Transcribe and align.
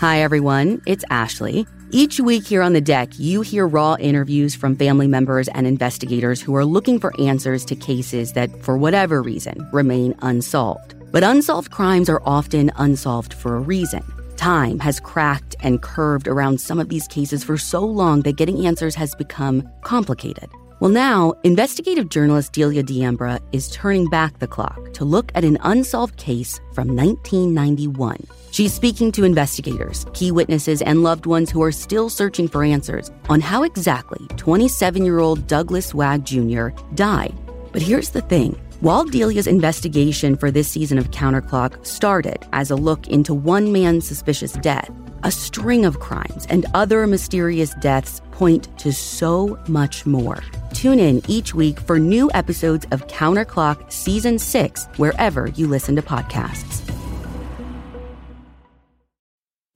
Hi, 0.00 0.22
everyone. 0.22 0.80
It's 0.86 1.04
Ashley. 1.10 1.66
Each 1.90 2.18
week 2.18 2.46
here 2.46 2.62
on 2.62 2.72
the 2.72 2.80
deck, 2.80 3.10
you 3.18 3.42
hear 3.42 3.68
raw 3.68 3.96
interviews 4.00 4.54
from 4.54 4.74
family 4.74 5.06
members 5.06 5.46
and 5.48 5.66
investigators 5.66 6.40
who 6.40 6.56
are 6.56 6.64
looking 6.64 6.98
for 6.98 7.12
answers 7.20 7.66
to 7.66 7.76
cases 7.76 8.32
that, 8.32 8.48
for 8.64 8.78
whatever 8.78 9.20
reason, 9.20 9.68
remain 9.72 10.14
unsolved. 10.22 10.94
But 11.12 11.22
unsolved 11.22 11.70
crimes 11.70 12.08
are 12.08 12.22
often 12.24 12.72
unsolved 12.76 13.34
for 13.34 13.56
a 13.56 13.60
reason. 13.60 14.02
Time 14.38 14.78
has 14.78 15.00
cracked 15.00 15.54
and 15.60 15.82
curved 15.82 16.26
around 16.28 16.62
some 16.62 16.80
of 16.80 16.88
these 16.88 17.06
cases 17.06 17.44
for 17.44 17.58
so 17.58 17.84
long 17.84 18.22
that 18.22 18.36
getting 18.36 18.64
answers 18.64 18.94
has 18.94 19.14
become 19.14 19.68
complicated. 19.82 20.48
Well, 20.80 20.90
now, 20.90 21.34
investigative 21.44 22.08
journalist 22.08 22.54
Delia 22.54 22.82
D'Ambra 22.82 23.38
is 23.52 23.68
turning 23.68 24.08
back 24.08 24.38
the 24.38 24.46
clock 24.46 24.94
to 24.94 25.04
look 25.04 25.30
at 25.34 25.44
an 25.44 25.58
unsolved 25.60 26.16
case 26.16 26.58
from 26.72 26.96
1991. 26.96 28.26
She's 28.50 28.72
speaking 28.72 29.12
to 29.12 29.24
investigators, 29.24 30.06
key 30.14 30.32
witnesses, 30.32 30.80
and 30.80 31.02
loved 31.02 31.26
ones 31.26 31.50
who 31.50 31.62
are 31.62 31.70
still 31.70 32.08
searching 32.08 32.48
for 32.48 32.64
answers 32.64 33.10
on 33.28 33.42
how 33.42 33.62
exactly 33.62 34.26
27 34.38 35.04
year 35.04 35.18
old 35.18 35.46
Douglas 35.46 35.92
Wag 35.92 36.24
Jr. 36.24 36.68
died. 36.94 37.34
But 37.72 37.82
here's 37.82 38.08
the 38.08 38.22
thing 38.22 38.58
while 38.80 39.04
Delia's 39.04 39.46
investigation 39.46 40.34
for 40.34 40.50
this 40.50 40.68
season 40.68 40.96
of 40.96 41.10
Counterclock 41.10 41.84
started 41.84 42.46
as 42.54 42.70
a 42.70 42.76
look 42.76 43.06
into 43.08 43.34
one 43.34 43.70
man's 43.70 44.08
suspicious 44.08 44.54
death, 44.54 44.90
a 45.22 45.30
string 45.30 45.84
of 45.84 46.00
crimes 46.00 46.46
and 46.48 46.66
other 46.74 47.06
mysterious 47.06 47.74
deaths 47.74 48.20
point 48.32 48.68
to 48.78 48.92
so 48.92 49.58
much 49.68 50.06
more. 50.06 50.42
Tune 50.72 50.98
in 50.98 51.22
each 51.28 51.54
week 51.54 51.78
for 51.80 51.98
new 51.98 52.30
episodes 52.34 52.86
of 52.90 53.06
Counterclock 53.06 53.92
Season 53.92 54.38
6 54.38 54.86
wherever 54.96 55.48
you 55.48 55.66
listen 55.66 55.96
to 55.96 56.02
podcasts. 56.02 56.86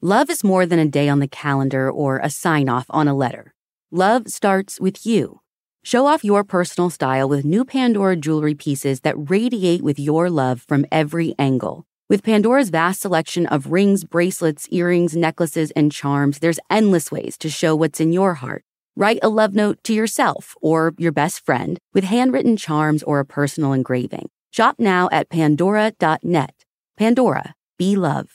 Love 0.01 0.29
is 0.29 0.45
more 0.45 0.67
than 0.67 0.79
a 0.79 0.87
day 0.87 1.09
on 1.09 1.19
the 1.19 1.27
calendar 1.29 1.91
or 1.91 2.19
a 2.19 2.29
sign 2.29 2.69
off 2.69 2.85
on 2.91 3.09
a 3.09 3.15
letter. 3.15 3.55
Love 3.91 4.29
starts 4.29 4.79
with 4.79 5.07
you. 5.07 5.41
Show 5.83 6.07
off 6.07 6.25
your 6.25 6.45
personal 6.45 6.91
style 6.91 7.29
with 7.29 7.45
new 7.45 7.65
Pandora 7.65 8.17
jewelry 8.17 8.55
pieces 8.55 9.01
that 9.01 9.31
radiate 9.31 9.83
with 9.83 9.99
your 9.99 10.31
love 10.31 10.63
from 10.67 10.85
every 10.91 11.35
angle. 11.39 11.87
With 12.09 12.23
Pandora's 12.23 12.71
vast 12.71 13.01
selection 13.01 13.47
of 13.47 13.73
rings, 13.73 14.05
bracelets, 14.05 14.69
earrings, 14.71 15.17
necklaces, 15.17 15.71
and 15.73 15.91
charms, 15.91 16.39
there's 16.39 16.61
endless 16.71 17.11
ways 17.11 17.37
to 17.39 17.49
show 17.49 17.75
what's 17.75 18.01
in 18.01 18.13
your 18.13 18.35
heart. 18.35 18.63
Write 18.97 19.19
a 19.23 19.29
love 19.29 19.55
note 19.55 19.83
to 19.85 19.95
yourself 19.95 20.55
or 20.61 20.95
your 20.99 21.13
best 21.13 21.45
friend 21.45 21.79
with 21.93 22.05
handwritten 22.05 22.57
charms 22.57 23.03
or 23.03 23.21
a 23.21 23.25
personal 23.25 23.73
engraving. 23.73 24.29
Shop 24.51 24.77
now 24.79 25.09
at 25.11 25.31
pandora.net. 25.31 26.55
Pandora, 26.97 27.55
be 27.79 27.97
love. 27.97 28.29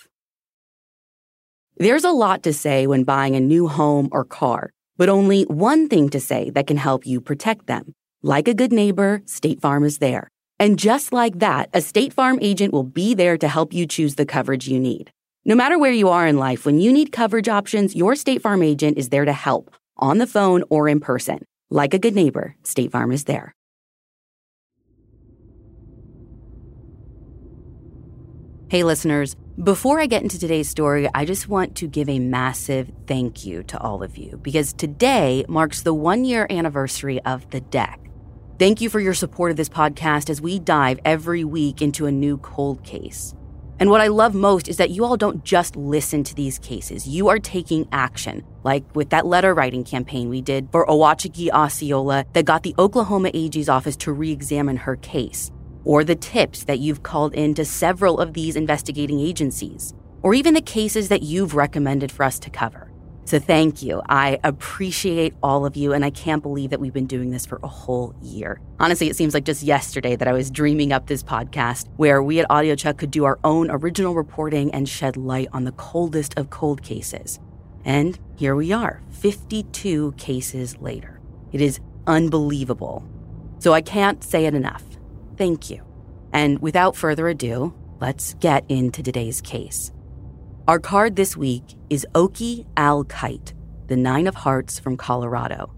There's 1.77 2.03
a 2.03 2.11
lot 2.11 2.43
to 2.43 2.53
say 2.53 2.87
when 2.87 3.03
buying 3.03 3.35
a 3.35 3.39
new 3.39 3.67
home 3.67 4.09
or 4.11 4.25
car 4.25 4.71
but 4.99 5.07
only 5.07 5.43
one 5.43 5.87
thing 5.87 6.09
to 6.09 6.19
say 6.19 6.49
that 6.49 6.67
can 6.67 6.75
help 6.75 7.07
you 7.07 7.21
protect 7.21 7.67
them. 7.67 7.95
Like 8.21 8.49
a 8.49 8.53
good 8.53 8.73
neighbor, 8.73 9.21
State 9.25 9.61
Farm 9.61 9.85
is 9.85 9.99
there. 9.99 10.29
And 10.59 10.77
just 10.77 11.13
like 11.13 11.39
that, 11.39 11.69
a 11.73 11.79
State 11.79 12.11
Farm 12.11 12.38
agent 12.41 12.73
will 12.73 12.83
be 12.83 13.13
there 13.13 13.38
to 13.38 13.47
help 13.47 13.73
you 13.73 13.88
choose 13.88 14.15
the 14.15 14.25
coverage 14.25 14.67
you 14.67 14.77
need. 14.77 15.09
No 15.45 15.55
matter 15.55 15.79
where 15.79 15.93
you 15.93 16.09
are 16.09 16.27
in 16.27 16.38
life, 16.38 16.65
when 16.65 16.79
you 16.79 16.91
need 16.91 17.13
coverage 17.13 17.47
options, 17.47 17.95
your 17.95 18.13
State 18.15 18.41
Farm 18.41 18.61
agent 18.61 18.97
is 18.97 19.07
there 19.07 19.23
to 19.23 19.31
help, 19.31 19.73
on 19.95 20.17
the 20.17 20.27
phone 20.27 20.63
or 20.69 20.89
in 20.89 20.99
person. 20.99 21.45
Like 21.69 21.93
a 21.93 21.99
good 21.99 22.13
neighbor, 22.13 22.55
State 22.63 22.91
Farm 22.91 23.13
is 23.13 23.23
there. 23.23 23.55
Hey, 28.69 28.83
listeners. 28.83 29.35
Before 29.63 29.99
I 29.99 30.05
get 30.05 30.23
into 30.23 30.37
today's 30.37 30.69
story, 30.69 31.09
I 31.13 31.25
just 31.25 31.47
want 31.47 31.75
to 31.77 31.87
give 31.87 32.07
a 32.07 32.19
massive 32.19 32.91
thank 33.07 33.45
you 33.45 33.63
to 33.63 33.80
all 33.80 34.03
of 34.03 34.17
you 34.17 34.37
because 34.41 34.73
today 34.73 35.45
marks 35.47 35.81
the 35.81 35.93
one 35.93 36.23
year 36.23 36.47
anniversary 36.49 37.21
of 37.23 37.49
The 37.49 37.61
Deck. 37.61 38.08
Thank 38.59 38.81
you 38.81 38.89
for 38.89 38.99
your 38.99 39.14
support 39.14 39.52
of 39.52 39.58
this 39.58 39.70
podcast 39.70 40.30
as 40.30 40.42
we 40.42 40.59
dive 40.59 40.99
every 41.05 41.45
week 41.45 41.81
into 41.81 42.08
a 42.08 42.11
new 42.11 42.37
cold 42.39 42.83
case. 42.83 43.33
And 43.80 43.89
what 43.89 44.02
I 44.02 44.08
love 44.08 44.36
most 44.36 44.67
is 44.67 44.75
that 44.75 44.89
you 44.89 45.05
all 45.05 45.15
don't 45.15 45.45
just 45.45 45.77
listen 45.77 46.25
to 46.25 46.36
these 46.36 46.59
cases, 46.59 47.08
you 47.08 47.30
are 47.30 47.39
taking 47.39 47.87
action, 47.93 48.43
like 48.65 48.83
with 48.93 49.11
that 49.11 49.25
letter 49.25 49.53
writing 49.53 49.86
campaign 49.86 50.27
we 50.27 50.42
did 50.42 50.67
for 50.73 50.86
Owachige 50.87 51.49
Osceola 51.52 52.25
that 52.33 52.43
got 52.43 52.64
the 52.64 52.75
Oklahoma 52.77 53.31
AG's 53.33 53.70
office 53.70 53.95
to 53.95 54.11
re 54.11 54.30
examine 54.30 54.76
her 54.76 54.97
case 54.97 55.52
or 55.86 56.03
the 56.03 56.15
tips 56.15 56.65
that 56.65 56.80
you've 56.80 57.02
called 57.02 57.33
in 57.36 57.53
to 57.53 57.64
several 57.64 58.20
of 58.20 58.33
these 58.33 58.58
investigating 58.58 59.21
agencies, 59.21 59.93
or 60.21 60.33
even 60.33 60.53
the 60.53 60.61
cases 60.61 61.08
that 61.08 61.23
you've 61.23 61.55
recommended 61.55 62.11
for 62.11 62.23
us 62.23 62.37
to 62.39 62.49
cover. 62.49 62.89
So 63.29 63.37
thank 63.37 63.83
you. 63.83 64.01
I 64.09 64.39
appreciate 64.43 65.35
all 65.43 65.63
of 65.67 65.77
you, 65.77 65.93
and 65.93 66.03
I 66.03 66.09
can't 66.09 66.41
believe 66.41 66.71
that 66.71 66.79
we've 66.79 66.91
been 66.91 67.05
doing 67.05 67.29
this 67.29 67.45
for 67.45 67.59
a 67.61 67.67
whole 67.67 68.15
year. 68.23 68.59
Honestly, 68.79 69.07
it 69.07 69.15
seems 69.15 69.35
like 69.35 69.43
just 69.43 69.61
yesterday 69.61 70.15
that 70.15 70.27
I 70.27 70.33
was 70.33 70.49
dreaming 70.49 70.91
up 70.91 71.05
this 71.05 71.21
podcast 71.21 71.87
where 71.97 72.23
we 72.23 72.39
at 72.39 72.49
AudioChuck 72.49 72.97
could 72.97 73.11
do 73.11 73.25
our 73.25 73.37
own 73.43 73.69
original 73.69 74.15
reporting 74.15 74.73
and 74.73 74.89
shed 74.89 75.15
light 75.15 75.47
on 75.53 75.63
the 75.63 75.71
coldest 75.73 76.39
of 76.39 76.49
cold 76.49 76.81
cases. 76.81 77.39
And 77.85 78.17
here 78.35 78.55
we 78.55 78.71
are, 78.71 79.03
52 79.11 80.13
cases 80.13 80.75
later. 80.79 81.21
It 81.51 81.61
is 81.61 81.79
unbelievable. 82.07 83.07
So 83.59 83.73
I 83.73 83.81
can't 83.81 84.23
say 84.23 84.47
it 84.47 84.55
enough. 84.55 84.83
Thank 85.37 85.69
you. 85.69 85.83
And 86.33 86.57
without 86.63 86.95
further 86.95 87.27
ado, 87.27 87.75
let's 88.01 88.33
get 88.33 88.65
into 88.69 89.03
today's 89.03 89.39
case. 89.39 89.91
Our 90.69 90.77
card 90.77 91.15
this 91.15 91.35
week 91.35 91.63
is 91.89 92.05
Oakey 92.13 92.67
Al 92.77 93.03
Kite, 93.03 93.55
the 93.87 93.95
Nine 93.95 94.27
of 94.27 94.35
Hearts 94.35 94.77
from 94.77 94.97
Colorado. 94.97 95.73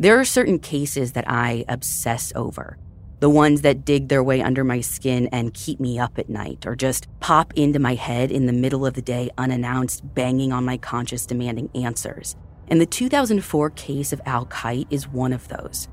There 0.00 0.18
are 0.18 0.24
certain 0.24 0.58
cases 0.58 1.12
that 1.12 1.28
I 1.28 1.66
obsess 1.68 2.32
over. 2.34 2.78
The 3.20 3.28
ones 3.28 3.60
that 3.60 3.84
dig 3.84 4.08
their 4.08 4.24
way 4.24 4.40
under 4.40 4.64
my 4.64 4.80
skin 4.80 5.28
and 5.32 5.52
keep 5.52 5.80
me 5.80 5.98
up 5.98 6.18
at 6.18 6.30
night, 6.30 6.64
or 6.66 6.74
just 6.74 7.08
pop 7.20 7.52
into 7.52 7.78
my 7.78 7.94
head 7.94 8.32
in 8.32 8.46
the 8.46 8.54
middle 8.54 8.86
of 8.86 8.94
the 8.94 9.02
day 9.02 9.28
unannounced, 9.36 10.14
banging 10.14 10.50
on 10.50 10.64
my 10.64 10.78
conscience 10.78 11.26
demanding 11.26 11.68
answers. 11.74 12.36
And 12.68 12.80
the 12.80 12.86
2004 12.86 13.68
case 13.68 14.14
of 14.14 14.22
Al 14.24 14.46
Kite 14.46 14.86
is 14.88 15.08
one 15.08 15.34
of 15.34 15.48
those. 15.48 15.88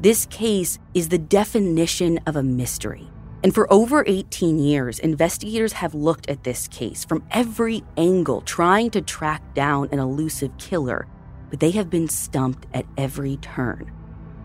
This 0.00 0.24
case 0.24 0.78
is 0.94 1.10
the 1.10 1.18
definition 1.18 2.18
of 2.26 2.36
a 2.36 2.42
mystery. 2.42 3.10
And 3.44 3.54
for 3.54 3.70
over 3.70 4.02
18 4.06 4.58
years, 4.58 4.98
investigators 4.98 5.74
have 5.74 5.94
looked 5.94 6.30
at 6.30 6.44
this 6.44 6.66
case 6.66 7.04
from 7.04 7.22
every 7.30 7.84
angle, 7.98 8.40
trying 8.40 8.90
to 8.92 9.02
track 9.02 9.42
down 9.52 9.90
an 9.92 9.98
elusive 9.98 10.56
killer, 10.56 11.06
but 11.50 11.60
they 11.60 11.70
have 11.72 11.90
been 11.90 12.08
stumped 12.08 12.66
at 12.72 12.86
every 12.96 13.36
turn. 13.36 13.92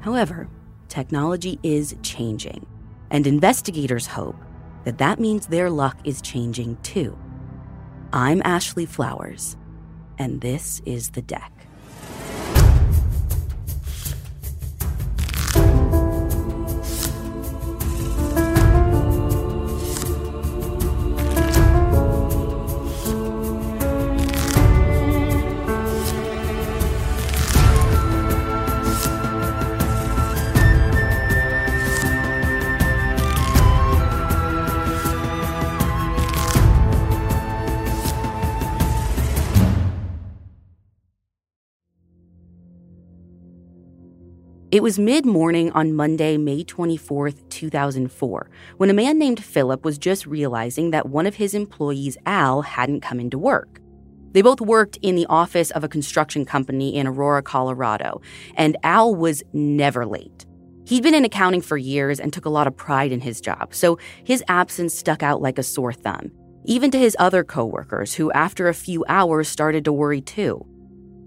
However, 0.02 0.50
technology 0.90 1.60
is 1.64 1.96
changing, 2.04 2.66
and 3.10 3.26
investigators 3.26 4.06
hope 4.06 4.36
that 4.84 4.98
that 4.98 5.18
means 5.18 5.48
their 5.48 5.70
luck 5.70 5.98
is 6.04 6.22
changing 6.22 6.76
too. 6.84 7.18
I'm 8.12 8.42
Ashley 8.44 8.86
Flowers, 8.86 9.56
and 10.18 10.42
this 10.42 10.82
is 10.86 11.12
The 11.12 11.22
Deck. 11.22 11.69
It 44.80 44.84
was 44.84 44.98
mid 44.98 45.26
morning 45.26 45.74
on 45.74 45.94
Monday, 45.94 46.38
May 46.38 46.64
24, 46.64 47.32
2004, 47.32 48.50
when 48.78 48.90
a 48.90 48.94
man 48.94 49.20
named 49.20 49.44
Philip 49.44 49.84
was 49.84 49.98
just 49.98 50.26
realizing 50.26 50.92
that 50.92 51.10
one 51.10 51.28
of 51.28 51.36
his 51.36 51.54
employees, 51.54 52.16
Al, 52.26 52.62
hadn't 52.62 53.02
come 53.02 53.20
into 53.20 53.38
work. 53.38 53.82
They 54.32 54.42
both 54.42 54.62
worked 54.62 54.98
in 55.02 55.18
the 55.18 55.26
office 55.26 55.70
of 55.72 55.84
a 55.84 55.90
construction 55.90 56.46
company 56.46 56.96
in 56.96 57.08
Aurora, 57.08 57.44
Colorado, 57.44 58.22
and 58.56 58.78
Al 58.84 59.14
was 59.14 59.44
never 59.52 60.06
late. 60.06 60.46
He'd 60.88 61.04
been 61.04 61.14
in 61.14 61.26
accounting 61.26 61.60
for 61.60 61.76
years 61.76 62.22
and 62.22 62.32
took 62.32 62.46
a 62.46 62.50
lot 62.50 62.66
of 62.66 62.78
pride 62.78 63.12
in 63.12 63.20
his 63.20 63.42
job, 63.42 63.76
so 63.76 64.00
his 64.24 64.42
absence 64.48 64.94
stuck 64.94 65.22
out 65.22 65.42
like 65.42 65.58
a 65.58 65.64
sore 65.64 65.92
thumb, 65.92 66.32
even 66.64 66.90
to 66.92 66.98
his 66.98 67.18
other 67.20 67.44
coworkers, 67.44 68.14
who 68.14 68.32
after 68.32 68.70
a 68.70 68.74
few 68.74 69.04
hours 69.10 69.50
started 69.50 69.84
to 69.84 69.92
worry 69.92 70.22
too. 70.22 70.66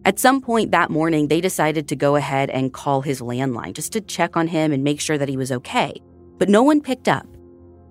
At 0.05 0.19
some 0.19 0.41
point 0.41 0.73
that 0.73 0.91
morning, 0.91 1.29
they 1.29 1.41
decided 1.41 1.87
to 1.89 1.97
go 1.97 2.17
ahead 2.17 2.51
and 2.51 2.73
call 2.73 3.03
his 3.03 3.21
landline 3.21 3.73
just 3.73 3.93
to 3.93 4.01
check 4.01 4.37
on 4.37 4.49
him 4.49 4.73
and 4.73 4.83
make 4.83 5.01
sure 5.01 5.17
that 5.17 5.29
he 5.29 5.37
was 5.37 5.53
okay. 5.53 5.95
But 6.39 6.49
no 6.49 6.63
one 6.65 6.81
picked 6.81 7.07
up. 7.07 7.27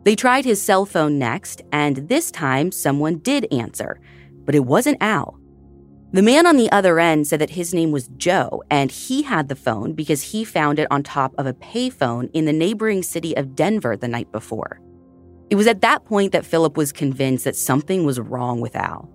They 0.04 0.16
tried 0.16 0.44
his 0.44 0.62
cell 0.62 0.86
phone 0.86 1.18
next, 1.18 1.62
and 1.72 2.10
this 2.10 2.30
time 2.32 2.72
someone 2.72 3.20
did 3.20 3.48
answer. 3.54 4.00
but 4.44 4.56
it 4.56 4.66
wasn't 4.66 4.98
Al. 5.02 5.40
The 6.14 6.22
man 6.22 6.46
on 6.46 6.58
the 6.58 6.70
other 6.72 7.00
end 7.00 7.28
said 7.28 7.40
that 7.40 7.52
his 7.52 7.74
name 7.74 7.92
was 7.92 8.10
Joe, 8.18 8.64
and 8.70 8.92
he 8.92 9.22
had 9.22 9.48
the 9.48 9.56
phone 9.56 9.94
because 9.94 10.22
he 10.22 10.44
found 10.44 10.80
it 10.80 10.88
on 10.92 11.04
top 11.04 11.34
of 11.38 11.46
a 11.46 11.54
payphone 11.54 12.30
in 12.34 12.46
the 12.46 12.52
neighboring 12.52 13.04
city 13.04 13.38
of 13.38 13.56
Denver 13.56 13.96
the 13.96 14.10
night 14.10 14.30
before. 14.32 14.82
It 15.50 15.56
was 15.56 15.68
at 15.68 15.82
that 15.82 16.04
point 16.04 16.34
that 16.34 16.46
Philip 16.46 16.76
was 16.76 16.92
convinced 16.92 17.46
that 17.46 17.56
something 17.56 18.04
was 18.04 18.20
wrong 18.20 18.60
with 18.60 18.76
Al. 18.76 19.10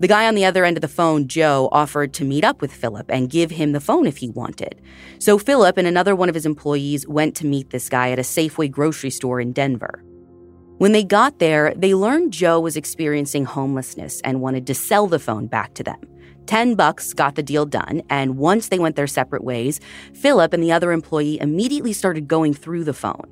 The 0.00 0.08
guy 0.08 0.26
on 0.26 0.34
the 0.34 0.44
other 0.44 0.64
end 0.64 0.76
of 0.76 0.80
the 0.80 0.88
phone, 0.88 1.28
Joe, 1.28 1.68
offered 1.70 2.12
to 2.14 2.24
meet 2.24 2.42
up 2.42 2.60
with 2.60 2.72
Philip 2.72 3.08
and 3.10 3.30
give 3.30 3.52
him 3.52 3.72
the 3.72 3.80
phone 3.80 4.06
if 4.06 4.16
he 4.16 4.28
wanted. 4.28 4.82
So 5.20 5.38
Philip 5.38 5.76
and 5.76 5.86
another 5.86 6.16
one 6.16 6.28
of 6.28 6.34
his 6.34 6.46
employees 6.46 7.06
went 7.06 7.36
to 7.36 7.46
meet 7.46 7.70
this 7.70 7.88
guy 7.88 8.10
at 8.10 8.18
a 8.18 8.22
Safeway 8.22 8.70
grocery 8.70 9.10
store 9.10 9.40
in 9.40 9.52
Denver. 9.52 10.02
When 10.78 10.90
they 10.90 11.04
got 11.04 11.38
there, 11.38 11.72
they 11.76 11.94
learned 11.94 12.32
Joe 12.32 12.58
was 12.58 12.76
experiencing 12.76 13.44
homelessness 13.44 14.20
and 14.22 14.40
wanted 14.40 14.66
to 14.66 14.74
sell 14.74 15.06
the 15.06 15.20
phone 15.20 15.46
back 15.46 15.74
to 15.74 15.84
them. 15.84 16.00
10 16.46 16.74
bucks 16.74 17.14
got 17.14 17.36
the 17.36 17.42
deal 17.42 17.64
done, 17.64 18.02
and 18.10 18.36
once 18.36 18.68
they 18.68 18.80
went 18.80 18.96
their 18.96 19.06
separate 19.06 19.44
ways, 19.44 19.80
Philip 20.12 20.52
and 20.52 20.62
the 20.62 20.72
other 20.72 20.90
employee 20.90 21.38
immediately 21.40 21.92
started 21.92 22.26
going 22.26 22.52
through 22.52 22.84
the 22.84 22.92
phone. 22.92 23.24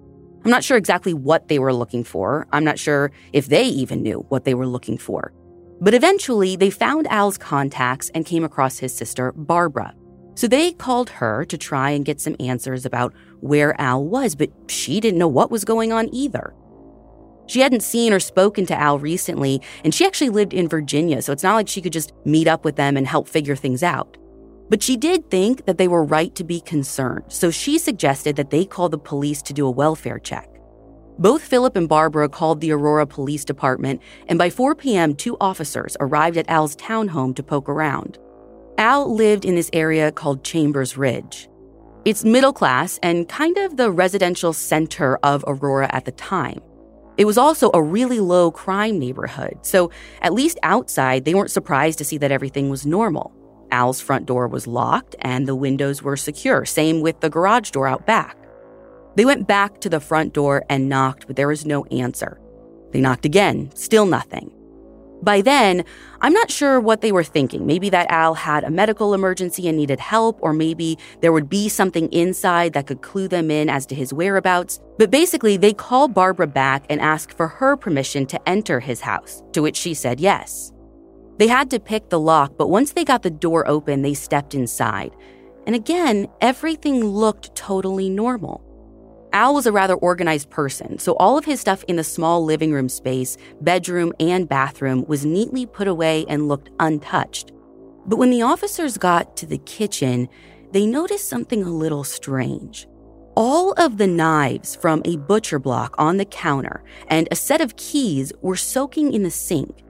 I'm 0.44 0.50
not 0.50 0.64
sure 0.64 0.76
exactly 0.76 1.12
what 1.12 1.48
they 1.48 1.58
were 1.58 1.74
looking 1.74 2.04
for. 2.04 2.46
I'm 2.52 2.64
not 2.64 2.78
sure 2.78 3.10
if 3.32 3.46
they 3.46 3.64
even 3.64 4.02
knew 4.02 4.24
what 4.28 4.44
they 4.44 4.54
were 4.54 4.66
looking 4.66 4.96
for. 4.96 5.32
But 5.82 5.94
eventually, 5.94 6.54
they 6.54 6.70
found 6.70 7.08
Al's 7.08 7.36
contacts 7.36 8.08
and 8.14 8.24
came 8.24 8.44
across 8.44 8.78
his 8.78 8.94
sister, 8.94 9.32
Barbara. 9.32 9.92
So 10.36 10.46
they 10.46 10.70
called 10.70 11.10
her 11.10 11.44
to 11.46 11.58
try 11.58 11.90
and 11.90 12.04
get 12.04 12.20
some 12.20 12.36
answers 12.38 12.86
about 12.86 13.12
where 13.40 13.78
Al 13.80 14.04
was, 14.04 14.36
but 14.36 14.52
she 14.68 15.00
didn't 15.00 15.18
know 15.18 15.26
what 15.26 15.50
was 15.50 15.64
going 15.64 15.92
on 15.92 16.08
either. 16.14 16.54
She 17.48 17.58
hadn't 17.58 17.82
seen 17.82 18.12
or 18.12 18.20
spoken 18.20 18.64
to 18.66 18.78
Al 18.78 19.00
recently, 19.00 19.60
and 19.82 19.92
she 19.92 20.06
actually 20.06 20.30
lived 20.30 20.54
in 20.54 20.68
Virginia, 20.68 21.20
so 21.20 21.32
it's 21.32 21.42
not 21.42 21.56
like 21.56 21.66
she 21.66 21.82
could 21.82 21.92
just 21.92 22.12
meet 22.24 22.46
up 22.46 22.64
with 22.64 22.76
them 22.76 22.96
and 22.96 23.04
help 23.04 23.26
figure 23.26 23.56
things 23.56 23.82
out. 23.82 24.16
But 24.68 24.84
she 24.84 24.96
did 24.96 25.32
think 25.32 25.66
that 25.66 25.78
they 25.78 25.88
were 25.88 26.04
right 26.04 26.32
to 26.36 26.44
be 26.44 26.60
concerned, 26.60 27.24
so 27.26 27.50
she 27.50 27.76
suggested 27.76 28.36
that 28.36 28.50
they 28.50 28.64
call 28.64 28.88
the 28.88 28.98
police 28.98 29.42
to 29.42 29.52
do 29.52 29.66
a 29.66 29.70
welfare 29.70 30.20
check. 30.20 30.48
Both 31.18 31.42
Philip 31.42 31.76
and 31.76 31.88
Barbara 31.88 32.28
called 32.28 32.60
the 32.60 32.72
Aurora 32.72 33.06
Police 33.06 33.44
Department, 33.44 34.00
and 34.28 34.38
by 34.38 34.50
4 34.50 34.74
p.m., 34.74 35.14
two 35.14 35.36
officers 35.40 35.96
arrived 36.00 36.36
at 36.36 36.48
Al's 36.48 36.74
townhome 36.76 37.36
to 37.36 37.42
poke 37.42 37.68
around. 37.68 38.18
Al 38.78 39.14
lived 39.14 39.44
in 39.44 39.54
this 39.54 39.70
area 39.72 40.10
called 40.10 40.42
Chambers 40.42 40.96
Ridge. 40.96 41.48
It's 42.04 42.24
middle 42.24 42.52
class 42.52 42.98
and 43.02 43.28
kind 43.28 43.56
of 43.58 43.76
the 43.76 43.90
residential 43.90 44.52
center 44.52 45.18
of 45.22 45.44
Aurora 45.46 45.88
at 45.94 46.04
the 46.04 46.12
time. 46.12 46.60
It 47.18 47.26
was 47.26 47.38
also 47.38 47.70
a 47.74 47.82
really 47.82 48.18
low 48.18 48.50
crime 48.50 48.98
neighborhood, 48.98 49.58
so 49.62 49.90
at 50.22 50.32
least 50.32 50.58
outside, 50.62 51.24
they 51.24 51.34
weren't 51.34 51.50
surprised 51.50 51.98
to 51.98 52.04
see 52.04 52.16
that 52.18 52.32
everything 52.32 52.70
was 52.70 52.86
normal. 52.86 53.32
Al's 53.70 54.00
front 54.00 54.26
door 54.26 54.48
was 54.48 54.66
locked 54.66 55.14
and 55.20 55.46
the 55.46 55.54
windows 55.54 56.02
were 56.02 56.16
secure, 56.16 56.64
same 56.64 57.02
with 57.02 57.20
the 57.20 57.30
garage 57.30 57.70
door 57.70 57.86
out 57.86 58.06
back. 58.06 58.36
They 59.14 59.24
went 59.24 59.46
back 59.46 59.80
to 59.80 59.88
the 59.88 60.00
front 60.00 60.32
door 60.32 60.64
and 60.68 60.88
knocked, 60.88 61.26
but 61.26 61.36
there 61.36 61.48
was 61.48 61.66
no 61.66 61.84
answer. 61.86 62.40
They 62.92 63.00
knocked 63.00 63.24
again, 63.24 63.70
still 63.74 64.06
nothing. 64.06 64.50
By 65.22 65.40
then, 65.40 65.84
I'm 66.20 66.32
not 66.32 66.50
sure 66.50 66.80
what 66.80 67.00
they 67.00 67.12
were 67.12 67.22
thinking. 67.22 67.64
Maybe 67.64 67.88
that 67.90 68.10
Al 68.10 68.34
had 68.34 68.64
a 68.64 68.70
medical 68.70 69.14
emergency 69.14 69.68
and 69.68 69.76
needed 69.76 70.00
help, 70.00 70.38
or 70.42 70.52
maybe 70.52 70.98
there 71.20 71.32
would 71.32 71.48
be 71.48 71.68
something 71.68 72.12
inside 72.12 72.72
that 72.72 72.88
could 72.88 73.02
clue 73.02 73.28
them 73.28 73.48
in 73.48 73.70
as 73.70 73.86
to 73.86 73.94
his 73.94 74.12
whereabouts. 74.12 74.80
But 74.98 75.12
basically, 75.12 75.56
they 75.56 75.74
called 75.74 76.12
Barbara 76.12 76.48
back 76.48 76.84
and 76.90 77.00
asked 77.00 77.36
for 77.36 77.46
her 77.46 77.76
permission 77.76 78.26
to 78.26 78.48
enter 78.48 78.80
his 78.80 79.00
house, 79.00 79.44
to 79.52 79.62
which 79.62 79.76
she 79.76 79.94
said 79.94 80.18
yes. 80.18 80.72
They 81.38 81.46
had 81.46 81.70
to 81.70 81.78
pick 81.78 82.08
the 82.08 82.20
lock, 82.20 82.56
but 82.58 82.68
once 82.68 82.92
they 82.92 83.04
got 83.04 83.22
the 83.22 83.30
door 83.30 83.66
open, 83.68 84.02
they 84.02 84.14
stepped 84.14 84.54
inside. 84.56 85.14
And 85.66 85.76
again, 85.76 86.26
everything 86.40 87.04
looked 87.04 87.54
totally 87.54 88.10
normal. 88.10 88.71
Al 89.32 89.54
was 89.54 89.66
a 89.66 89.72
rather 89.72 89.94
organized 89.94 90.50
person, 90.50 90.98
so 90.98 91.14
all 91.14 91.38
of 91.38 91.46
his 91.46 91.60
stuff 91.60 91.84
in 91.88 91.96
the 91.96 92.04
small 92.04 92.44
living 92.44 92.72
room 92.72 92.88
space, 92.88 93.38
bedroom, 93.62 94.12
and 94.20 94.48
bathroom 94.48 95.04
was 95.06 95.24
neatly 95.24 95.64
put 95.64 95.88
away 95.88 96.26
and 96.28 96.48
looked 96.48 96.70
untouched. 96.80 97.50
But 98.06 98.16
when 98.16 98.30
the 98.30 98.42
officers 98.42 98.98
got 98.98 99.36
to 99.38 99.46
the 99.46 99.58
kitchen, 99.58 100.28
they 100.72 100.84
noticed 100.84 101.28
something 101.28 101.62
a 101.62 101.70
little 101.70 102.04
strange. 102.04 102.86
All 103.34 103.72
of 103.78 103.96
the 103.96 104.06
knives 104.06 104.76
from 104.76 105.00
a 105.06 105.16
butcher 105.16 105.58
block 105.58 105.94
on 105.96 106.18
the 106.18 106.26
counter 106.26 106.84
and 107.08 107.26
a 107.30 107.36
set 107.36 107.62
of 107.62 107.76
keys 107.76 108.32
were 108.42 108.56
soaking 108.56 109.14
in 109.14 109.22
the 109.22 109.30
sink. 109.30 109.82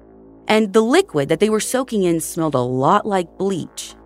And 0.47 0.73
the 0.73 0.83
liquid 0.83 1.29
that 1.29 1.41
they 1.41 1.50
were 1.50 1.61
soaking 1.61 2.05
in 2.05 2.21
smelled 2.21 2.55
a 2.55 2.61
lot 2.61 3.06
like 3.06 3.39
bleach. 3.39 3.97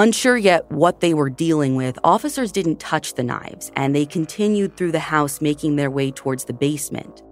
Unsure 0.00 0.38
yet 0.38 0.64
what 0.72 1.00
they 1.00 1.12
were 1.12 1.28
dealing 1.28 1.76
with, 1.76 1.98
officers 2.02 2.52
didn't 2.52 2.80
touch 2.80 3.12
the 3.12 3.22
knives 3.22 3.70
and 3.76 3.94
they 3.94 4.06
continued 4.06 4.74
through 4.74 4.92
the 4.92 4.98
house, 4.98 5.42
making 5.42 5.76
their 5.76 5.90
way 5.90 6.10
towards 6.10 6.46
the 6.46 6.54
basement. 6.54 7.22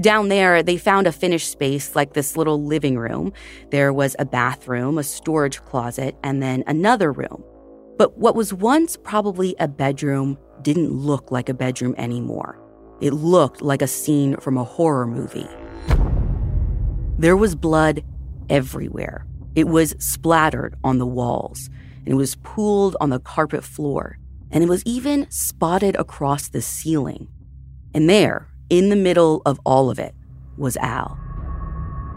Down 0.00 0.30
there, 0.30 0.62
they 0.62 0.78
found 0.78 1.06
a 1.06 1.12
finished 1.12 1.50
space 1.50 1.94
like 1.94 2.14
this 2.14 2.34
little 2.34 2.64
living 2.64 2.96
room. 2.96 3.34
There 3.70 3.92
was 3.92 4.16
a 4.18 4.24
bathroom, 4.24 4.96
a 4.96 5.02
storage 5.02 5.62
closet, 5.66 6.16
and 6.24 6.42
then 6.42 6.64
another 6.66 7.12
room. 7.12 7.44
But 7.98 8.16
what 8.16 8.34
was 8.34 8.54
once 8.54 8.96
probably 8.96 9.54
a 9.60 9.68
bedroom 9.68 10.38
didn't 10.62 10.90
look 10.90 11.30
like 11.30 11.50
a 11.50 11.54
bedroom 11.54 11.94
anymore. 11.98 12.58
It 13.02 13.12
looked 13.12 13.60
like 13.60 13.82
a 13.82 13.86
scene 13.86 14.38
from 14.38 14.56
a 14.56 14.64
horror 14.64 15.06
movie. 15.06 15.46
There 17.18 17.36
was 17.36 17.54
blood 17.54 18.02
everywhere. 18.48 19.26
It 19.54 19.68
was 19.68 19.94
splattered 19.98 20.74
on 20.82 20.96
the 20.96 21.06
walls 21.06 21.68
and 22.08 22.14
it 22.14 22.16
was 22.16 22.36
pooled 22.36 22.96
on 23.02 23.10
the 23.10 23.20
carpet 23.20 23.62
floor, 23.62 24.16
and 24.50 24.64
it 24.64 24.66
was 24.66 24.82
even 24.86 25.26
spotted 25.28 25.94
across 25.96 26.48
the 26.48 26.62
ceiling. 26.62 27.28
And 27.92 28.08
there, 28.08 28.48
in 28.70 28.88
the 28.88 28.96
middle 28.96 29.42
of 29.44 29.60
all 29.66 29.90
of 29.90 29.98
it, 29.98 30.14
was 30.56 30.78
Al. 30.78 31.18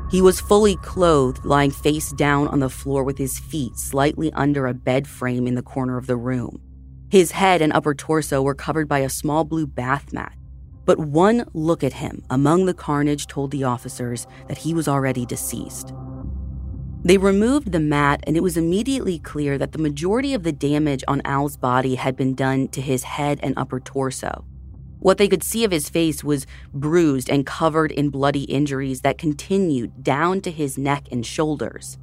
He 0.09 0.21
was 0.21 0.39
fully 0.39 0.77
clothed, 0.77 1.43
lying 1.43 1.71
face 1.71 2.13
down 2.13 2.47
on 2.47 2.61
the 2.61 2.69
floor 2.69 3.03
with 3.03 3.17
his 3.17 3.37
feet 3.37 3.75
slightly 3.75 4.31
under 4.31 4.65
a 4.65 4.73
bed 4.73 5.09
frame 5.09 5.45
in 5.45 5.55
the 5.55 5.61
corner 5.61 5.97
of 5.97 6.07
the 6.07 6.15
room. 6.15 6.61
His 7.09 7.31
head 7.31 7.61
and 7.61 7.73
upper 7.73 7.93
torso 7.93 8.41
were 8.41 8.55
covered 8.55 8.87
by 8.87 8.99
a 8.99 9.09
small 9.09 9.43
blue 9.43 9.67
bath 9.67 10.13
mat. 10.13 10.31
But 10.85 10.99
one 10.99 11.43
look 11.53 11.83
at 11.83 11.91
him 11.91 12.23
among 12.29 12.65
the 12.65 12.73
carnage 12.73 13.27
told 13.27 13.51
the 13.51 13.65
officers 13.65 14.25
that 14.47 14.59
he 14.59 14.73
was 14.73 14.87
already 14.87 15.25
deceased. 15.25 15.93
They 17.03 17.17
removed 17.17 17.71
the 17.71 17.79
mat, 17.79 18.23
and 18.27 18.37
it 18.37 18.43
was 18.43 18.57
immediately 18.57 19.17
clear 19.17 19.57
that 19.57 19.71
the 19.71 19.79
majority 19.79 20.35
of 20.35 20.43
the 20.43 20.51
damage 20.51 21.03
on 21.07 21.23
Al's 21.25 21.57
body 21.57 21.95
had 21.95 22.15
been 22.15 22.35
done 22.35 22.67
to 22.69 22.81
his 22.81 23.03
head 23.03 23.39
and 23.41 23.55
upper 23.57 23.79
torso. 23.79 24.45
What 24.99 25.17
they 25.17 25.27
could 25.27 25.43
see 25.43 25.63
of 25.63 25.71
his 25.71 25.89
face 25.89 26.23
was 26.23 26.45
bruised 26.75 27.27
and 27.27 27.43
covered 27.43 27.91
in 27.91 28.09
bloody 28.11 28.43
injuries 28.43 29.01
that 29.01 29.17
continued 29.17 30.03
down 30.03 30.41
to 30.41 30.51
his 30.51 30.77
neck 30.77 31.07
and 31.11 31.25
shoulders. 31.25 31.97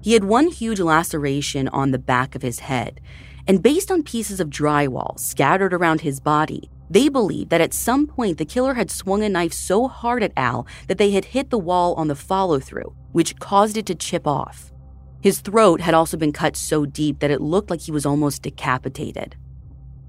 He 0.00 0.14
had 0.14 0.24
one 0.24 0.48
huge 0.48 0.80
laceration 0.80 1.68
on 1.68 1.90
the 1.90 1.98
back 1.98 2.34
of 2.34 2.40
his 2.40 2.60
head, 2.60 3.02
and 3.46 3.62
based 3.62 3.90
on 3.90 4.02
pieces 4.02 4.40
of 4.40 4.48
drywall 4.48 5.20
scattered 5.20 5.74
around 5.74 6.00
his 6.00 6.20
body, 6.20 6.70
they 6.88 7.10
believed 7.10 7.50
that 7.50 7.60
at 7.60 7.74
some 7.74 8.06
point 8.06 8.38
the 8.38 8.46
killer 8.46 8.74
had 8.74 8.90
swung 8.90 9.22
a 9.22 9.28
knife 9.28 9.52
so 9.52 9.88
hard 9.88 10.22
at 10.22 10.32
Al 10.38 10.66
that 10.86 10.96
they 10.96 11.10
had 11.10 11.26
hit 11.26 11.50
the 11.50 11.58
wall 11.58 11.92
on 11.94 12.08
the 12.08 12.14
follow 12.14 12.58
through, 12.58 12.94
which 13.12 13.38
caused 13.38 13.76
it 13.76 13.86
to 13.86 13.94
chip 13.94 14.26
off. 14.26 14.72
His 15.20 15.40
throat 15.40 15.80
had 15.80 15.94
also 15.94 16.16
been 16.16 16.32
cut 16.32 16.56
so 16.56 16.86
deep 16.86 17.18
that 17.18 17.30
it 17.30 17.40
looked 17.40 17.70
like 17.70 17.80
he 17.80 17.92
was 17.92 18.06
almost 18.06 18.42
decapitated. 18.42 19.36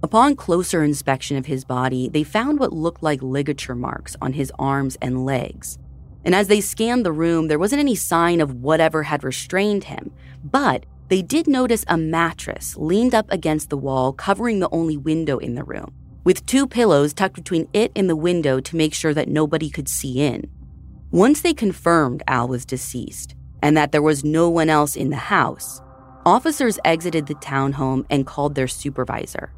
Upon 0.01 0.35
closer 0.35 0.83
inspection 0.83 1.35
of 1.35 1.47
his 1.47 1.65
body, 1.65 2.09
they 2.09 2.23
found 2.23 2.59
what 2.59 2.71
looked 2.71 3.03
like 3.03 3.21
ligature 3.21 3.75
marks 3.75 4.15
on 4.21 4.33
his 4.33 4.51
arms 4.57 4.97
and 5.01 5.25
legs. 5.25 5.77
And 6.23 6.35
as 6.35 6.47
they 6.47 6.61
scanned 6.61 7.05
the 7.05 7.11
room, 7.11 7.47
there 7.47 7.59
wasn't 7.59 7.79
any 7.79 7.95
sign 7.95 8.39
of 8.39 8.53
whatever 8.55 9.03
had 9.03 9.23
restrained 9.23 9.85
him, 9.85 10.11
but 10.43 10.85
they 11.07 11.21
did 11.21 11.47
notice 11.47 11.83
a 11.87 11.97
mattress 11.97 12.77
leaned 12.77 13.15
up 13.15 13.25
against 13.31 13.69
the 13.69 13.77
wall, 13.77 14.13
covering 14.13 14.59
the 14.59 14.69
only 14.71 14.95
window 14.95 15.37
in 15.37 15.55
the 15.55 15.63
room 15.63 15.93
with 16.23 16.45
two 16.45 16.67
pillows 16.67 17.13
tucked 17.13 17.35
between 17.35 17.67
it 17.73 17.91
and 17.95 18.09
the 18.09 18.15
window 18.15 18.59
to 18.59 18.75
make 18.75 18.93
sure 18.93 19.13
that 19.13 19.27
nobody 19.27 19.69
could 19.69 19.89
see 19.89 20.19
in. 20.19 20.47
Once 21.11 21.41
they 21.41 21.55
confirmed 21.55 22.21
Al 22.27 22.47
was 22.47 22.65
deceased 22.65 23.33
and 23.63 23.75
that 23.75 23.91
there 23.91 24.01
was 24.01 24.23
no 24.23 24.47
one 24.47 24.69
else 24.69 24.95
in 24.95 25.09
the 25.09 25.15
house, 25.15 25.81
officers 26.23 26.77
exited 26.85 27.25
the 27.25 27.33
townhome 27.35 28.05
and 28.11 28.27
called 28.27 28.53
their 28.53 28.67
supervisor. 28.67 29.51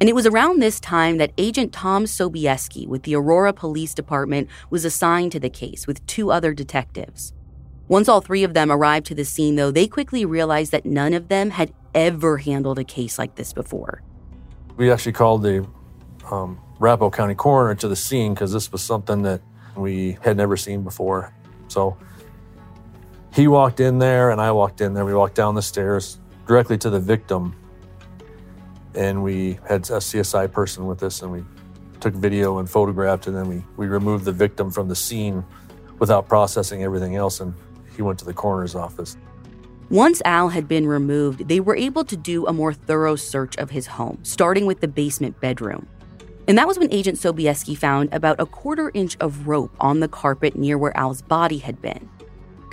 And 0.00 0.08
it 0.08 0.14
was 0.14 0.26
around 0.26 0.60
this 0.60 0.80
time 0.80 1.18
that 1.18 1.32
Agent 1.38 1.72
Tom 1.72 2.06
Sobieski 2.06 2.88
with 2.88 3.04
the 3.04 3.14
Aurora 3.14 3.52
Police 3.52 3.94
Department 3.94 4.48
was 4.68 4.84
assigned 4.84 5.30
to 5.30 5.38
the 5.38 5.48
case 5.48 5.86
with 5.86 6.04
two 6.08 6.32
other 6.32 6.52
detectives. 6.52 7.34
Once 7.86 8.08
all 8.08 8.20
three 8.20 8.42
of 8.42 8.54
them 8.54 8.72
arrived 8.72 9.06
to 9.06 9.14
the 9.14 9.24
scene, 9.24 9.54
though, 9.54 9.70
they 9.70 9.86
quickly 9.86 10.24
realized 10.24 10.72
that 10.72 10.84
none 10.84 11.14
of 11.14 11.28
them 11.28 11.50
had 11.50 11.72
ever 11.94 12.38
handled 12.38 12.80
a 12.80 12.84
case 12.84 13.16
like 13.16 13.36
this 13.36 13.52
before. 13.52 14.02
We 14.76 14.90
actually 14.90 15.12
called 15.12 15.42
the 15.42 15.66
um, 16.30 16.58
County 16.80 17.34
coroner 17.36 17.74
to 17.76 17.86
the 17.86 17.96
scene 17.96 18.34
because 18.34 18.52
this 18.52 18.72
was 18.72 18.82
something 18.82 19.22
that 19.22 19.40
we 19.76 20.18
had 20.22 20.36
never 20.36 20.56
seen 20.56 20.82
before. 20.82 21.32
So 21.68 21.96
he 23.32 23.48
walked 23.48 23.80
in 23.80 23.98
there 23.98 24.30
and 24.30 24.40
I 24.40 24.52
walked 24.52 24.80
in 24.80 24.94
there. 24.94 25.04
We 25.04 25.14
walked 25.14 25.34
down 25.34 25.54
the 25.54 25.62
stairs 25.62 26.18
directly 26.46 26.78
to 26.78 26.90
the 26.90 27.00
victim. 27.00 27.54
And 28.94 29.22
we 29.22 29.58
had 29.68 29.82
a 29.90 30.00
CSI 30.00 30.50
person 30.50 30.86
with 30.86 31.02
us 31.02 31.22
and 31.22 31.30
we 31.30 31.44
took 32.00 32.14
video 32.14 32.58
and 32.58 32.68
photographed 32.68 33.26
and 33.26 33.36
then 33.36 33.48
we, 33.48 33.64
we 33.76 33.86
removed 33.86 34.24
the 34.24 34.32
victim 34.32 34.70
from 34.70 34.88
the 34.88 34.96
scene 34.96 35.44
without 35.98 36.28
processing 36.28 36.82
everything 36.82 37.14
else 37.14 37.40
and 37.40 37.54
he 37.94 38.02
went 38.02 38.18
to 38.18 38.24
the 38.24 38.32
coroner's 38.32 38.74
office. 38.74 39.16
Once 39.90 40.22
Al 40.24 40.48
had 40.48 40.68
been 40.68 40.86
removed, 40.86 41.48
they 41.48 41.60
were 41.60 41.76
able 41.76 42.04
to 42.04 42.16
do 42.16 42.46
a 42.46 42.52
more 42.52 42.72
thorough 42.72 43.16
search 43.16 43.56
of 43.56 43.70
his 43.70 43.88
home, 43.88 44.18
starting 44.22 44.64
with 44.64 44.80
the 44.80 44.88
basement 44.88 45.38
bedroom. 45.40 45.88
And 46.50 46.58
that 46.58 46.66
was 46.66 46.80
when 46.80 46.92
Agent 46.92 47.16
Sobieski 47.16 47.78
found 47.78 48.12
about 48.12 48.40
a 48.40 48.44
quarter 48.44 48.90
inch 48.92 49.16
of 49.20 49.46
rope 49.46 49.72
on 49.78 50.00
the 50.00 50.08
carpet 50.08 50.56
near 50.56 50.76
where 50.76 50.96
Al's 50.96 51.22
body 51.22 51.58
had 51.58 51.80
been. 51.80 52.10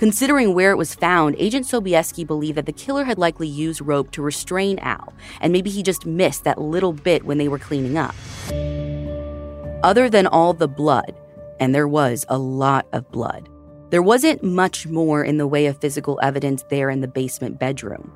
Considering 0.00 0.52
where 0.52 0.72
it 0.72 0.76
was 0.76 0.96
found, 0.96 1.36
Agent 1.38 1.64
Sobieski 1.64 2.26
believed 2.26 2.58
that 2.58 2.66
the 2.66 2.72
killer 2.72 3.04
had 3.04 3.18
likely 3.18 3.46
used 3.46 3.80
rope 3.80 4.10
to 4.10 4.20
restrain 4.20 4.80
Al, 4.80 5.14
and 5.40 5.52
maybe 5.52 5.70
he 5.70 5.84
just 5.84 6.06
missed 6.06 6.42
that 6.42 6.60
little 6.60 6.92
bit 6.92 7.24
when 7.24 7.38
they 7.38 7.46
were 7.46 7.56
cleaning 7.56 7.96
up. 7.96 8.16
Other 9.84 10.10
than 10.10 10.26
all 10.26 10.54
the 10.54 10.66
blood, 10.66 11.14
and 11.60 11.72
there 11.72 11.86
was 11.86 12.26
a 12.28 12.36
lot 12.36 12.88
of 12.92 13.08
blood, 13.12 13.48
there 13.90 14.02
wasn't 14.02 14.42
much 14.42 14.88
more 14.88 15.22
in 15.22 15.38
the 15.38 15.46
way 15.46 15.66
of 15.66 15.80
physical 15.80 16.18
evidence 16.20 16.64
there 16.68 16.90
in 16.90 17.00
the 17.00 17.06
basement 17.06 17.60
bedroom. 17.60 18.12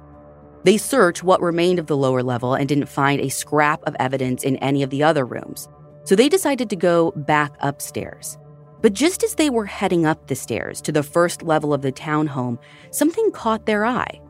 They 0.65 0.77
searched 0.77 1.25
what 1.25 1.41
remained 1.41 1.79
of 1.79 1.87
the 1.87 1.97
lower 1.97 2.23
level 2.23 2.55
and 2.55 2.69
didn't 2.69 2.87
find 2.87 3.21
a 3.21 3.29
scrap 3.29 3.83
of 3.85 3.97
evidence 3.99 4.45
in 4.45 4.57
any 4.57 4.83
of 4.83 4.91
the 4.91 5.03
other 5.03 5.25
rooms, 5.25 5.69
so 6.05 6.15
they 6.15 6.29
decided 6.29 6.71
to 6.71 6.77
go 6.77 7.11
back 7.13 7.53
upstairs. 7.61 8.39
But 8.81 8.95
just 8.95 9.23
as 9.23 9.35
they 9.37 9.51
were 9.51 9.67
heading 9.67 10.07
up 10.07 10.27
the 10.27 10.35
stairs 10.35 10.81
to 10.83 10.93
the 10.93 11.03
first 11.03 11.43
level 11.43 11.73
of 11.73 11.83
the 11.83 11.93
townhome, 11.93 12.59
something 12.91 13.31
caught 13.31 13.67
their 13.67 13.85
eye. 13.85 14.21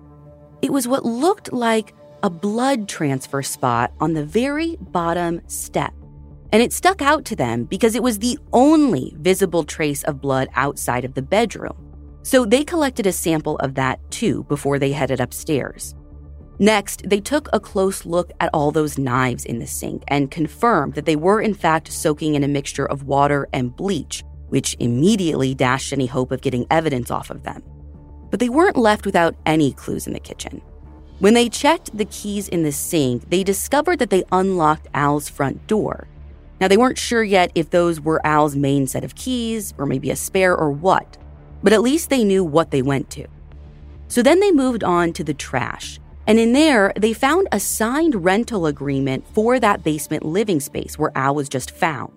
It 0.60 0.72
was 0.72 0.86
what 0.86 1.04
looked 1.04 1.52
like 1.52 1.94
a 2.22 2.30
blood 2.30 2.88
transfer 2.88 3.42
spot 3.42 3.92
on 4.00 4.12
the 4.12 4.24
very 4.24 4.76
bottom 4.80 5.40
step. 5.48 5.92
And 6.52 6.62
it 6.62 6.72
stuck 6.72 7.00
out 7.00 7.24
to 7.26 7.36
them 7.36 7.64
because 7.64 7.94
it 7.94 8.02
was 8.02 8.18
the 8.18 8.38
only 8.52 9.16
visible 9.18 9.64
trace 9.64 10.02
of 10.04 10.20
blood 10.20 10.48
outside 10.54 11.04
of 11.04 11.14
the 11.14 11.22
bedroom. 11.22 11.76
So 12.22 12.44
they 12.44 12.62
collected 12.62 13.06
a 13.06 13.12
sample 13.12 13.56
of 13.58 13.74
that 13.74 13.98
too 14.10 14.44
before 14.44 14.78
they 14.78 14.92
headed 14.92 15.18
upstairs. 15.18 15.94
Next, 16.62 17.02
they 17.11 17.19
took 17.19 17.49
a 17.52 17.59
close 17.59 18.07
look 18.07 18.31
at 18.38 18.49
all 18.54 18.71
those 18.71 18.97
knives 18.97 19.45
in 19.45 19.59
the 19.59 19.66
sink 19.66 20.04
and 20.07 20.31
confirmed 20.31 20.95
that 20.95 21.07
they 21.07 21.16
were 21.16 21.40
in 21.40 21.54
fact 21.54 21.90
soaking 21.90 22.37
in 22.37 22.45
a 22.45 22.49
mixture 22.49 22.87
of 22.87 23.02
water 23.02 23.49
and 23.52 23.75
bleach, 23.75 24.23
which 24.49 24.76
immediately 24.78 25.57
dashed 25.57 25.92
any 25.92 26.07
hope 26.07 26.31
of 26.31 26.40
getting 26.40 26.64
evidence 26.71 27.11
off 27.11 27.31
of 27.31 27.42
them. 27.42 27.64
But 28.31 28.38
they 28.38 28.49
weren't 28.49 28.76
left 28.76 29.07
without 29.07 29.35
any 29.45 29.73
clues 29.73 30.07
in 30.07 30.12
the 30.12 30.21
kitchen. 30.21 30.62
When 31.19 31.35
they 31.35 31.49
checked 31.49 31.99
the 31.99 32.04
keys 32.04 32.47
in 32.47 32.62
the 32.62 32.71
sink, 32.71 33.28
they 33.28 33.42
discovered 33.42 33.99
that 33.99 34.11
they 34.11 34.23
unlocked 34.31 34.87
Al's 34.95 35.28
front 35.28 35.66
door. 35.66 36.07
Now, 36.61 36.69
they 36.69 36.76
weren't 36.76 36.97
sure 36.97 37.25
yet 37.25 37.50
if 37.57 37.71
those 37.71 38.00
were 38.00 38.25
Al's 38.25 38.54
main 38.54 38.87
set 38.87 39.02
of 39.02 39.16
keys, 39.16 39.75
or 39.78 39.87
maybe 39.87 40.12
a 40.12 40.16
spare, 40.16 40.57
or 40.57 40.71
what, 40.71 41.19
but 41.61 41.73
at 41.73 41.83
least 41.83 42.09
they 42.09 42.23
knew 42.23 42.45
what 42.45 42.71
they 42.71 42.83
went 42.83 43.11
to. 43.11 43.26
So 44.07 44.23
then 44.23 44.38
they 44.38 44.52
moved 44.52 44.85
on 44.85 45.12
to 45.14 45.25
the 45.25 45.35
trash, 45.35 45.99
and 46.26 46.38
in 46.38 46.52
there, 46.52 46.93
they 46.97 47.12
found 47.12 47.49
a 47.50 47.61
signed 47.61 48.25
rental 48.25 48.67
agreement 48.67 49.25
for 49.35 49.59
that 49.59 49.83
basement 49.83 50.25
living 50.25 50.61
space 50.61 50.99
where 50.99 51.12
Al 51.14 51.35
was 51.35 51.49
just 51.49 51.71
found. 51.71 52.12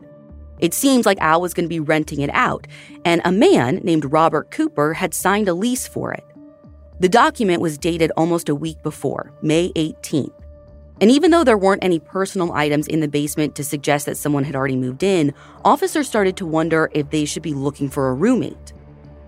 It 0.60 0.74
seems 0.74 1.06
like 1.06 1.20
Al 1.20 1.42
was 1.42 1.54
going 1.54 1.66
to 1.66 1.70
be 1.70 1.80
renting 1.80 2.22
it 2.22 2.30
out, 2.34 2.68
and 3.04 3.22
a 3.26 3.32
man 3.32 3.78
named 3.84 4.12
Robert 4.12 4.52
Cooper 4.52 4.94
had 4.94 5.14
signed 5.14 5.50
a 5.50 5.54
lease 5.54 5.88
for 5.88 6.14
it. 6.14 6.24
The 7.00 7.10
document 7.10 7.62
was 7.62 7.78
dated 7.78 8.12
almost 8.16 8.48
a 8.48 8.56
week 8.56 8.82
before, 8.82 9.34
May 9.42 9.72
18th. 9.74 10.32
And 11.02 11.12
even 11.12 11.32
though 11.32 11.44
there 11.44 11.58
weren't 11.58 11.84
any 11.84 12.00
personal 12.00 12.54
items 12.54 12.88
in 12.88 13.02
the 13.02 13.10
basement 13.10 13.54
to 13.56 13.66
suggest 13.66 14.06
that 14.06 14.16
someone 14.16 14.46
had 14.46 14.56
already 14.56 14.78
moved 14.78 15.04
in, 15.04 15.34
officers 15.66 16.08
started 16.08 16.38
to 16.38 16.46
wonder 16.46 16.90
if 16.94 17.10
they 17.10 17.26
should 17.26 17.44
be 17.44 17.54
looking 17.54 17.90
for 17.90 18.10
a 18.10 18.14
roommate. 18.14 18.72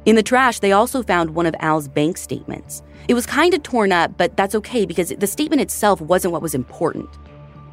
In 0.08 0.16
the 0.16 0.24
trash, 0.24 0.60
they 0.60 0.72
also 0.72 1.04
found 1.04 1.32
one 1.32 1.46
of 1.46 1.56
Al's 1.60 1.90
bank 1.90 2.18
statements. 2.18 2.82
It 3.10 3.14
was 3.14 3.26
kind 3.26 3.54
of 3.54 3.62
torn 3.62 3.92
up, 3.92 4.18
but 4.18 4.38
that's 4.38 4.56
okay 4.56 4.86
because 4.86 5.10
the 5.10 5.28
statement 5.28 5.62
itself 5.62 6.00
wasn't 6.00 6.32
what 6.32 6.42
was 6.42 6.56
important. 6.56 7.10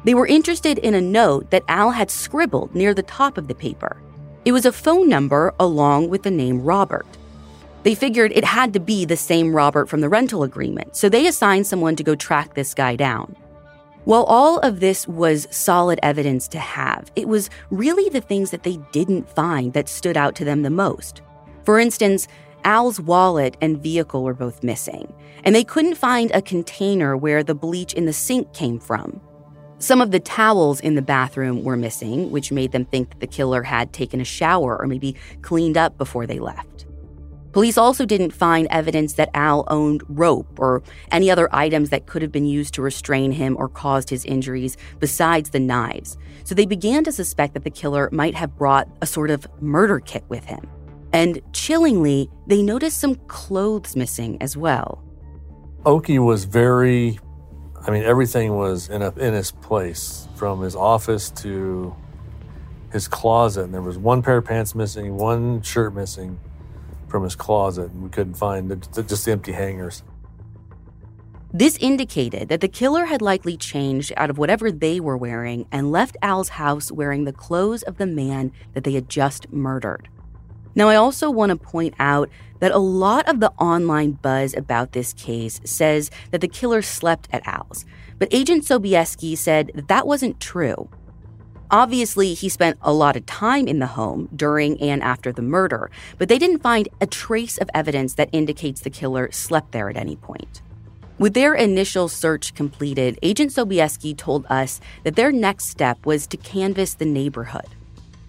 They 0.03 0.15
were 0.15 0.27
interested 0.27 0.77
in 0.79 0.93
a 0.93 0.99
note 0.99 1.49
that 1.51 1.63
Al 1.69 1.91
had 1.91 2.11
scribbled 2.11 2.75
near 2.75 2.93
the 2.93 3.03
top 3.03 3.37
of 3.37 3.47
the 3.47 3.55
paper. 3.55 3.95
It 4.43 4.51
was 4.51 4.65
a 4.65 4.73
phone 4.73 5.07
number 5.07 5.53
along 5.61 6.09
with 6.09 6.23
the 6.23 6.29
name 6.29 6.61
Robert. 6.61 7.07
They 7.83 7.95
figured 7.95 8.33
it 8.33 8.43
had 8.43 8.73
to 8.73 8.81
be 8.81 9.05
the 9.05 9.15
same 9.15 9.55
Robert 9.55 9.87
from 9.87 10.01
the 10.01 10.09
rental 10.09 10.43
agreement, 10.43 10.97
so 10.97 11.07
they 11.07 11.27
assigned 11.27 11.67
someone 11.67 11.95
to 11.95 12.03
go 12.03 12.15
track 12.15 12.53
this 12.53 12.73
guy 12.73 12.97
down. 12.97 13.33
While 14.03 14.25
all 14.25 14.59
of 14.59 14.81
this 14.81 15.07
was 15.07 15.47
solid 15.51 16.01
evidence 16.03 16.49
to 16.49 16.59
have, 16.59 17.09
it 17.15 17.29
was 17.29 17.49
really 17.69 18.09
the 18.09 18.19
things 18.19 18.51
that 18.51 18.63
they 18.63 18.75
didn't 18.91 19.29
find 19.29 19.71
that 19.71 19.87
stood 19.87 20.17
out 20.17 20.35
to 20.35 20.43
them 20.43 20.63
the 20.63 20.69
most. 20.69 21.21
For 21.65 21.79
instance, 21.79 22.27
Al's 22.63 22.99
wallet 22.99 23.57
and 23.59 23.81
vehicle 23.81 24.23
were 24.23 24.33
both 24.33 24.63
missing, 24.63 25.11
and 25.43 25.53
they 25.55 25.63
couldn't 25.63 25.95
find 25.95 26.31
a 26.31 26.41
container 26.41 27.17
where 27.17 27.43
the 27.43 27.55
bleach 27.55 27.93
in 27.93 28.05
the 28.05 28.13
sink 28.13 28.53
came 28.53 28.79
from. 28.79 29.19
Some 29.79 29.99
of 29.99 30.11
the 30.11 30.19
towels 30.19 30.79
in 30.79 30.95
the 30.95 31.01
bathroom 31.01 31.63
were 31.63 31.75
missing, 31.75 32.31
which 32.31 32.51
made 32.51 32.71
them 32.71 32.85
think 32.85 33.09
that 33.09 33.19
the 33.19 33.27
killer 33.27 33.61
had 33.63 33.93
taken 33.93 34.21
a 34.21 34.25
shower 34.25 34.79
or 34.79 34.87
maybe 34.87 35.15
cleaned 35.41 35.75
up 35.75 35.97
before 35.97 36.25
they 36.25 36.39
left. 36.39 36.85
Police 37.51 37.77
also 37.77 38.05
didn't 38.05 38.31
find 38.31 38.67
evidence 38.69 39.13
that 39.13 39.29
Al 39.33 39.63
owned 39.67 40.03
rope 40.09 40.59
or 40.59 40.83
any 41.11 41.31
other 41.31 41.47
items 41.55 41.89
that 41.89 42.05
could 42.05 42.21
have 42.21 42.31
been 42.31 42.45
used 42.45 42.73
to 42.73 42.81
restrain 42.81 43.31
him 43.31 43.55
or 43.57 43.69
caused 43.69 44.09
his 44.09 44.25
injuries 44.25 44.75
besides 44.99 45.51
the 45.51 45.59
knives. 45.59 46.17
So 46.43 46.53
they 46.53 46.65
began 46.65 47.03
to 47.05 47.11
suspect 47.11 47.53
that 47.53 47.63
the 47.63 47.69
killer 47.69 48.09
might 48.11 48.35
have 48.35 48.57
brought 48.57 48.89
a 49.01 49.05
sort 49.05 49.29
of 49.29 49.47
murder 49.61 49.99
kit 49.99 50.25
with 50.27 50.43
him. 50.45 50.67
And 51.15 51.41
chillingly, 51.53 52.29
they 52.45 52.61
noticed 52.61 52.99
some 52.99 53.15
clothes 53.15 53.95
missing 53.95 54.37
as 54.41 54.57
well. 54.57 55.01
Oakey 55.85 56.19
was 56.19 56.43
very 56.43 57.19
I 57.87 57.91
mean, 57.91 58.03
everything 58.03 58.55
was 58.55 58.89
in 58.89 59.01
a, 59.01 59.11
in 59.11 59.33
its 59.33 59.51
place, 59.51 60.27
from 60.35 60.61
his 60.61 60.75
office 60.75 61.29
to 61.31 61.95
his 62.91 63.07
closet. 63.07 63.65
And 63.65 63.73
there 63.73 63.81
was 63.81 63.97
one 63.97 64.23
pair 64.23 64.37
of 64.37 64.45
pants 64.45 64.73
missing, 64.73 65.15
one 65.15 65.61
shirt 65.61 65.93
missing 65.93 66.39
from 67.07 67.23
his 67.23 67.35
closet, 67.35 67.91
and 67.91 68.03
we 68.03 68.09
couldn't 68.09 68.33
find 68.33 68.69
the, 68.69 69.03
just 69.03 69.25
the 69.25 69.31
empty 69.31 69.51
hangers. 69.51 70.01
This 71.53 71.77
indicated 71.77 72.49
that 72.49 72.59
the 72.59 72.67
killer 72.67 73.05
had 73.05 73.21
likely 73.21 73.55
changed 73.55 74.11
out 74.17 74.29
of 74.29 74.37
whatever 74.37 74.71
they 74.71 74.99
were 74.99 75.15
wearing 75.15 75.67
and 75.71 75.91
left 75.91 76.17
Al's 76.21 76.49
house 76.49 76.91
wearing 76.91 77.23
the 77.23 77.31
clothes 77.31 77.83
of 77.83 77.97
the 77.97 78.07
man 78.07 78.51
that 78.73 78.83
they 78.83 78.93
had 78.93 79.07
just 79.07 79.53
murdered. 79.53 80.09
Now, 80.75 80.89
I 80.89 80.95
also 80.95 81.31
want 81.31 81.51
to 81.51 81.55
point 81.55 81.95
out 81.99 82.29
that 82.59 82.71
a 82.71 82.77
lot 82.77 83.27
of 83.29 83.39
the 83.39 83.51
online 83.51 84.11
buzz 84.11 84.53
about 84.53 84.91
this 84.91 85.13
case 85.13 85.61
says 85.63 86.11
that 86.31 86.41
the 86.41 86.47
killer 86.47 86.81
slept 86.81 87.29
at 87.31 87.47
Al's, 87.47 87.85
but 88.19 88.27
Agent 88.31 88.63
Sobieski 88.63 89.37
said 89.37 89.71
that 89.73 89.87
that 89.87 90.05
wasn't 90.05 90.39
true. 90.39 90.89
Obviously, 91.71 92.33
he 92.33 92.49
spent 92.49 92.77
a 92.81 92.93
lot 92.93 93.15
of 93.15 93.25
time 93.25 93.67
in 93.67 93.79
the 93.79 93.87
home 93.87 94.29
during 94.35 94.79
and 94.81 95.01
after 95.01 95.31
the 95.31 95.41
murder, 95.41 95.89
but 96.17 96.29
they 96.29 96.37
didn't 96.37 96.61
find 96.61 96.87
a 97.01 97.07
trace 97.07 97.57
of 97.57 97.69
evidence 97.73 98.13
that 98.15 98.29
indicates 98.31 98.81
the 98.81 98.89
killer 98.89 99.31
slept 99.31 99.71
there 99.71 99.89
at 99.89 99.97
any 99.97 100.15
point. 100.15 100.61
With 101.17 101.33
their 101.33 101.53
initial 101.55 102.09
search 102.09 102.53
completed, 102.53 103.17
Agent 103.23 103.51
Sobieski 103.51 104.15
told 104.15 104.45
us 104.47 104.81
that 105.03 105.15
their 105.15 105.31
next 105.31 105.67
step 105.69 106.05
was 106.05 106.27
to 106.27 106.37
canvass 106.37 106.93
the 106.93 107.05
neighborhood. 107.05 107.67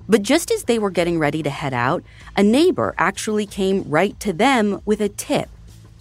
But 0.09 0.23
just 0.23 0.51
as 0.51 0.65
they 0.65 0.79
were 0.79 0.91
getting 0.91 1.19
ready 1.19 1.43
to 1.43 1.51
head 1.51 1.75
out, 1.75 2.03
a 2.37 2.43
neighbor 2.43 2.95
actually 2.99 3.47
came 3.47 3.83
right 3.89 4.19
to 4.21 4.33
them 4.33 4.81
with 4.85 5.01
a 5.01 5.09
tip. 5.09 5.49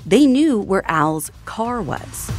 They 0.05 0.27
knew 0.27 0.59
where 0.59 0.83
Al's 0.89 1.31
car 1.45 1.81
was. 1.81 2.31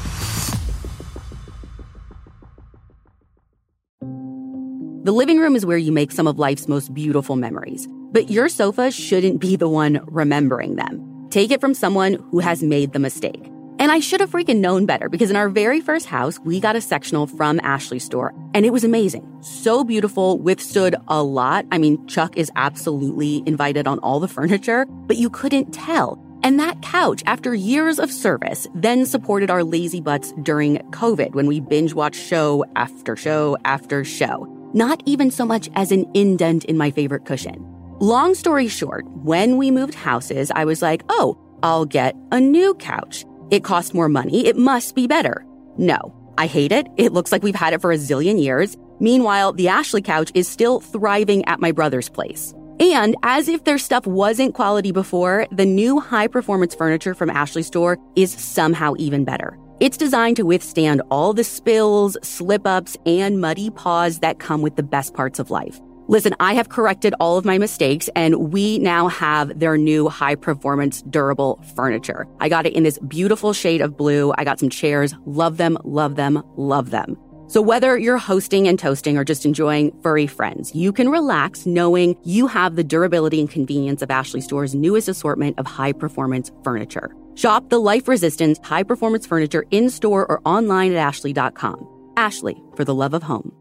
The 4.01 5.13
living 5.13 5.39
room 5.39 5.55
is 5.55 5.65
where 5.65 5.77
you 5.77 5.93
make 5.93 6.11
some 6.11 6.27
of 6.27 6.39
life's 6.39 6.67
most 6.67 6.93
beautiful 6.93 7.37
memories, 7.37 7.87
but 8.11 8.31
your 8.31 8.49
sofa 8.49 8.91
shouldn't 8.91 9.41
be 9.41 9.55
the 9.55 9.69
one 9.69 10.01
remembering 10.07 10.77
them. 10.77 11.29
Take 11.31 11.51
it 11.51 11.61
from 11.61 11.75
someone 11.75 12.15
who 12.31 12.41
has 12.41 12.63
made 12.63 12.93
the 12.93 12.99
mistake. 12.99 13.53
And 13.79 13.93
I 13.93 14.01
should 14.01 14.21
have 14.21 14.31
freaking 14.31 14.59
known 14.61 14.87
better 14.87 15.09
because 15.09 15.31
in 15.31 15.37
our 15.37 15.49
very 15.49 15.81
first 15.81 16.07
house, 16.07 16.39
we 16.41 16.61
got 16.61 16.77
a 16.77 16.81
sectional 16.81 17.27
from 17.27 17.61
Ashley's 17.61 18.05
store 18.05 18.35
and 18.55 18.65
it 18.65 18.73
was 18.73 18.85
amazing. 18.85 19.27
So 19.43 19.85
beautiful, 19.85 20.39
withstood 20.39 20.97
a 21.09 21.23
lot. 21.23 21.67
I 21.71 21.79
mean, 21.79 22.07
Chuck 22.07 22.37
is 22.37 22.51
absolutely 22.57 23.43
invited 23.47 23.87
on 23.87 23.99
all 23.99 24.19
the 24.19 24.29
furniture, 24.37 24.87
but 24.87 25.17
you 25.17 25.29
couldn't 25.29 25.73
tell. 25.73 26.23
And 26.43 26.61
that 26.61 26.81
couch, 26.81 27.23
after 27.27 27.55
years 27.55 27.99
of 27.99 28.11
service, 28.11 28.67
then 28.75 29.05
supported 29.05 29.51
our 29.51 29.65
lazy 29.65 30.01
butts 30.01 30.33
during 30.43 30.77
COVID 30.91 31.35
when 31.35 31.47
we 31.47 31.61
binge 31.61 31.93
watched 31.93 32.21
show 32.21 32.65
after 32.77 33.17
show 33.17 33.57
after 33.65 34.05
show. 34.05 34.47
Not 34.73 35.03
even 35.07 35.31
so 35.31 35.45
much 35.45 35.69
as 35.75 35.93
an 35.93 36.07
indent 36.15 36.65
in 36.65 36.77
my 36.77 36.91
favorite 36.91 37.25
cushion. 37.25 37.65
Long 37.99 38.35
story 38.35 38.69
short, 38.69 39.07
when 39.25 39.57
we 39.57 39.71
moved 39.71 39.95
houses, 39.95 40.51
I 40.55 40.65
was 40.67 40.83
like, 40.83 41.03
oh, 41.09 41.39
I'll 41.63 41.87
get 41.87 42.15
a 42.31 42.39
new 42.39 42.75
couch. 42.75 43.25
It 43.51 43.65
costs 43.65 43.95
more 43.95 44.09
money. 44.09 44.47
It 44.47 44.57
must 44.57 44.95
be 44.95 45.07
better. 45.07 45.45
No, 45.79 46.15
I 46.39 46.47
hate 46.47 46.73
it. 46.73 46.89
It 46.97 47.13
looks 47.13 47.33
like 47.33 47.43
we've 47.43 47.55
had 47.55 47.73
it 47.73 47.81
for 47.81 47.93
a 47.93 47.97
zillion 47.97 48.43
years. 48.43 48.77
Meanwhile, 48.99 49.53
the 49.53 49.69
Ashley 49.69 50.03
couch 50.03 50.31
is 50.35 50.49
still 50.49 50.81
thriving 50.81 51.45
at 51.45 51.61
my 51.61 51.71
brother's 51.71 52.09
place. 52.09 52.55
And 52.79 53.17
as 53.23 53.49
if 53.49 53.65
their 53.65 53.79
stuff 53.79 54.07
wasn't 54.07 54.55
quality 54.55 54.93
before, 54.93 55.47
the 55.51 55.65
new 55.65 56.01
high 56.01 56.27
performance 56.27 56.75
furniture 56.75 57.15
from 57.15 57.31
Ashley 57.31 57.63
Store 57.63 57.99
is 58.17 58.33
somehow 58.33 58.95
even 58.99 59.25
better. 59.25 59.59
It's 59.81 59.97
designed 59.97 60.37
to 60.37 60.45
withstand 60.45 61.03
all 61.11 61.33
the 61.33 61.45
spills, 61.45 62.17
slip 62.23 62.67
ups, 62.67 62.97
and 63.05 63.41
muddy 63.41 63.71
paws 63.71 64.21
that 64.21 64.39
come 64.39 64.63
with 64.63 64.77
the 64.77 64.83
best 64.83 65.15
parts 65.15 65.39
of 65.39 65.51
life. 65.51 65.81
Listen, 66.09 66.37
I 66.39 66.55
have 66.55 66.69
corrected 66.69 67.15
all 67.19 67.37
of 67.37 67.45
my 67.45 67.59
mistakes 67.59 68.09
and 68.15 68.53
we 68.53 68.79
now 68.79 69.09
have 69.09 69.59
their 69.59 69.77
new 69.77 70.09
high 70.09 70.37
performance 70.37 71.03
durable 71.03 71.61
furniture. 71.75 72.29
I 72.39 72.49
got 72.49 72.65
it 72.65 72.75
in 72.75 72.85
this 72.85 72.99
beautiful 73.09 73.53
shade 73.53 73.81
of 73.81 73.97
blue. 73.97 74.33
I 74.39 74.45
got 74.45 74.61
some 74.61 74.69
chairs. 74.71 75.17
Love 75.27 75.57
them, 75.57 75.77
love 75.83 76.15
them, 76.15 76.45
love 76.57 76.91
them. 76.91 77.17
So 77.49 77.61
whether 77.61 77.99
you're 77.99 78.19
hosting 78.19 78.69
and 78.69 78.79
toasting 78.79 79.17
or 79.17 79.25
just 79.25 79.45
enjoying 79.45 79.97
furry 80.01 80.29
friends, 80.29 80.73
you 80.77 80.93
can 80.93 81.09
relax 81.09 81.67
knowing 81.67 82.17
you 82.23 82.47
have 82.47 82.77
the 82.77 82.85
durability 82.85 83.41
and 83.41 83.51
convenience 83.51 84.01
of 84.01 84.11
Ashley 84.11 84.41
Store's 84.41 84.75
newest 84.75 85.09
assortment 85.09 85.59
of 85.59 85.67
high 85.67 85.93
performance 85.93 86.53
furniture. 86.63 87.13
Shop 87.35 87.69
the 87.69 87.79
life 87.79 88.07
resistant 88.07 88.65
high 88.65 88.85
performance 88.85 89.27
furniture 89.27 89.65
in 89.73 89.91
store 89.91 90.25
or 90.29 90.41
online 90.45 90.93
at 90.93 90.99
ashley.com. 90.99 91.89
Ashley, 92.17 92.63
for 92.77 92.85
the 92.85 92.95
love 92.95 93.13
of 93.13 93.25
home. 93.25 93.53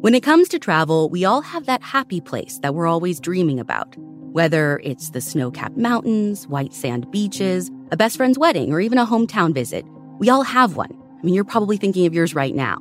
When 0.00 0.14
it 0.14 0.22
comes 0.22 0.48
to 0.50 0.60
travel, 0.60 1.08
we 1.08 1.24
all 1.24 1.40
have 1.40 1.66
that 1.66 1.82
happy 1.82 2.20
place 2.20 2.60
that 2.60 2.72
we're 2.72 2.86
always 2.86 3.18
dreaming 3.18 3.58
about. 3.58 3.96
Whether 3.98 4.80
it's 4.84 5.10
the 5.10 5.20
snow 5.20 5.50
capped 5.50 5.76
mountains, 5.76 6.46
white 6.46 6.72
sand 6.72 7.10
beaches, 7.10 7.68
a 7.90 7.96
best 7.96 8.16
friend's 8.16 8.38
wedding, 8.38 8.72
or 8.72 8.80
even 8.80 8.98
a 8.98 9.06
hometown 9.06 9.52
visit, 9.52 9.84
we 10.20 10.30
all 10.30 10.44
have 10.44 10.76
one. 10.76 10.96
I 11.18 11.24
mean, 11.24 11.34
you're 11.34 11.42
probably 11.42 11.78
thinking 11.78 12.06
of 12.06 12.14
yours 12.14 12.32
right 12.32 12.54
now. 12.54 12.76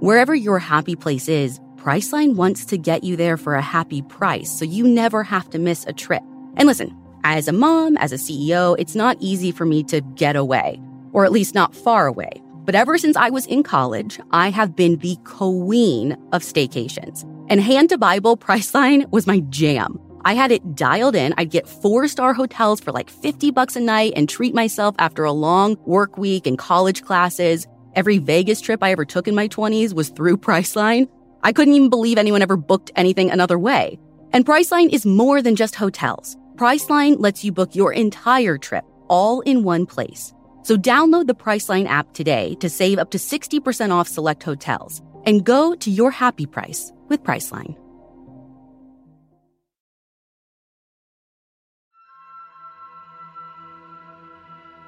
Wherever 0.00 0.34
your 0.34 0.58
happy 0.58 0.96
place 0.96 1.28
is, 1.28 1.60
Priceline 1.76 2.34
wants 2.34 2.64
to 2.64 2.78
get 2.78 3.04
you 3.04 3.14
there 3.14 3.36
for 3.36 3.56
a 3.56 3.60
happy 3.60 4.00
price 4.00 4.50
so 4.50 4.64
you 4.64 4.88
never 4.88 5.22
have 5.22 5.50
to 5.50 5.58
miss 5.58 5.84
a 5.84 5.92
trip. 5.92 6.22
And 6.56 6.66
listen, 6.66 6.96
as 7.24 7.46
a 7.46 7.52
mom, 7.52 7.98
as 7.98 8.10
a 8.10 8.16
CEO, 8.16 8.74
it's 8.78 8.94
not 8.94 9.18
easy 9.20 9.52
for 9.52 9.66
me 9.66 9.82
to 9.84 10.00
get 10.00 10.34
away, 10.34 10.80
or 11.12 11.26
at 11.26 11.32
least 11.32 11.54
not 11.54 11.74
far 11.74 12.06
away. 12.06 12.42
But 12.64 12.74
ever 12.74 12.96
since 12.96 13.16
I 13.16 13.28
was 13.28 13.46
in 13.46 13.62
college, 13.62 14.18
I 14.30 14.48
have 14.50 14.74
been 14.74 14.96
the 14.98 15.16
queen 15.24 16.12
of 16.32 16.42
staycations. 16.42 17.22
And 17.50 17.60
hand 17.60 17.90
to 17.90 17.98
Bible, 17.98 18.36
Priceline 18.38 19.10
was 19.10 19.26
my 19.26 19.40
jam. 19.50 20.00
I 20.24 20.32
had 20.34 20.50
it 20.50 20.74
dialed 20.74 21.14
in. 21.14 21.34
I'd 21.36 21.50
get 21.50 21.68
four 21.68 22.08
star 22.08 22.32
hotels 22.32 22.80
for 22.80 22.92
like 22.92 23.10
50 23.10 23.50
bucks 23.50 23.76
a 23.76 23.80
night 23.80 24.14
and 24.16 24.28
treat 24.28 24.54
myself 24.54 24.94
after 24.98 25.24
a 25.24 25.32
long 25.32 25.76
work 25.84 26.16
week 26.16 26.46
and 26.46 26.58
college 26.58 27.02
classes. 27.02 27.66
Every 27.94 28.18
Vegas 28.18 28.62
trip 28.62 28.82
I 28.82 28.92
ever 28.92 29.04
took 29.04 29.28
in 29.28 29.34
my 29.34 29.48
20s 29.48 29.92
was 29.92 30.08
through 30.08 30.36
Priceline. 30.48 31.08
I 31.42 31.52
couldn't 31.52 31.74
even 31.74 31.90
believe 31.90 32.16
anyone 32.16 32.40
ever 32.40 32.56
booked 32.56 32.90
anything 32.96 33.30
another 33.30 33.58
way. 33.58 33.98
And 34.32 34.46
Priceline 34.46 34.92
is 34.92 35.04
more 35.04 35.42
than 35.42 35.54
just 35.54 35.74
hotels. 35.74 36.36
Priceline 36.56 37.16
lets 37.18 37.44
you 37.44 37.52
book 37.52 37.74
your 37.74 37.92
entire 37.92 38.56
trip 38.56 38.84
all 39.08 39.42
in 39.42 39.62
one 39.62 39.86
place. 39.86 40.33
So 40.64 40.76
download 40.76 41.26
the 41.26 41.34
Priceline 41.34 41.86
app 41.86 42.12
today 42.14 42.56
to 42.56 42.68
save 42.68 42.98
up 42.98 43.10
to 43.10 43.18
60% 43.18 43.90
off 43.90 44.08
select 44.08 44.42
hotels 44.42 45.02
and 45.26 45.44
go 45.44 45.74
to 45.76 45.90
your 45.90 46.10
happy 46.10 46.46
price 46.46 46.90
with 47.08 47.22
Priceline. 47.22 47.76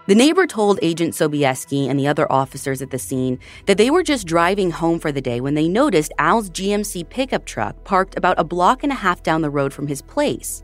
The 0.08 0.14
neighbor 0.14 0.46
told 0.46 0.78
Agent 0.82 1.14
Sobieski 1.14 1.88
and 1.90 1.98
the 1.98 2.06
other 2.06 2.30
officers 2.30 2.80
at 2.80 2.90
the 2.90 2.98
scene 2.98 3.40
that 3.66 3.76
they 3.76 3.90
were 3.90 4.04
just 4.04 4.24
driving 4.24 4.70
home 4.70 5.00
for 5.00 5.10
the 5.10 5.20
day 5.20 5.40
when 5.40 5.54
they 5.54 5.68
noticed 5.68 6.12
Al's 6.18 6.48
GMC 6.48 7.08
pickup 7.10 7.44
truck 7.44 7.82
parked 7.82 8.16
about 8.16 8.38
a 8.38 8.44
block 8.44 8.84
and 8.84 8.92
a 8.92 8.94
half 8.94 9.24
down 9.24 9.42
the 9.42 9.50
road 9.50 9.74
from 9.74 9.88
his 9.88 10.02
place. 10.02 10.62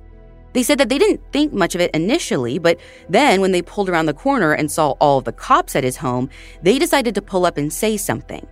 They 0.52 0.62
said 0.62 0.78
that 0.78 0.88
they 0.88 0.98
didn't 0.98 1.20
think 1.32 1.52
much 1.52 1.74
of 1.74 1.80
it 1.80 1.90
initially, 1.94 2.58
but 2.58 2.78
then 3.08 3.40
when 3.40 3.52
they 3.52 3.62
pulled 3.62 3.88
around 3.88 4.06
the 4.06 4.14
corner 4.14 4.52
and 4.52 4.70
saw 4.70 4.90
all 5.00 5.18
of 5.18 5.24
the 5.24 5.32
cops 5.32 5.74
at 5.74 5.84
his 5.84 5.96
home, 5.96 6.28
they 6.62 6.78
decided 6.78 7.14
to 7.14 7.22
pull 7.22 7.46
up 7.46 7.56
and 7.56 7.72
say 7.72 7.96
something. 7.96 8.46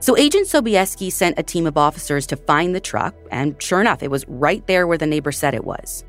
So 0.00 0.16
Agent 0.16 0.46
Sobieski 0.46 1.10
sent 1.10 1.38
a 1.38 1.42
team 1.42 1.66
of 1.66 1.76
officers 1.76 2.26
to 2.28 2.36
find 2.36 2.74
the 2.74 2.80
truck, 2.80 3.14
and 3.32 3.60
sure 3.60 3.80
enough, 3.80 4.02
it 4.02 4.10
was 4.10 4.24
right 4.28 4.64
there 4.66 4.86
where 4.86 4.98
the 4.98 5.06
neighbor 5.06 5.32
said 5.32 5.54
it 5.54 5.64
was. 5.64 6.04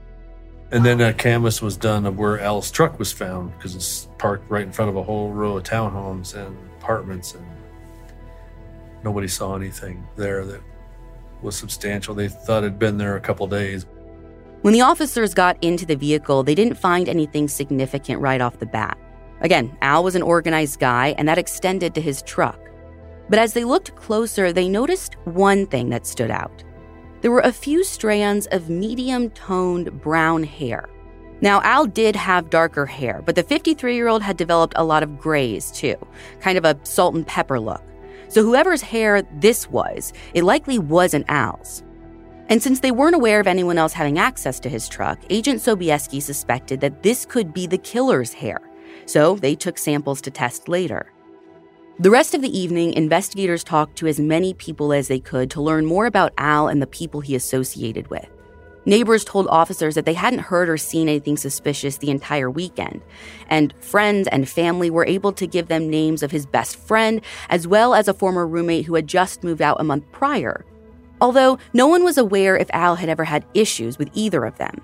And 0.71 0.86
then 0.86 1.02
a 1.02 1.12
canvas 1.12 1.62
was 1.62 1.75
done 1.75 2.06
of 2.06 2.19
where 2.19 2.39
Al's 2.39 2.69
truck 2.69 2.99
was 2.99 3.12
found 3.12 3.52
because 3.58 3.75
it's 3.75 4.08
parked 4.19 4.49
right 4.52 4.62
in 4.62 4.71
front 4.71 4.89
of 4.89 4.97
a 4.97 5.02
whole 5.02 5.32
row 5.32 5.58
of 5.58 5.63
townhomes 5.63 6.36
and 6.36 6.56
apartments, 6.80 7.34
and 7.34 7.45
nobody 9.04 9.28
saw 9.28 9.56
anything 9.56 10.06
there 10.15 10.45
that 10.45 10.62
was 11.41 11.58
substantial. 11.58 12.13
They 12.13 12.28
thought 12.28 12.63
it'd 12.63 12.78
been 12.78 12.97
there 12.97 13.15
a 13.15 13.21
couple 13.21 13.47
days. 13.47 13.88
When 14.61 14.73
the 14.73 14.81
officers 14.81 15.33
got 15.33 15.61
into 15.63 15.85
the 15.85 15.95
vehicle, 15.95 16.43
they 16.43 16.53
didn't 16.53 16.77
find 16.77 17.07
anything 17.07 17.47
significant 17.47 18.19
right 18.19 18.41
off 18.41 18.59
the 18.59 18.65
bat. 18.65 18.97
Again, 19.39 19.77
Al 19.81 20.03
was 20.03 20.15
an 20.15 20.21
organized 20.21 20.79
guy, 20.79 21.15
and 21.17 21.29
that 21.29 21.37
extended 21.37 21.95
to 21.95 22.01
his 22.01 22.21
truck. 22.23 22.59
But 23.29 23.39
as 23.39 23.53
they 23.53 23.63
looked 23.63 23.95
closer, 23.95 24.51
they 24.51 24.67
noticed 24.67 25.15
one 25.23 25.65
thing 25.65 25.89
that 25.89 26.05
stood 26.05 26.31
out 26.31 26.63
there 27.21 27.31
were 27.31 27.41
a 27.41 27.51
few 27.51 27.83
strands 27.83 28.47
of 28.47 28.69
medium 28.69 29.29
toned 29.31 30.01
brown 30.01 30.43
hair. 30.43 30.87
Now, 31.41 31.61
Al 31.63 31.85
did 31.85 32.15
have 32.15 32.49
darker 32.49 32.85
hair, 32.85 33.21
but 33.25 33.35
the 33.35 33.43
53 33.43 33.95
year 33.95 34.07
old 34.07 34.21
had 34.21 34.37
developed 34.37 34.73
a 34.77 34.83
lot 34.83 35.03
of 35.03 35.19
grays 35.19 35.71
too, 35.71 35.95
kind 36.39 36.57
of 36.57 36.65
a 36.65 36.77
salt 36.83 37.15
and 37.15 37.27
pepper 37.27 37.59
look. 37.59 37.83
So, 38.29 38.43
whoever's 38.43 38.81
hair 38.81 39.21
this 39.21 39.69
was, 39.69 40.13
it 40.33 40.43
likely 40.43 40.79
wasn't 40.79 41.25
Al's. 41.29 41.83
And 42.49 42.62
since 42.62 42.79
they 42.79 42.91
weren't 42.91 43.15
aware 43.15 43.39
of 43.39 43.47
anyone 43.47 43.77
else 43.77 43.93
having 43.93 44.17
access 44.17 44.59
to 44.62 44.69
his 44.69 44.89
truck, 44.89 45.19
Agent 45.29 45.62
Sobieski 45.62 46.21
suspected 46.21 46.81
that 46.81 47.03
this 47.03 47.23
could 47.25 47.53
be 47.53 47.67
the 47.67 47.77
killer's 47.77 48.33
hair. 48.33 48.59
So, 49.05 49.35
they 49.35 49.55
took 49.55 49.77
samples 49.77 50.19
to 50.21 50.31
test 50.31 50.67
later. 50.67 51.12
The 51.99 52.09
rest 52.09 52.33
of 52.33 52.41
the 52.41 52.57
evening, 52.57 52.93
investigators 52.93 53.63
talked 53.63 53.97
to 53.97 54.07
as 54.07 54.19
many 54.19 54.53
people 54.55 54.93
as 54.93 55.07
they 55.09 55.19
could 55.19 55.51
to 55.51 55.62
learn 55.62 55.85
more 55.85 56.07
about 56.07 56.33
Al 56.38 56.67
and 56.67 56.81
the 56.81 56.88
people 56.88 57.21
he 57.21 57.35
associated 57.35 58.09
with. 58.09 58.27
Neighbors 58.85 59.25
told 59.25 59.47
officers 59.49 59.93
that 59.95 60.05
they 60.05 60.13
hadn't 60.13 60.39
heard 60.39 60.69
or 60.69 60.77
seen 60.77 61.09
anything 61.09 61.38
suspicious 61.38 61.97
the 61.97 62.09
entire 62.09 62.49
weekend, 62.49 63.01
and 63.47 63.73
friends 63.81 64.27
and 64.29 64.49
family 64.49 64.89
were 64.89 65.05
able 65.05 65.33
to 65.33 65.45
give 65.45 65.67
them 65.67 65.89
names 65.89 66.23
of 66.23 66.31
his 66.31 66.47
best 66.47 66.77
friend, 66.77 67.21
as 67.49 67.67
well 67.67 67.93
as 67.93 68.07
a 68.07 68.13
former 68.13 68.47
roommate 68.47 68.85
who 68.85 68.95
had 68.95 69.05
just 69.05 69.43
moved 69.43 69.62
out 69.62 69.79
a 69.79 69.83
month 69.83 70.09
prior. 70.12 70.65
Although 71.21 71.60
no 71.73 71.88
one 71.88 72.03
was 72.03 72.17
aware 72.17 72.58
if 72.58 72.69
Al 72.71 72.95
had 72.95 73.10
ever 73.10 73.25
had 73.25 73.45
issues 73.53 73.97
with 73.97 74.10
either 74.13 74.45
of 74.45 74.58
them. 74.58 74.82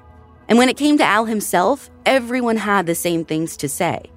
And 0.47 0.57
when 0.57 0.69
it 0.69 0.77
came 0.77 0.97
to 0.97 1.03
Al 1.03 1.25
himself, 1.25 1.89
everyone 2.05 2.57
had 2.57 2.85
the 2.85 2.95
same 2.95 3.25
things 3.25 3.57
to 3.57 3.69
say. 3.69 4.11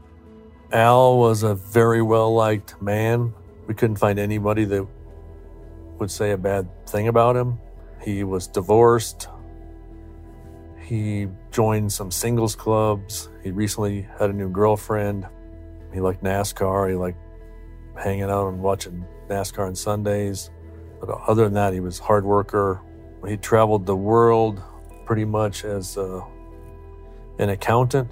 Al 0.73 1.19
was 1.19 1.43
a 1.43 1.55
very 1.55 2.03
well 2.03 2.35
liked 2.35 2.81
man. 2.83 3.33
We 3.67 3.75
couldn't 3.75 3.97
find 3.97 4.19
anybody 4.19 4.65
that 4.65 4.87
would 5.99 6.11
say 6.11 6.33
a 6.33 6.39
bad 6.39 6.69
thing 6.87 7.09
about 7.09 7.37
him. 7.37 7.59
He 8.03 8.25
was 8.25 8.47
divorced. 8.47 9.29
He 10.81 11.29
joined 11.51 11.93
some 11.93 12.11
singles 12.11 12.55
clubs. 12.55 13.29
He 13.43 13.51
recently 13.51 14.07
had 14.19 14.31
a 14.31 14.33
new 14.33 14.49
girlfriend. 14.49 15.27
He 15.93 16.01
liked 16.01 16.23
NASCAR. 16.23 16.91
He 16.91 16.95
liked 16.95 17.19
hanging 17.97 18.25
out 18.25 18.49
and 18.49 18.61
watching 18.61 19.05
NASCAR 19.29 19.67
on 19.67 19.75
Sundays. 19.75 20.51
But 21.01 21.11
other 21.27 21.45
than 21.45 21.55
that, 21.55 21.73
he 21.73 21.81
was 21.81 22.01
a 22.01 22.03
hard 22.03 22.25
worker. 22.25 22.81
He 23.27 23.37
traveled 23.37 23.87
the 23.87 23.97
world 23.97 24.63
pretty 25.05 25.25
much 25.25 25.65
as 25.65 25.97
a, 25.97 26.23
an 27.39 27.51
accountant. 27.51 28.11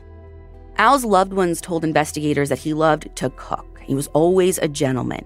Al's 0.79 1.05
loved 1.05 1.33
ones 1.33 1.61
told 1.61 1.85
investigators 1.85 2.49
that 2.51 2.59
he 2.59 2.75
loved 2.75 3.15
to 3.17 3.31
cook. 3.31 3.81
He 3.83 3.95
was 3.95 4.09
always 4.09 4.59
a 4.59 4.69
gentleman. 4.69 5.25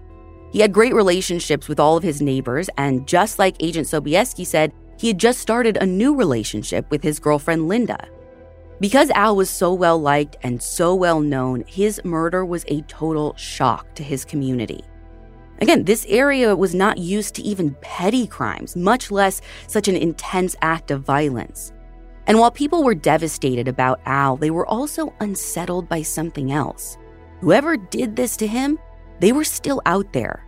He 0.52 0.60
had 0.60 0.72
great 0.72 0.94
relationships 0.94 1.68
with 1.68 1.80
all 1.80 1.96
of 1.96 2.02
his 2.02 2.20
neighbors, 2.20 2.68
and 2.76 3.06
just 3.06 3.38
like 3.38 3.62
Agent 3.62 3.86
Sobieski 3.86 4.46
said, 4.46 4.72
he 4.98 5.08
had 5.08 5.18
just 5.18 5.40
started 5.40 5.76
a 5.76 5.86
new 5.86 6.14
relationship 6.14 6.90
with 6.90 7.02
his 7.02 7.18
girlfriend 7.18 7.68
Linda. 7.68 8.08
Because 8.80 9.10
Al 9.10 9.36
was 9.36 9.50
so 9.50 9.72
well 9.72 9.98
liked 9.98 10.36
and 10.42 10.60
so 10.62 10.94
well 10.94 11.20
known, 11.20 11.64
his 11.66 12.00
murder 12.04 12.44
was 12.44 12.64
a 12.68 12.82
total 12.82 13.34
shock 13.36 13.94
to 13.94 14.02
his 14.02 14.24
community. 14.24 14.84
Again, 15.60 15.84
this 15.84 16.06
area 16.08 16.56
was 16.56 16.74
not 16.74 16.98
used 16.98 17.34
to 17.34 17.42
even 17.42 17.76
petty 17.82 18.26
crimes, 18.26 18.76
much 18.76 19.10
less 19.10 19.42
such 19.66 19.88
an 19.88 19.96
intense 19.96 20.56
act 20.62 20.90
of 20.90 21.02
violence. 21.02 21.72
And 22.26 22.38
while 22.38 22.50
people 22.50 22.82
were 22.82 22.94
devastated 22.94 23.68
about 23.68 24.00
Al, 24.06 24.36
they 24.36 24.50
were 24.50 24.66
also 24.66 25.12
unsettled 25.20 25.88
by 25.88 26.02
something 26.02 26.52
else. 26.52 26.96
Whoever 27.40 27.76
did 27.76 28.16
this 28.16 28.36
to 28.38 28.46
him, 28.46 28.78
they 29.20 29.32
were 29.32 29.44
still 29.44 29.82
out 29.84 30.12
there. 30.12 30.44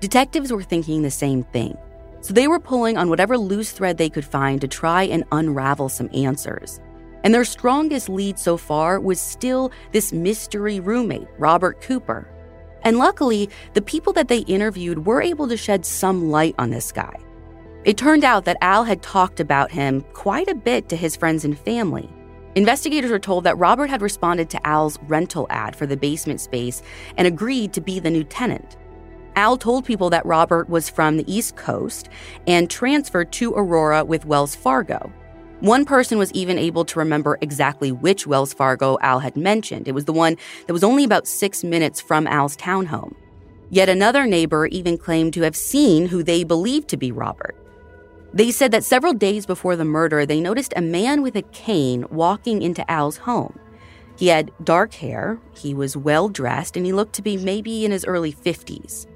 Detectives 0.00 0.52
were 0.52 0.62
thinking 0.62 1.02
the 1.02 1.10
same 1.10 1.42
thing. 1.44 1.76
So 2.20 2.32
they 2.32 2.46
were 2.46 2.60
pulling 2.60 2.96
on 2.96 3.08
whatever 3.08 3.38
loose 3.38 3.72
thread 3.72 3.96
they 3.96 4.10
could 4.10 4.24
find 4.24 4.60
to 4.60 4.68
try 4.68 5.04
and 5.04 5.24
unravel 5.32 5.88
some 5.88 6.10
answers. 6.12 6.80
And 7.24 7.34
their 7.34 7.44
strongest 7.44 8.08
lead 8.08 8.38
so 8.38 8.56
far 8.56 9.00
was 9.00 9.20
still 9.20 9.72
this 9.92 10.12
mystery 10.12 10.78
roommate, 10.78 11.26
Robert 11.38 11.80
Cooper. 11.80 12.28
And 12.88 12.96
luckily, 12.96 13.50
the 13.74 13.82
people 13.82 14.14
that 14.14 14.28
they 14.28 14.38
interviewed 14.38 15.04
were 15.04 15.20
able 15.20 15.46
to 15.48 15.58
shed 15.58 15.84
some 15.84 16.30
light 16.30 16.54
on 16.58 16.70
this 16.70 16.90
guy. 16.90 17.14
It 17.84 17.98
turned 17.98 18.24
out 18.24 18.46
that 18.46 18.56
Al 18.62 18.82
had 18.82 19.02
talked 19.02 19.40
about 19.40 19.70
him 19.70 20.06
quite 20.14 20.48
a 20.48 20.54
bit 20.54 20.88
to 20.88 20.96
his 20.96 21.14
friends 21.14 21.44
and 21.44 21.58
family. 21.58 22.08
Investigators 22.54 23.10
were 23.10 23.18
told 23.18 23.44
that 23.44 23.58
Robert 23.58 23.90
had 23.90 24.00
responded 24.00 24.48
to 24.48 24.66
Al's 24.66 24.98
rental 25.02 25.46
ad 25.50 25.76
for 25.76 25.84
the 25.84 25.98
basement 25.98 26.40
space 26.40 26.80
and 27.18 27.26
agreed 27.26 27.74
to 27.74 27.82
be 27.82 28.00
the 28.00 28.10
new 28.10 28.24
tenant. 28.24 28.78
Al 29.36 29.58
told 29.58 29.84
people 29.84 30.08
that 30.08 30.24
Robert 30.24 30.70
was 30.70 30.88
from 30.88 31.18
the 31.18 31.30
East 31.30 31.56
Coast 31.56 32.08
and 32.46 32.70
transferred 32.70 33.32
to 33.32 33.52
Aurora 33.52 34.02
with 34.02 34.24
Wells 34.24 34.54
Fargo. 34.54 35.12
One 35.60 35.84
person 35.84 36.18
was 36.18 36.32
even 36.34 36.56
able 36.56 36.84
to 36.84 37.00
remember 37.00 37.36
exactly 37.40 37.90
which 37.90 38.28
Wells 38.28 38.54
Fargo 38.54 38.96
Al 39.00 39.18
had 39.18 39.36
mentioned. 39.36 39.88
It 39.88 39.92
was 39.92 40.04
the 40.04 40.12
one 40.12 40.36
that 40.66 40.72
was 40.72 40.84
only 40.84 41.02
about 41.02 41.26
six 41.26 41.64
minutes 41.64 42.00
from 42.00 42.28
Al's 42.28 42.56
townhome. 42.56 43.16
Yet 43.68 43.88
another 43.88 44.24
neighbor 44.24 44.66
even 44.66 44.96
claimed 44.96 45.34
to 45.34 45.42
have 45.42 45.56
seen 45.56 46.06
who 46.06 46.22
they 46.22 46.44
believed 46.44 46.86
to 46.90 46.96
be 46.96 47.10
Robert. 47.10 47.56
They 48.32 48.52
said 48.52 48.70
that 48.70 48.84
several 48.84 49.14
days 49.14 49.46
before 49.46 49.74
the 49.74 49.84
murder, 49.84 50.24
they 50.24 50.40
noticed 50.40 50.74
a 50.76 50.80
man 50.80 51.22
with 51.22 51.34
a 51.34 51.42
cane 51.42 52.06
walking 52.08 52.62
into 52.62 52.88
Al's 52.88 53.16
home. 53.16 53.58
He 54.16 54.28
had 54.28 54.52
dark 54.62 54.94
hair, 54.94 55.40
he 55.56 55.74
was 55.74 55.96
well 55.96 56.28
dressed, 56.28 56.76
and 56.76 56.86
he 56.86 56.92
looked 56.92 57.14
to 57.14 57.22
be 57.22 57.36
maybe 57.36 57.84
in 57.84 57.90
his 57.90 58.04
early 58.04 58.32
50s. 58.32 59.08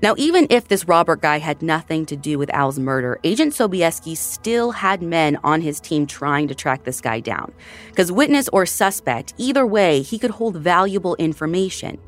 Now, 0.00 0.14
even 0.16 0.46
if 0.48 0.68
this 0.68 0.86
Robert 0.86 1.20
guy 1.20 1.40
had 1.40 1.60
nothing 1.60 2.06
to 2.06 2.16
do 2.16 2.38
with 2.38 2.54
Al's 2.54 2.78
murder, 2.78 3.18
Agent 3.24 3.52
Sobieski 3.52 4.16
still 4.16 4.70
had 4.70 5.02
men 5.02 5.38
on 5.42 5.60
his 5.60 5.80
team 5.80 6.06
trying 6.06 6.46
to 6.48 6.54
track 6.54 6.84
this 6.84 7.00
guy 7.00 7.18
down. 7.18 7.52
Because 7.88 8.12
witness 8.12 8.48
or 8.50 8.64
suspect, 8.64 9.34
either 9.38 9.66
way, 9.66 10.02
he 10.02 10.16
could 10.16 10.30
hold 10.30 10.56
valuable 10.56 11.16
information. 11.16 11.98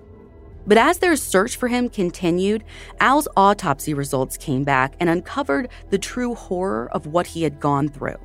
But 0.69 0.79
as 0.79 0.99
their 0.99 1.17
search 1.17 1.57
for 1.57 1.67
him 1.67 1.89
continued, 1.89 2.63
Al's 3.01 3.27
autopsy 3.37 3.93
results 3.93 4.37
came 4.37 4.63
back 4.63 4.95
and 5.01 5.11
uncovered 5.11 5.69
the 5.89 5.99
true 5.99 6.37
horror 6.37 6.89
of 6.93 7.09
what 7.09 7.27
he 7.27 7.43
had 7.43 7.59
gone 7.59 7.89
through. 7.89 8.19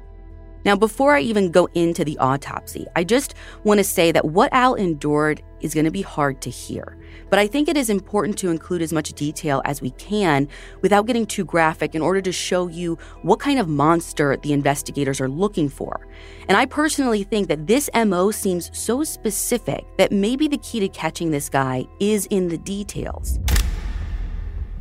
Now, 0.65 0.75
before 0.75 1.15
I 1.15 1.21
even 1.21 1.51
go 1.51 1.69
into 1.75 2.04
the 2.04 2.17
autopsy, 2.17 2.88
I 2.95 3.04
just 3.04 3.36
want 3.63 3.78
to 3.78 3.84
say 3.84 4.12
that 4.12 4.25
what 4.25 4.51
Al 4.51 4.73
endured 4.73 5.43
is 5.62 5.75
going 5.75 5.86
to 5.86 5.91
be 5.91 6.01
hard 6.01 6.41
to 6.41 6.49
hear. 6.49 6.97
But 7.30 7.38
I 7.38 7.47
think 7.47 7.69
it 7.69 7.78
is 7.78 7.89
important 7.89 8.38
to 8.39 8.49
include 8.49 8.82
as 8.82 8.91
much 8.91 9.13
detail 9.13 9.62
as 9.65 9.82
we 9.82 9.91
can 9.91 10.47
without 10.82 11.06
getting 11.06 11.25
too 11.25 11.45
graphic 11.45 11.93
in 11.93 12.01
order 12.01 12.21
to 12.21 12.32
show 12.32 12.67
you 12.67 12.97
what 13.21 13.39
kind 13.39 13.60
of 13.60 13.67
monster 13.67 14.38
the 14.38 14.54
investigators 14.54 15.21
are 15.21 15.30
looking 15.30 15.69
for. 15.69 16.08
And 16.47 16.58
I 16.58 16.65
personally 16.65 17.23
think 17.23 17.47
that 17.47 17.67
this 17.67 17.89
MO 17.93 18.32
seems 18.32 18.75
so 18.78 19.04
specific 19.04 19.86
that 19.97 20.12
maybe 20.12 20.47
the 20.47 20.58
key 20.58 20.80
to 20.80 20.89
catching 20.89 21.30
this 21.30 21.47
guy 21.47 21.86
is 21.99 22.25
in 22.28 22.47
the 22.47 22.58
details. 22.58 23.39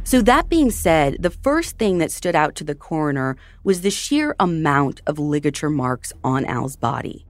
So, 0.07 0.21
that 0.21 0.51
being 0.51 0.71
said, 0.71 1.17
the 1.19 1.31
first 1.31 1.79
thing 1.79 1.97
that 1.97 2.13
stood 2.13 2.37
out 2.37 2.55
to 2.57 2.65
the 2.65 2.75
coroner 2.75 3.39
was 3.65 3.81
the 3.81 3.91
sheer 3.91 4.37
amount 4.39 5.01
of 5.07 5.19
ligature 5.19 5.71
marks 5.71 6.13
on 6.23 6.45
Al's 6.45 6.77
body. 6.77 7.25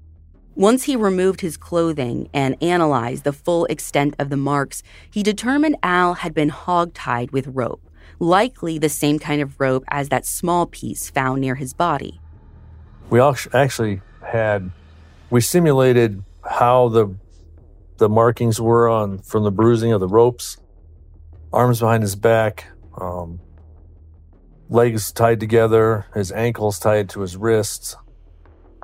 Once 0.56 0.82
he 0.82 0.96
removed 0.96 1.40
his 1.40 1.56
clothing 1.56 2.28
and 2.34 2.60
analyzed 2.60 3.22
the 3.22 3.32
full 3.32 3.64
extent 3.66 4.16
of 4.18 4.28
the 4.28 4.36
marks, 4.36 4.82
he 5.08 5.22
determined 5.22 5.76
Al 5.84 6.14
had 6.14 6.34
been 6.34 6.50
hogtied 6.50 7.30
with 7.30 7.46
rope, 7.46 7.88
likely 8.18 8.76
the 8.76 8.88
same 8.88 9.20
kind 9.20 9.40
of 9.40 9.60
rope 9.60 9.84
as 9.88 10.08
that 10.08 10.26
small 10.26 10.66
piece 10.66 11.08
found 11.08 11.40
near 11.40 11.54
his 11.54 11.72
body. 11.72 12.20
We 13.08 13.20
actually 13.20 14.00
had, 14.20 14.72
we 15.30 15.40
simulated 15.40 16.24
how 16.42 16.88
the 16.88 17.14
the 17.98 18.08
markings 18.08 18.60
were 18.60 18.88
on 18.88 19.18
from 19.18 19.44
the 19.44 19.52
bruising 19.52 19.92
of 19.92 20.00
the 20.00 20.08
ropes 20.08 20.58
arms 21.54 21.80
behind 21.80 22.02
his 22.02 22.16
back, 22.16 22.66
um, 23.00 23.40
legs 24.68 25.12
tied 25.12 25.40
together, 25.40 26.06
his 26.14 26.32
ankles 26.32 26.78
tied 26.78 27.08
to 27.10 27.20
his 27.20 27.36
wrists, 27.36 27.96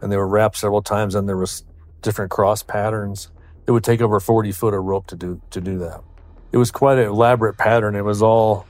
and 0.00 0.10
they 0.10 0.16
were 0.16 0.28
wrapped 0.28 0.56
several 0.56 0.82
times. 0.82 1.14
And 1.14 1.28
there 1.28 1.36
was 1.36 1.64
different 2.00 2.30
cross 2.30 2.62
patterns. 2.62 3.30
It 3.66 3.72
would 3.72 3.84
take 3.84 4.00
over 4.00 4.20
forty 4.20 4.52
foot 4.52 4.74
of 4.74 4.82
rope 4.84 5.06
to 5.08 5.16
do 5.16 5.40
to 5.50 5.60
do 5.60 5.78
that. 5.78 6.00
It 6.52 6.56
was 6.56 6.70
quite 6.70 6.98
an 6.98 7.06
elaborate 7.06 7.56
pattern. 7.58 7.94
It 7.94 8.04
was 8.04 8.22
all 8.22 8.66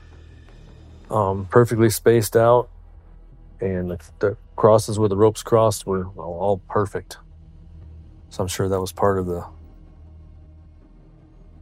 um, 1.09 1.47
perfectly 1.49 1.89
spaced 1.89 2.35
out, 2.35 2.69
and 3.59 3.91
the, 3.91 3.99
the 4.19 4.37
crosses 4.55 4.99
where 4.99 5.09
the 5.09 5.17
ropes 5.17 5.41
crossed 5.43 5.87
were 5.87 6.07
all 6.17 6.61
perfect. 6.69 7.17
So 8.29 8.43
I'm 8.43 8.47
sure 8.47 8.69
that 8.69 8.79
was 8.79 8.91
part 8.91 9.17
of 9.17 9.25
the 9.25 9.45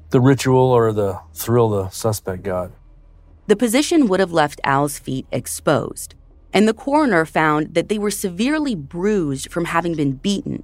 the 0.10 0.20
ritual 0.20 0.72
or 0.72 0.92
the 0.92 1.20
thrill 1.34 1.70
the 1.70 1.90
suspect 1.90 2.44
got. 2.44 2.72
The 3.48 3.56
position 3.56 4.08
would 4.08 4.20
have 4.20 4.32
left 4.32 4.62
Al's 4.64 5.00
feet 5.00 5.28
exposed, 5.32 6.16
and 6.54 6.68
the 6.68 6.74
coroner 6.74 7.26
found 7.26 7.74
that 7.76 7.90
they 7.90 8.00
were 8.00 8.12
severely 8.12 8.76
bruised 8.76 9.52
from 9.52 9.66
having 9.66 9.96
been 9.96 10.14
beaten. 10.14 10.64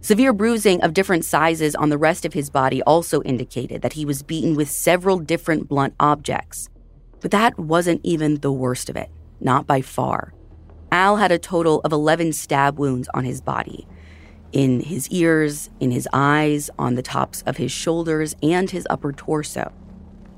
Severe 0.00 0.32
bruising 0.32 0.82
of 0.82 0.94
different 0.94 1.24
sizes 1.24 1.74
on 1.74 1.88
the 1.88 1.98
rest 1.98 2.24
of 2.24 2.32
his 2.32 2.50
body 2.50 2.82
also 2.82 3.22
indicated 3.22 3.82
that 3.82 3.92
he 3.92 4.04
was 4.04 4.22
beaten 4.22 4.56
with 4.56 4.68
several 4.68 5.18
different 5.18 5.68
blunt 5.68 5.94
objects. 6.00 6.68
But 7.20 7.30
that 7.30 7.58
wasn't 7.58 8.00
even 8.02 8.40
the 8.40 8.52
worst 8.52 8.90
of 8.90 8.96
it, 8.96 9.10
not 9.40 9.66
by 9.66 9.80
far. 9.80 10.34
Al 10.90 11.16
had 11.16 11.32
a 11.32 11.38
total 11.38 11.80
of 11.84 11.92
11 11.92 12.32
stab 12.32 12.78
wounds 12.78 13.08
on 13.14 13.24
his 13.24 13.40
body, 13.40 13.86
in 14.52 14.80
his 14.80 15.08
ears, 15.10 15.70
in 15.80 15.90
his 15.90 16.08
eyes, 16.12 16.70
on 16.78 16.94
the 16.94 17.02
tops 17.02 17.42
of 17.42 17.56
his 17.56 17.72
shoulders, 17.72 18.36
and 18.42 18.70
his 18.70 18.86
upper 18.90 19.12
torso. 19.12 19.72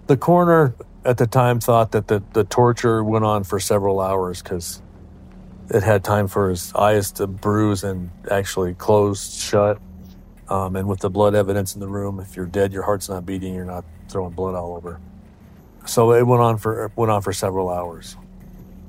The 0.07 0.17
coroner 0.17 0.75
at 1.05 1.19
the 1.19 1.27
time 1.27 1.61
thought 1.61 1.93
that 1.93 2.09
the, 2.09 2.23
the 2.33 2.45
torture 2.45 3.05
went 3.05 3.25
on 3.25 3.45
for 3.45 3.61
several 3.61 4.01
hours 4.01 4.43
because 4.43 4.83
it 5.71 5.83
had 5.83 6.05
time 6.05 6.29
for 6.29 6.51
his 6.51 6.73
eyes 6.75 7.13
to 7.13 7.27
bruise 7.27 7.85
and 7.85 8.11
actually 8.31 8.75
close 8.75 9.35
shut. 9.35 9.81
Um, 10.49 10.77
and 10.77 10.87
with 10.87 11.01
the 11.01 11.09
blood 11.09 11.35
evidence 11.35 11.75
in 11.75 11.81
the 11.81 11.89
room, 11.89 12.21
if 12.21 12.37
you're 12.37 12.47
dead, 12.47 12.73
your 12.73 12.83
heart's 12.83 13.09
not 13.09 13.25
beating, 13.25 13.55
you're 13.55 13.65
not 13.65 13.85
throwing 14.09 14.33
blood 14.33 14.55
all 14.55 14.77
over. 14.77 15.01
So 15.87 16.13
it 16.13 16.27
went 16.27 16.43
on 16.43 16.59
for 16.59 16.91
went 16.97 17.11
on 17.11 17.23
for 17.23 17.33
several 17.33 17.71
hours. 17.71 18.17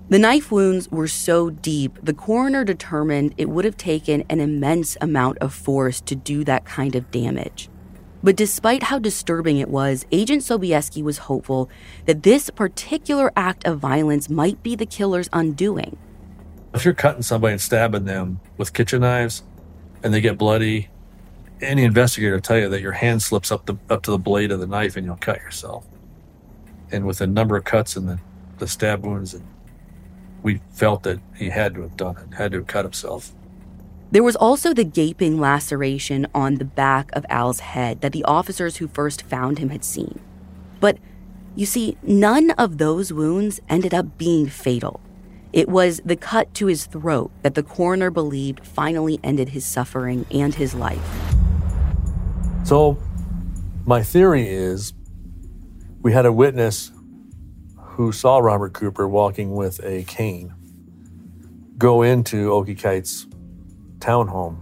The 0.07 0.19
knife 0.19 0.51
wounds 0.51 0.91
were 0.91 1.07
so 1.07 1.49
deep, 1.49 1.97
the 2.03 2.13
coroner 2.13 2.63
determined 2.63 3.33
it 3.37 3.49
would 3.49 3.65
have 3.65 3.75
taken 3.75 4.23
an 4.29 4.39
immense 4.39 4.95
amount 5.01 5.39
of 5.39 5.51
force 5.51 5.99
to 6.01 6.15
do 6.15 6.43
that 6.43 6.63
kind 6.63 6.95
of 6.95 7.09
damage. 7.09 7.69
But 8.21 8.35
despite 8.35 8.83
how 8.83 8.99
disturbing 8.99 9.57
it 9.57 9.67
was, 9.67 10.05
Agent 10.11 10.43
Sobieski 10.43 11.01
was 11.01 11.17
hopeful 11.17 11.71
that 12.05 12.21
this 12.21 12.51
particular 12.51 13.31
act 13.35 13.65
of 13.65 13.79
violence 13.79 14.29
might 14.29 14.61
be 14.61 14.75
the 14.75 14.85
killer's 14.85 15.27
undoing. 15.33 15.97
If 16.75 16.85
you're 16.85 16.93
cutting 16.93 17.23
somebody 17.23 17.53
and 17.53 17.61
stabbing 17.61 18.05
them 18.05 18.41
with 18.57 18.73
kitchen 18.73 19.01
knives 19.01 19.41
and 20.03 20.13
they 20.13 20.21
get 20.21 20.37
bloody, 20.37 20.89
any 21.61 21.83
investigator 21.83 22.33
will 22.33 22.41
tell 22.41 22.59
you 22.59 22.69
that 22.69 22.81
your 22.81 22.91
hand 22.91 23.23
slips 23.23 23.51
up 23.51 23.65
the 23.65 23.75
up 23.89 24.03
to 24.03 24.11
the 24.11 24.19
blade 24.19 24.51
of 24.51 24.59
the 24.59 24.67
knife 24.67 24.97
and 24.97 25.05
you'll 25.05 25.15
cut 25.15 25.37
yourself. 25.37 25.87
And 26.91 27.07
with 27.07 27.21
a 27.21 27.27
number 27.27 27.57
of 27.57 27.63
cuts 27.63 27.95
and 27.95 28.07
the, 28.07 28.19
the 28.59 28.67
stab 28.67 29.03
wounds 29.03 29.33
and 29.33 29.43
we 30.45 30.61
felt 30.69 31.01
that 31.01 31.19
he 31.35 31.49
had 31.49 31.73
to 31.73 31.81
have 31.81 31.97
done 31.97 32.15
it, 32.17 32.35
had 32.35 32.51
to 32.51 32.59
have 32.59 32.67
cut 32.67 32.85
himself. 32.85 33.31
There 34.11 34.21
was 34.21 34.35
also 34.35 34.75
the 34.75 34.83
gaping 34.83 35.39
laceration 35.39 36.27
on 36.35 36.55
the 36.55 36.65
back 36.65 37.09
of 37.13 37.25
Al's 37.29 37.61
head 37.61 38.01
that 38.01 38.11
the 38.11 38.23
officers 38.25 38.77
who 38.77 38.87
first 38.87 39.23
found 39.23 39.57
him 39.57 39.69
had 39.69 39.83
seen. 39.83 40.19
But 40.79 40.99
you 41.55 41.65
see, 41.65 41.97
none 42.03 42.51
of 42.51 42.77
those 42.77 43.11
wounds 43.11 43.59
ended 43.69 43.91
up 43.91 44.19
being 44.19 44.47
fatal. 44.47 44.99
It 45.51 45.67
was 45.67 45.99
the 46.05 46.15
cut 46.15 46.53
to 46.55 46.67
his 46.67 46.85
throat 46.85 47.31
that 47.41 47.55
the 47.55 47.63
coroner 47.63 48.11
believed 48.11 48.67
finally 48.67 49.19
ended 49.23 49.49
his 49.49 49.65
suffering 49.65 50.27
and 50.29 50.53
his 50.53 50.75
life. 50.75 51.09
So, 52.63 52.99
my 53.83 54.03
theory 54.03 54.47
is 54.47 54.93
we 56.03 56.13
had 56.13 56.27
a 56.27 56.31
witness 56.31 56.91
who 57.95 58.11
saw 58.11 58.39
Robert 58.39 58.73
Cooper 58.73 59.07
walking 59.07 59.55
with 59.55 59.81
a 59.81 60.03
cane 60.03 60.53
go 61.77 62.01
into 62.01 62.51
Oakey 62.51 62.75
Kite's 62.75 63.25
townhome 63.99 64.59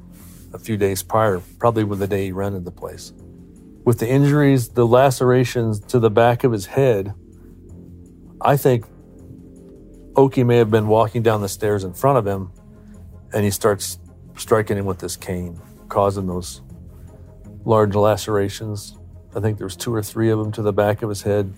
a 0.54 0.60
few 0.60 0.78
days 0.78 1.02
prior, 1.02 1.42
probably 1.58 1.84
with 1.84 1.98
the 1.98 2.08
day 2.08 2.26
he 2.26 2.32
rented 2.32 2.64
the 2.64 2.72
place. 2.72 3.12
With 3.86 3.98
the 3.98 4.08
injuries, 4.08 4.70
the 4.70 4.86
lacerations 4.86 5.80
to 5.88 6.00
the 6.00 6.12
back 6.12 6.44
of 6.44 6.52
his 6.52 6.68
head, 6.68 7.16
I 8.40 8.56
think 8.56 8.86
Oakey 10.16 10.44
may 10.44 10.58
have 10.58 10.70
been 10.70 10.88
walking 10.88 11.24
down 11.24 11.42
the 11.42 11.50
stairs 11.50 11.84
in 11.84 11.94
front 11.94 12.20
of 12.20 12.28
him 12.28 12.52
and 13.34 13.44
he 13.44 13.50
starts 13.50 13.98
striking 14.38 14.78
him 14.78 14.86
with 14.86 15.00
this 15.00 15.18
cane, 15.18 15.60
causing 15.90 16.28
those 16.28 16.62
large 17.66 17.96
lacerations. 17.96 18.96
I 19.36 19.40
think 19.40 19.58
there's 19.58 19.76
two 19.76 19.94
or 19.94 20.04
three 20.04 20.30
of 20.30 20.38
them 20.38 20.52
to 20.52 20.62
the 20.62 20.74
back 20.74 21.02
of 21.02 21.10
his 21.10 21.24
head. 21.24 21.52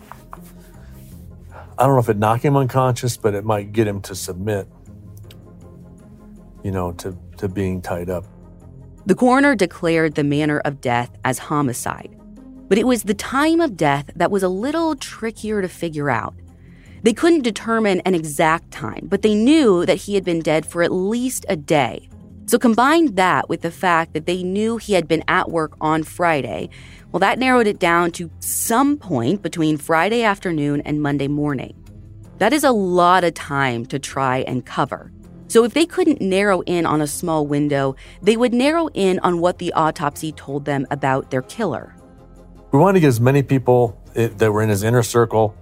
I 1.77 1.85
don't 1.85 1.95
know 1.95 1.99
if 1.99 2.09
it 2.09 2.17
knock 2.17 2.43
him 2.43 2.55
unconscious, 2.55 3.17
but 3.17 3.33
it 3.35 3.43
might 3.43 3.73
get 3.73 3.85
him 3.85 4.01
to 4.03 4.15
submit, 4.15 4.67
you 6.63 6.71
know, 6.71 6.93
to, 6.93 7.17
to 7.37 7.49
being 7.49 7.81
tied 7.81 8.09
up. 8.09 8.25
The 9.05 9.15
coroner 9.15 9.55
declared 9.55 10.15
the 10.15 10.23
manner 10.23 10.59
of 10.59 10.79
death 10.79 11.11
as 11.25 11.37
homicide, 11.37 12.15
but 12.69 12.77
it 12.77 12.87
was 12.87 13.03
the 13.03 13.13
time 13.13 13.59
of 13.59 13.75
death 13.75 14.09
that 14.15 14.31
was 14.31 14.41
a 14.41 14.47
little 14.47 14.95
trickier 14.95 15.61
to 15.61 15.67
figure 15.67 16.09
out. 16.09 16.33
They 17.03 17.13
couldn't 17.13 17.43
determine 17.43 17.99
an 17.99 18.15
exact 18.15 18.71
time, 18.71 19.07
but 19.09 19.21
they 19.21 19.35
knew 19.35 19.85
that 19.85 19.97
he 19.97 20.15
had 20.15 20.23
been 20.23 20.39
dead 20.39 20.65
for 20.65 20.81
at 20.81 20.91
least 20.91 21.45
a 21.49 21.55
day. 21.55 22.09
So 22.47 22.59
combine 22.59 23.15
that 23.15 23.49
with 23.49 23.61
the 23.61 23.71
fact 23.71 24.13
that 24.13 24.27
they 24.27 24.43
knew 24.43 24.77
he 24.77 24.93
had 24.93 25.07
been 25.07 25.23
at 25.27 25.49
work 25.49 25.75
on 25.81 26.03
Friday, 26.03 26.69
well, 27.11 27.19
that 27.19 27.39
narrowed 27.39 27.65
it 27.65 27.79
down 27.79 28.11
to 28.13 28.29
some 28.39 28.97
point 28.97 29.41
between 29.41 29.77
Friday 29.77 30.21
afternoon 30.21 30.81
and 30.81 31.01
Monday 31.01 31.27
morning. 31.27 31.73
That 32.37 32.53
is 32.53 32.63
a 32.63 32.71
lot 32.71 33.23
of 33.23 33.33
time 33.33 33.85
to 33.87 33.97
try 33.97 34.39
and 34.39 34.63
cover. 34.63 35.11
So 35.47 35.63
if 35.63 35.73
they 35.73 35.87
couldn't 35.87 36.21
narrow 36.21 36.61
in 36.61 36.85
on 36.85 37.01
a 37.01 37.07
small 37.07 37.47
window, 37.47 37.95
they 38.21 38.37
would 38.37 38.53
narrow 38.53 38.89
in 38.93 39.19
on 39.19 39.39
what 39.39 39.57
the 39.57 39.73
autopsy 39.73 40.31
told 40.31 40.65
them 40.65 40.85
about 40.91 41.31
their 41.31 41.41
killer. 41.43 41.95
We 42.71 42.79
wanted 42.79 42.95
to 42.95 42.99
get 42.99 43.07
as 43.07 43.21
many 43.21 43.41
people 43.41 43.99
that 44.13 44.51
were 44.51 44.61
in 44.61 44.69
his 44.69 44.83
inner 44.83 45.03
circle, 45.03 45.55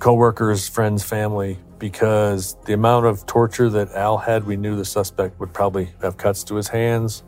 coworkers, 0.00 0.68
friends, 0.68 1.04
family, 1.04 1.58
because 1.78 2.56
the 2.66 2.72
amount 2.72 3.06
of 3.06 3.26
torture 3.26 3.68
that 3.70 3.90
Al 3.92 4.18
had, 4.18 4.44
we 4.44 4.56
knew 4.56 4.76
the 4.76 4.84
suspect 4.84 5.38
would 5.40 5.52
probably 5.52 5.90
have 6.02 6.16
cuts 6.16 6.44
to 6.44 6.54
his 6.54 6.68
hands 6.68 7.22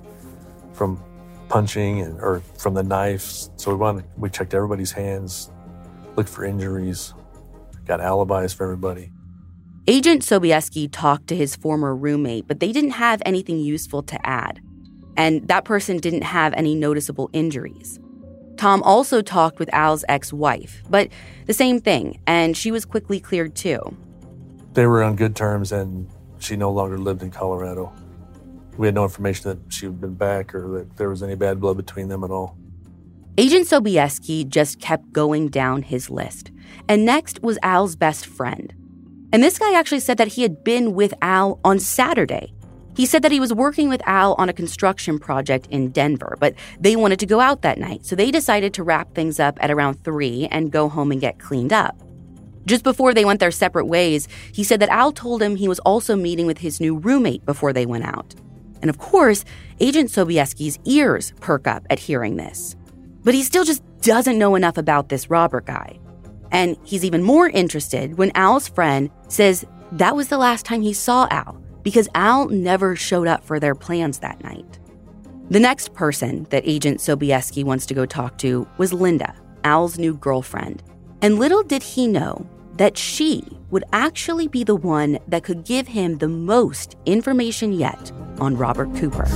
from 0.72 1.02
punching 1.48 2.00
and, 2.00 2.20
or 2.20 2.40
from 2.58 2.74
the 2.74 2.82
knives. 2.82 3.50
So 3.56 3.70
we 3.70 3.76
wanted, 3.76 4.04
we 4.16 4.30
checked 4.30 4.54
everybody's 4.54 4.92
hands, 4.92 5.50
looked 6.16 6.28
for 6.28 6.44
injuries, 6.44 7.14
got 7.86 8.00
alibis 8.00 8.52
for 8.52 8.64
everybody. 8.64 9.12
Agent 9.88 10.22
Sobieski 10.22 10.88
talked 10.90 11.28
to 11.28 11.36
his 11.36 11.54
former 11.54 11.94
roommate, 11.94 12.48
but 12.48 12.58
they 12.58 12.72
didn't 12.72 12.90
have 12.90 13.22
anything 13.24 13.58
useful 13.58 14.02
to 14.02 14.26
add. 14.26 14.60
And 15.16 15.46
that 15.48 15.64
person 15.64 15.98
didn't 15.98 16.22
have 16.22 16.52
any 16.54 16.74
noticeable 16.74 17.30
injuries. 17.32 18.00
Tom 18.56 18.82
also 18.82 19.22
talked 19.22 19.58
with 19.58 19.72
Al's 19.72 20.04
ex 20.08 20.32
wife, 20.32 20.82
but 20.90 21.08
the 21.46 21.52
same 21.52 21.80
thing, 21.80 22.20
and 22.26 22.56
she 22.56 22.70
was 22.70 22.84
quickly 22.84 23.20
cleared 23.20 23.54
too. 23.54 23.96
They 24.76 24.86
were 24.86 25.02
on 25.02 25.16
good 25.16 25.34
terms, 25.34 25.72
and 25.72 26.06
she 26.38 26.54
no 26.54 26.70
longer 26.70 26.98
lived 26.98 27.22
in 27.22 27.30
Colorado. 27.30 27.90
We 28.76 28.86
had 28.86 28.94
no 28.94 29.04
information 29.04 29.48
that 29.48 29.72
she 29.72 29.86
had 29.86 30.02
been 30.02 30.12
back 30.12 30.54
or 30.54 30.68
that 30.72 30.98
there 30.98 31.08
was 31.08 31.22
any 31.22 31.34
bad 31.34 31.60
blood 31.60 31.78
between 31.78 32.08
them 32.08 32.22
at 32.22 32.30
all. 32.30 32.58
Agent 33.38 33.66
Sobieski 33.66 34.46
just 34.46 34.78
kept 34.78 35.14
going 35.14 35.48
down 35.48 35.80
his 35.80 36.10
list. 36.10 36.50
And 36.90 37.06
next 37.06 37.42
was 37.42 37.58
Al's 37.62 37.96
best 37.96 38.26
friend. 38.26 38.74
And 39.32 39.42
this 39.42 39.58
guy 39.58 39.72
actually 39.72 40.00
said 40.00 40.18
that 40.18 40.28
he 40.28 40.42
had 40.42 40.62
been 40.62 40.92
with 40.92 41.14
Al 41.22 41.58
on 41.64 41.78
Saturday. 41.78 42.52
He 42.94 43.06
said 43.06 43.22
that 43.22 43.32
he 43.32 43.40
was 43.40 43.54
working 43.54 43.88
with 43.88 44.02
Al 44.06 44.34
on 44.34 44.50
a 44.50 44.52
construction 44.52 45.18
project 45.18 45.68
in 45.70 45.90
Denver, 45.90 46.36
but 46.38 46.54
they 46.78 46.96
wanted 46.96 47.18
to 47.20 47.26
go 47.26 47.40
out 47.40 47.62
that 47.62 47.78
night, 47.78 48.04
so 48.04 48.14
they 48.14 48.30
decided 48.30 48.74
to 48.74 48.82
wrap 48.82 49.14
things 49.14 49.40
up 49.40 49.56
at 49.62 49.70
around 49.70 50.04
3 50.04 50.48
and 50.50 50.70
go 50.70 50.90
home 50.90 51.12
and 51.12 51.20
get 51.22 51.38
cleaned 51.38 51.72
up. 51.72 52.02
Just 52.66 52.82
before 52.82 53.14
they 53.14 53.24
went 53.24 53.40
their 53.40 53.52
separate 53.52 53.86
ways, 53.86 54.28
he 54.52 54.64
said 54.64 54.80
that 54.80 54.88
Al 54.88 55.12
told 55.12 55.40
him 55.40 55.56
he 55.56 55.68
was 55.68 55.78
also 55.80 56.16
meeting 56.16 56.46
with 56.46 56.58
his 56.58 56.80
new 56.80 56.96
roommate 56.96 57.46
before 57.46 57.72
they 57.72 57.86
went 57.86 58.04
out. 58.04 58.34
And 58.82 58.90
of 58.90 58.98
course, 58.98 59.44
Agent 59.80 60.10
Sobieski's 60.10 60.78
ears 60.84 61.32
perk 61.40 61.66
up 61.66 61.86
at 61.90 62.00
hearing 62.00 62.36
this. 62.36 62.76
But 63.22 63.34
he 63.34 63.42
still 63.42 63.64
just 63.64 63.82
doesn't 64.00 64.38
know 64.38 64.54
enough 64.54 64.76
about 64.76 65.08
this 65.08 65.30
Robert 65.30 65.66
guy. 65.66 65.98
And 66.52 66.76
he's 66.84 67.04
even 67.04 67.22
more 67.22 67.48
interested 67.48 68.18
when 68.18 68.32
Al's 68.34 68.68
friend 68.68 69.10
says 69.28 69.64
that 69.92 70.16
was 70.16 70.28
the 70.28 70.38
last 70.38 70.66
time 70.66 70.82
he 70.82 70.92
saw 70.92 71.26
Al 71.30 71.60
because 71.82 72.08
Al 72.14 72.48
never 72.48 72.96
showed 72.96 73.28
up 73.28 73.44
for 73.44 73.60
their 73.60 73.74
plans 73.74 74.18
that 74.18 74.42
night. 74.42 74.78
The 75.50 75.60
next 75.60 75.94
person 75.94 76.44
that 76.50 76.66
Agent 76.66 76.98
Sobieski 76.98 77.62
wants 77.62 77.86
to 77.86 77.94
go 77.94 78.06
talk 78.06 78.38
to 78.38 78.66
was 78.78 78.92
Linda, 78.92 79.34
Al's 79.62 79.98
new 79.98 80.14
girlfriend. 80.14 80.82
And 81.22 81.38
little 81.38 81.62
did 81.62 81.82
he 81.82 82.08
know 82.08 82.48
that 82.76 82.96
she 82.96 83.44
would 83.70 83.84
actually 83.92 84.48
be 84.48 84.64
the 84.64 84.76
one 84.76 85.18
that 85.28 85.44
could 85.44 85.64
give 85.64 85.88
him 85.88 86.18
the 86.18 86.28
most 86.28 86.96
information 87.06 87.72
yet 87.72 88.12
on 88.38 88.56
Robert 88.56 88.94
Cooper. 88.96 89.26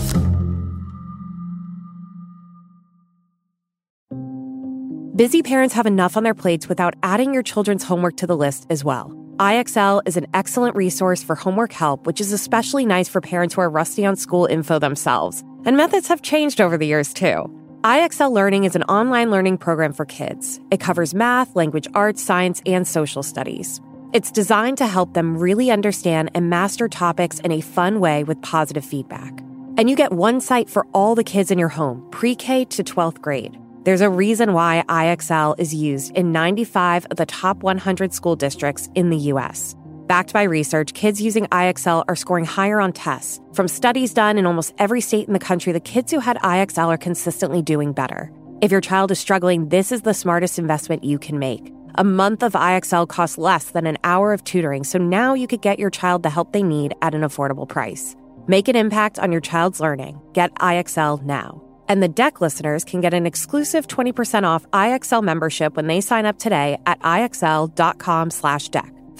Busy 5.16 5.42
parents 5.42 5.74
have 5.74 5.84
enough 5.84 6.16
on 6.16 6.22
their 6.22 6.34
plates 6.34 6.66
without 6.66 6.94
adding 7.02 7.34
your 7.34 7.42
children's 7.42 7.84
homework 7.84 8.16
to 8.16 8.26
the 8.26 8.36
list 8.36 8.66
as 8.70 8.82
well. 8.82 9.14
IXL 9.38 10.00
is 10.06 10.16
an 10.16 10.26
excellent 10.32 10.76
resource 10.76 11.22
for 11.22 11.34
homework 11.34 11.72
help, 11.72 12.06
which 12.06 12.20
is 12.20 12.32
especially 12.32 12.86
nice 12.86 13.08
for 13.08 13.20
parents 13.20 13.54
who 13.54 13.60
are 13.60 13.68
rusty 13.70 14.06
on 14.06 14.16
school 14.16 14.46
info 14.46 14.78
themselves. 14.78 15.42
And 15.64 15.76
methods 15.76 16.08
have 16.08 16.22
changed 16.22 16.60
over 16.60 16.78
the 16.78 16.86
years, 16.86 17.12
too. 17.12 17.54
IXL 17.84 18.30
Learning 18.30 18.64
is 18.64 18.76
an 18.76 18.82
online 18.82 19.30
learning 19.30 19.56
program 19.56 19.94
for 19.94 20.04
kids. 20.04 20.60
It 20.70 20.80
covers 20.80 21.14
math, 21.14 21.56
language 21.56 21.88
arts, 21.94 22.22
science, 22.22 22.60
and 22.66 22.86
social 22.86 23.22
studies. 23.22 23.80
It's 24.12 24.30
designed 24.30 24.76
to 24.78 24.86
help 24.86 25.14
them 25.14 25.38
really 25.38 25.70
understand 25.70 26.30
and 26.34 26.50
master 26.50 26.88
topics 26.88 27.40
in 27.40 27.52
a 27.52 27.62
fun 27.62 27.98
way 27.98 28.22
with 28.22 28.42
positive 28.42 28.84
feedback. 28.84 29.32
And 29.78 29.88
you 29.88 29.96
get 29.96 30.12
one 30.12 30.42
site 30.42 30.68
for 30.68 30.86
all 30.92 31.14
the 31.14 31.24
kids 31.24 31.50
in 31.50 31.58
your 31.58 31.70
home, 31.70 32.06
pre 32.10 32.34
K 32.34 32.66
to 32.66 32.84
12th 32.84 33.22
grade. 33.22 33.58
There's 33.84 34.02
a 34.02 34.10
reason 34.10 34.52
why 34.52 34.84
IXL 34.86 35.58
is 35.58 35.74
used 35.74 36.14
in 36.14 36.32
95 36.32 37.06
of 37.06 37.16
the 37.16 37.24
top 37.24 37.62
100 37.62 38.12
school 38.12 38.36
districts 38.36 38.90
in 38.94 39.08
the 39.08 39.32
US. 39.32 39.74
Backed 40.10 40.32
by 40.32 40.42
research, 40.42 40.92
kids 40.92 41.22
using 41.22 41.46
IXL 41.52 42.04
are 42.08 42.16
scoring 42.16 42.44
higher 42.44 42.80
on 42.80 42.92
tests. 42.92 43.40
From 43.52 43.68
studies 43.68 44.12
done 44.12 44.38
in 44.38 44.44
almost 44.44 44.74
every 44.76 45.00
state 45.00 45.28
in 45.28 45.34
the 45.34 45.38
country, 45.38 45.72
the 45.72 45.78
kids 45.78 46.10
who 46.10 46.18
had 46.18 46.36
IXL 46.38 46.88
are 46.88 46.98
consistently 46.98 47.62
doing 47.62 47.92
better. 47.92 48.28
If 48.60 48.72
your 48.72 48.80
child 48.80 49.12
is 49.12 49.20
struggling, 49.20 49.68
this 49.68 49.92
is 49.92 50.02
the 50.02 50.12
smartest 50.12 50.58
investment 50.58 51.04
you 51.04 51.16
can 51.16 51.38
make. 51.38 51.72
A 51.94 52.02
month 52.02 52.42
of 52.42 52.54
IXL 52.54 53.06
costs 53.06 53.38
less 53.38 53.70
than 53.70 53.86
an 53.86 53.98
hour 54.02 54.32
of 54.32 54.42
tutoring, 54.42 54.82
so 54.82 54.98
now 54.98 55.34
you 55.34 55.46
could 55.46 55.62
get 55.62 55.78
your 55.78 55.90
child 55.90 56.24
the 56.24 56.30
help 56.30 56.52
they 56.52 56.64
need 56.64 56.92
at 57.02 57.14
an 57.14 57.20
affordable 57.20 57.68
price. 57.68 58.16
Make 58.48 58.66
an 58.66 58.74
impact 58.74 59.20
on 59.20 59.30
your 59.30 59.40
child's 59.40 59.78
learning. 59.78 60.20
Get 60.32 60.52
IXL 60.56 61.22
now. 61.22 61.62
And 61.88 62.02
the 62.02 62.08
deck 62.08 62.40
listeners 62.40 62.82
can 62.82 63.00
get 63.00 63.14
an 63.14 63.26
exclusive 63.26 63.86
20% 63.86 64.42
off 64.42 64.68
IXL 64.72 65.22
membership 65.22 65.76
when 65.76 65.86
they 65.86 66.00
sign 66.00 66.26
up 66.26 66.40
today 66.40 66.78
at 66.84 66.98
IXL.com 66.98 68.32
slash. 68.32 68.70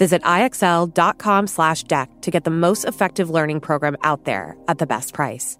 Visit 0.01 0.23
IXL.com 0.23 1.45
slash 1.45 1.83
deck 1.83 2.09
to 2.21 2.31
get 2.31 2.43
the 2.43 2.49
most 2.49 2.85
effective 2.85 3.29
learning 3.29 3.59
program 3.59 3.95
out 4.01 4.25
there 4.25 4.57
at 4.67 4.79
the 4.79 4.87
best 4.87 5.13
price. 5.13 5.59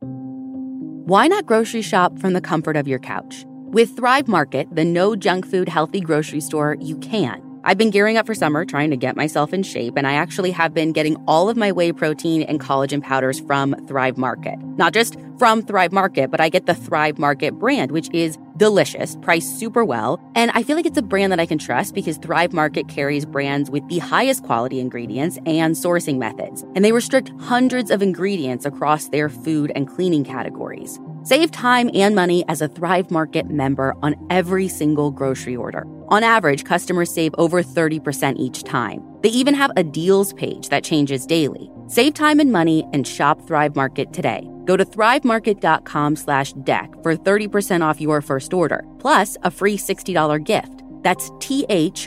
Why 0.00 1.28
not 1.28 1.46
grocery 1.46 1.82
shop 1.82 2.18
from 2.18 2.32
the 2.32 2.40
comfort 2.40 2.76
of 2.76 2.88
your 2.88 2.98
couch? 2.98 3.44
With 3.46 3.94
Thrive 3.96 4.26
Market, 4.26 4.66
the 4.74 4.84
no 4.84 5.14
junk 5.14 5.46
food 5.46 5.68
healthy 5.68 6.00
grocery 6.00 6.40
store, 6.40 6.76
you 6.80 6.96
can. 6.98 7.53
I've 7.66 7.78
been 7.78 7.88
gearing 7.88 8.18
up 8.18 8.26
for 8.26 8.34
summer, 8.34 8.66
trying 8.66 8.90
to 8.90 8.96
get 8.96 9.16
myself 9.16 9.54
in 9.54 9.62
shape, 9.62 9.94
and 9.96 10.06
I 10.06 10.12
actually 10.12 10.50
have 10.50 10.74
been 10.74 10.92
getting 10.92 11.16
all 11.26 11.48
of 11.48 11.56
my 11.56 11.72
whey 11.72 11.92
protein 11.92 12.42
and 12.42 12.60
collagen 12.60 13.02
powders 13.02 13.40
from 13.40 13.74
Thrive 13.86 14.18
Market. 14.18 14.58
Not 14.76 14.92
just 14.92 15.16
from 15.38 15.62
Thrive 15.62 15.90
Market, 15.90 16.30
but 16.30 16.42
I 16.42 16.50
get 16.50 16.66
the 16.66 16.74
Thrive 16.74 17.18
Market 17.18 17.54
brand, 17.54 17.90
which 17.90 18.10
is 18.12 18.36
delicious, 18.58 19.16
priced 19.22 19.58
super 19.58 19.82
well, 19.82 20.20
and 20.34 20.50
I 20.50 20.62
feel 20.62 20.76
like 20.76 20.84
it's 20.84 20.98
a 20.98 21.02
brand 21.02 21.32
that 21.32 21.40
I 21.40 21.46
can 21.46 21.56
trust 21.56 21.94
because 21.94 22.18
Thrive 22.18 22.52
Market 22.52 22.88
carries 22.88 23.24
brands 23.24 23.70
with 23.70 23.88
the 23.88 23.98
highest 23.98 24.44
quality 24.44 24.78
ingredients 24.78 25.38
and 25.46 25.74
sourcing 25.74 26.18
methods, 26.18 26.66
and 26.74 26.84
they 26.84 26.92
restrict 26.92 27.32
hundreds 27.40 27.90
of 27.90 28.02
ingredients 28.02 28.66
across 28.66 29.08
their 29.08 29.30
food 29.30 29.72
and 29.74 29.88
cleaning 29.88 30.22
categories. 30.22 31.00
Save 31.24 31.50
time 31.52 31.90
and 31.94 32.14
money 32.14 32.44
as 32.48 32.60
a 32.60 32.68
Thrive 32.68 33.10
Market 33.10 33.48
member 33.48 33.94
on 34.02 34.14
every 34.28 34.68
single 34.68 35.10
grocery 35.10 35.56
order. 35.56 35.86
On 36.08 36.22
average, 36.22 36.64
customers 36.64 37.10
save 37.10 37.34
over 37.38 37.62
30% 37.62 38.34
each 38.36 38.62
time. 38.62 39.02
They 39.22 39.30
even 39.30 39.54
have 39.54 39.70
a 39.74 39.82
deals 39.82 40.34
page 40.34 40.68
that 40.68 40.84
changes 40.84 41.24
daily. 41.24 41.70
Save 41.86 42.12
time 42.12 42.40
and 42.40 42.52
money 42.52 42.84
and 42.92 43.06
shop 43.06 43.40
Thrive 43.46 43.74
Market 43.74 44.12
today. 44.12 44.46
Go 44.66 44.76
to 44.76 44.84
thrivemarket.com 44.84 46.16
slash 46.16 46.52
deck 46.62 46.92
for 47.02 47.16
30% 47.16 47.80
off 47.80 48.02
your 48.02 48.20
first 48.20 48.52
order, 48.52 48.84
plus 48.98 49.38
a 49.44 49.50
free 49.50 49.78
$60 49.78 50.44
gift. 50.44 50.82
That's 51.02 51.30
T-H-R-I-V-E 51.40 52.04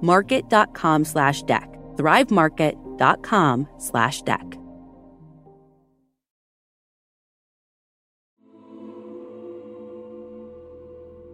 market.com 0.00 1.04
slash 1.04 1.42
deck. 1.42 1.70
thrivemarket.com 1.96 3.68
slash 3.76 4.22
deck. 4.22 4.59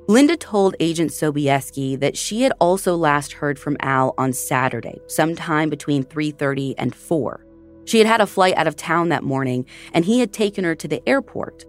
Linda 0.08 0.36
told 0.36 0.76
Agent 0.78 1.10
Sobieski 1.10 1.98
that 1.98 2.16
she 2.16 2.42
had 2.42 2.52
also 2.60 2.94
last 2.94 3.32
heard 3.32 3.58
from 3.58 3.76
Al 3.80 4.14
on 4.16 4.32
Saturday, 4.32 5.00
sometime 5.08 5.68
between 5.68 6.04
3:30 6.04 6.74
and 6.78 6.94
4. 6.94 7.44
She 7.86 7.98
had 7.98 8.06
had 8.06 8.20
a 8.20 8.26
flight 8.26 8.56
out 8.56 8.68
of 8.68 8.76
town 8.76 9.08
that 9.08 9.24
morning 9.24 9.66
and 9.92 10.04
he 10.04 10.20
had 10.20 10.32
taken 10.32 10.64
her 10.64 10.76
to 10.76 10.88
the 10.88 11.06
airport. 11.08 11.64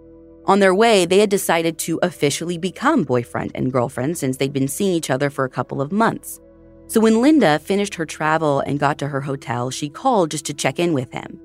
On 0.45 0.59
their 0.59 0.73
way, 0.73 1.05
they 1.05 1.19
had 1.19 1.29
decided 1.29 1.77
to 1.79 1.99
officially 2.03 2.57
become 2.57 3.03
boyfriend 3.03 3.51
and 3.55 3.71
girlfriend 3.71 4.17
since 4.17 4.37
they'd 4.37 4.53
been 4.53 4.67
seeing 4.67 4.93
each 4.93 5.09
other 5.09 5.29
for 5.29 5.43
a 5.43 5.49
couple 5.49 5.81
of 5.81 5.91
months. 5.91 6.39
So 6.87 7.01
when 7.01 7.21
Linda 7.21 7.59
finished 7.59 7.95
her 7.95 8.05
travel 8.05 8.61
and 8.61 8.79
got 8.79 8.97
to 8.99 9.07
her 9.07 9.21
hotel, 9.21 9.71
she 9.71 9.89
called 9.89 10.31
just 10.31 10.45
to 10.45 10.53
check 10.53 10.79
in 10.79 10.93
with 10.93 11.11
him. 11.11 11.39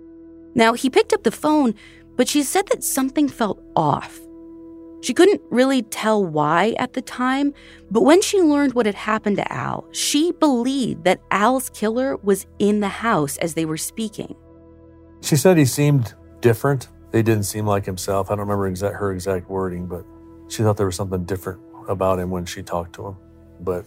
Now, 0.54 0.74
he 0.74 0.88
picked 0.88 1.12
up 1.12 1.24
the 1.24 1.32
phone, 1.32 1.74
but 2.16 2.28
she 2.28 2.42
said 2.42 2.68
that 2.68 2.84
something 2.84 3.28
felt 3.28 3.60
off. 3.74 4.20
She 5.02 5.14
couldn't 5.14 5.42
really 5.50 5.82
tell 5.82 6.24
why 6.24 6.76
at 6.78 6.92
the 6.92 7.02
time, 7.02 7.54
but 7.90 8.02
when 8.02 8.22
she 8.22 8.40
learned 8.40 8.74
what 8.74 8.86
had 8.86 8.94
happened 8.94 9.36
to 9.38 9.52
Al, 9.52 9.84
she 9.90 10.30
believed 10.30 11.02
that 11.02 11.20
Al's 11.32 11.70
killer 11.70 12.16
was 12.18 12.46
in 12.60 12.78
the 12.78 12.88
house 12.88 13.36
as 13.38 13.54
they 13.54 13.64
were 13.64 13.76
speaking. 13.76 14.36
She 15.20 15.34
said 15.34 15.58
he 15.58 15.64
seemed 15.64 16.14
different. 16.40 16.86
They 17.10 17.20
didn't 17.20 17.44
seem 17.44 17.66
like 17.66 17.84
himself. 17.84 18.30
I 18.30 18.34
don't 18.34 18.46
remember 18.46 18.68
exact, 18.68 18.94
her 18.94 19.10
exact 19.12 19.50
wording, 19.50 19.88
but 19.88 20.04
she 20.48 20.62
thought 20.62 20.76
there 20.76 20.86
was 20.86 20.96
something 20.96 21.24
different 21.24 21.60
about 21.88 22.20
him 22.20 22.30
when 22.30 22.46
she 22.46 22.62
talked 22.62 22.94
to 22.94 23.08
him. 23.08 23.16
But 23.58 23.84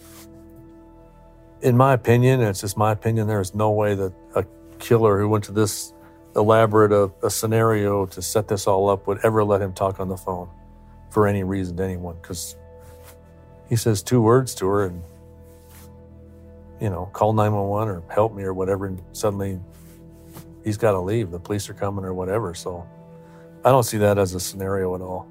in 1.62 1.78
my 1.78 1.94
opinion, 1.94 2.42
and 2.42 2.50
it's 2.50 2.60
just 2.60 2.76
my 2.76 2.92
opinion, 2.92 3.28
there 3.28 3.40
is 3.40 3.56
no 3.56 3.72
way 3.72 3.96
that 3.96 4.14
a 4.36 4.46
killer 4.80 5.18
who 5.18 5.30
went 5.30 5.46
to 5.46 5.54
this 5.54 5.94
elaborate 6.36 6.92
a, 6.92 7.10
a 7.26 7.30
scenario 7.30 8.06
to 8.08 8.22
set 8.22 8.50
this 8.50 8.68
all 8.68 8.90
up 8.90 9.08
would 9.08 9.20
ever 9.24 9.46
let 9.46 9.62
him 9.62 9.72
talk 9.72 10.02
on 10.02 10.10
the 10.10 10.18
phone 10.18 10.50
for 11.16 11.28
any 11.28 11.46
reason 11.46 11.78
to 11.78 11.82
anyone 11.82 12.14
because 12.22 12.58
he 13.70 13.78
says 13.78 14.04
two 14.04 14.22
words 14.22 14.54
to 14.54 14.68
her 14.68 14.88
and 14.88 15.02
you 16.82 16.90
know 16.90 17.10
call 17.14 17.32
911 17.32 17.88
or 17.88 18.04
help 18.14 18.36
me 18.36 18.44
or 18.44 18.54
whatever 18.54 18.86
and 18.86 19.02
suddenly 19.14 19.58
he's 20.66 20.76
got 20.76 20.92
to 20.92 21.00
leave 21.00 21.32
the 21.32 21.40
police 21.40 21.70
are 21.70 21.74
coming 21.74 22.04
or 22.04 22.14
whatever 22.14 22.54
so 22.54 22.86
i 23.64 23.70
don't 23.70 23.86
see 23.86 23.98
that 23.98 24.18
as 24.18 24.36
a 24.36 24.42
scenario 24.42 24.94
at 24.94 25.00
all 25.00 25.26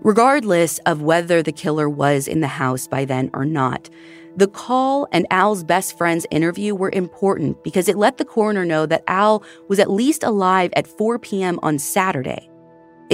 regardless 0.00 0.78
of 0.86 1.02
whether 1.02 1.42
the 1.42 1.52
killer 1.52 1.86
was 1.86 2.26
in 2.26 2.40
the 2.40 2.46
house 2.46 2.88
by 2.88 3.04
then 3.04 3.28
or 3.34 3.44
not 3.44 3.90
the 4.36 4.48
call 4.48 5.06
and 5.12 5.26
Al's 5.30 5.62
best 5.62 5.98
friend's 5.98 6.26
interview 6.30 6.74
were 6.74 6.90
important 6.90 7.62
because 7.62 7.88
it 7.88 7.96
let 7.96 8.16
the 8.16 8.24
coroner 8.24 8.64
know 8.64 8.86
that 8.86 9.04
Al 9.06 9.44
was 9.68 9.78
at 9.78 9.90
least 9.90 10.24
alive 10.24 10.72
at 10.74 10.88
4 10.88 11.20
p.m. 11.20 11.60
on 11.62 11.78
Saturday. 11.78 12.50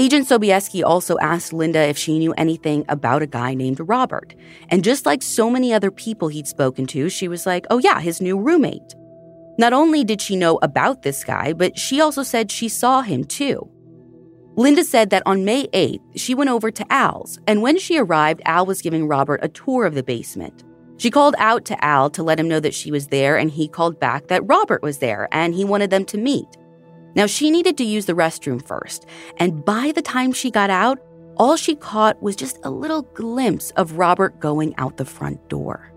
Agent 0.00 0.26
Sobieski 0.26 0.82
also 0.82 1.18
asked 1.18 1.52
Linda 1.52 1.80
if 1.80 1.98
she 1.98 2.18
knew 2.18 2.32
anything 2.38 2.86
about 2.88 3.20
a 3.20 3.26
guy 3.26 3.52
named 3.52 3.80
Robert. 3.80 4.34
And 4.70 4.82
just 4.82 5.04
like 5.04 5.22
so 5.22 5.50
many 5.50 5.74
other 5.74 5.90
people 5.90 6.28
he'd 6.28 6.46
spoken 6.46 6.86
to, 6.86 7.10
she 7.10 7.28
was 7.28 7.44
like, 7.44 7.66
oh, 7.68 7.76
yeah, 7.76 8.00
his 8.00 8.18
new 8.18 8.40
roommate. 8.40 8.94
Not 9.58 9.74
only 9.74 10.02
did 10.02 10.22
she 10.22 10.36
know 10.36 10.58
about 10.62 11.02
this 11.02 11.22
guy, 11.22 11.52
but 11.52 11.78
she 11.78 12.00
also 12.00 12.22
said 12.22 12.50
she 12.50 12.66
saw 12.66 13.02
him 13.02 13.24
too. 13.24 13.68
Linda 14.56 14.84
said 14.84 15.10
that 15.10 15.22
on 15.26 15.44
May 15.44 15.66
8th, 15.66 16.00
she 16.16 16.34
went 16.34 16.48
over 16.48 16.70
to 16.70 16.90
Al's, 16.90 17.38
and 17.46 17.60
when 17.60 17.78
she 17.78 17.98
arrived, 17.98 18.40
Al 18.46 18.64
was 18.64 18.80
giving 18.80 19.06
Robert 19.06 19.40
a 19.42 19.48
tour 19.48 19.84
of 19.84 19.94
the 19.94 20.02
basement. 20.02 20.64
She 20.96 21.10
called 21.10 21.34
out 21.36 21.66
to 21.66 21.84
Al 21.84 22.08
to 22.10 22.22
let 22.22 22.40
him 22.40 22.48
know 22.48 22.60
that 22.60 22.74
she 22.74 22.90
was 22.90 23.08
there, 23.08 23.36
and 23.36 23.50
he 23.50 23.68
called 23.68 24.00
back 24.00 24.28
that 24.28 24.48
Robert 24.48 24.82
was 24.82 24.96
there 24.96 25.28
and 25.30 25.52
he 25.52 25.66
wanted 25.66 25.90
them 25.90 26.06
to 26.06 26.16
meet. 26.16 26.46
Now, 27.14 27.26
she 27.26 27.50
needed 27.50 27.76
to 27.78 27.84
use 27.84 28.06
the 28.06 28.14
restroom 28.14 28.64
first, 28.64 29.06
and 29.38 29.64
by 29.64 29.92
the 29.94 30.02
time 30.02 30.32
she 30.32 30.50
got 30.50 30.70
out, 30.70 30.98
all 31.36 31.56
she 31.56 31.74
caught 31.74 32.22
was 32.22 32.36
just 32.36 32.58
a 32.64 32.70
little 32.70 33.02
glimpse 33.02 33.70
of 33.70 33.92
Robert 33.92 34.38
going 34.40 34.74
out 34.76 34.96
the 34.96 35.04
front 35.04 35.48
door. 35.48 35.92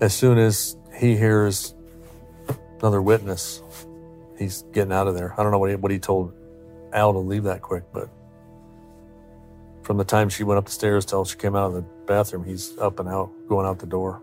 As 0.00 0.14
soon 0.14 0.38
as 0.38 0.76
he 0.96 1.16
hears 1.16 1.74
another 2.80 3.02
witness, 3.02 3.62
he's 4.38 4.62
getting 4.72 4.92
out 4.92 5.06
of 5.06 5.14
there. 5.14 5.34
I 5.38 5.42
don't 5.42 5.52
know 5.52 5.58
what 5.58 5.70
he, 5.70 5.76
what 5.76 5.92
he 5.92 5.98
told 5.98 6.32
Al 6.92 7.12
to 7.12 7.18
leave 7.18 7.44
that 7.44 7.62
quick, 7.62 7.84
but 7.92 8.08
from 9.82 9.96
the 9.98 10.04
time 10.04 10.28
she 10.28 10.42
went 10.44 10.58
up 10.58 10.64
the 10.64 10.72
stairs 10.72 11.04
till 11.04 11.24
she 11.24 11.36
came 11.36 11.54
out 11.54 11.66
of 11.66 11.74
the 11.74 11.84
bathroom, 12.06 12.44
he's 12.44 12.76
up 12.78 12.98
and 12.98 13.08
out, 13.08 13.30
going 13.48 13.66
out 13.66 13.78
the 13.78 13.86
door. 13.86 14.22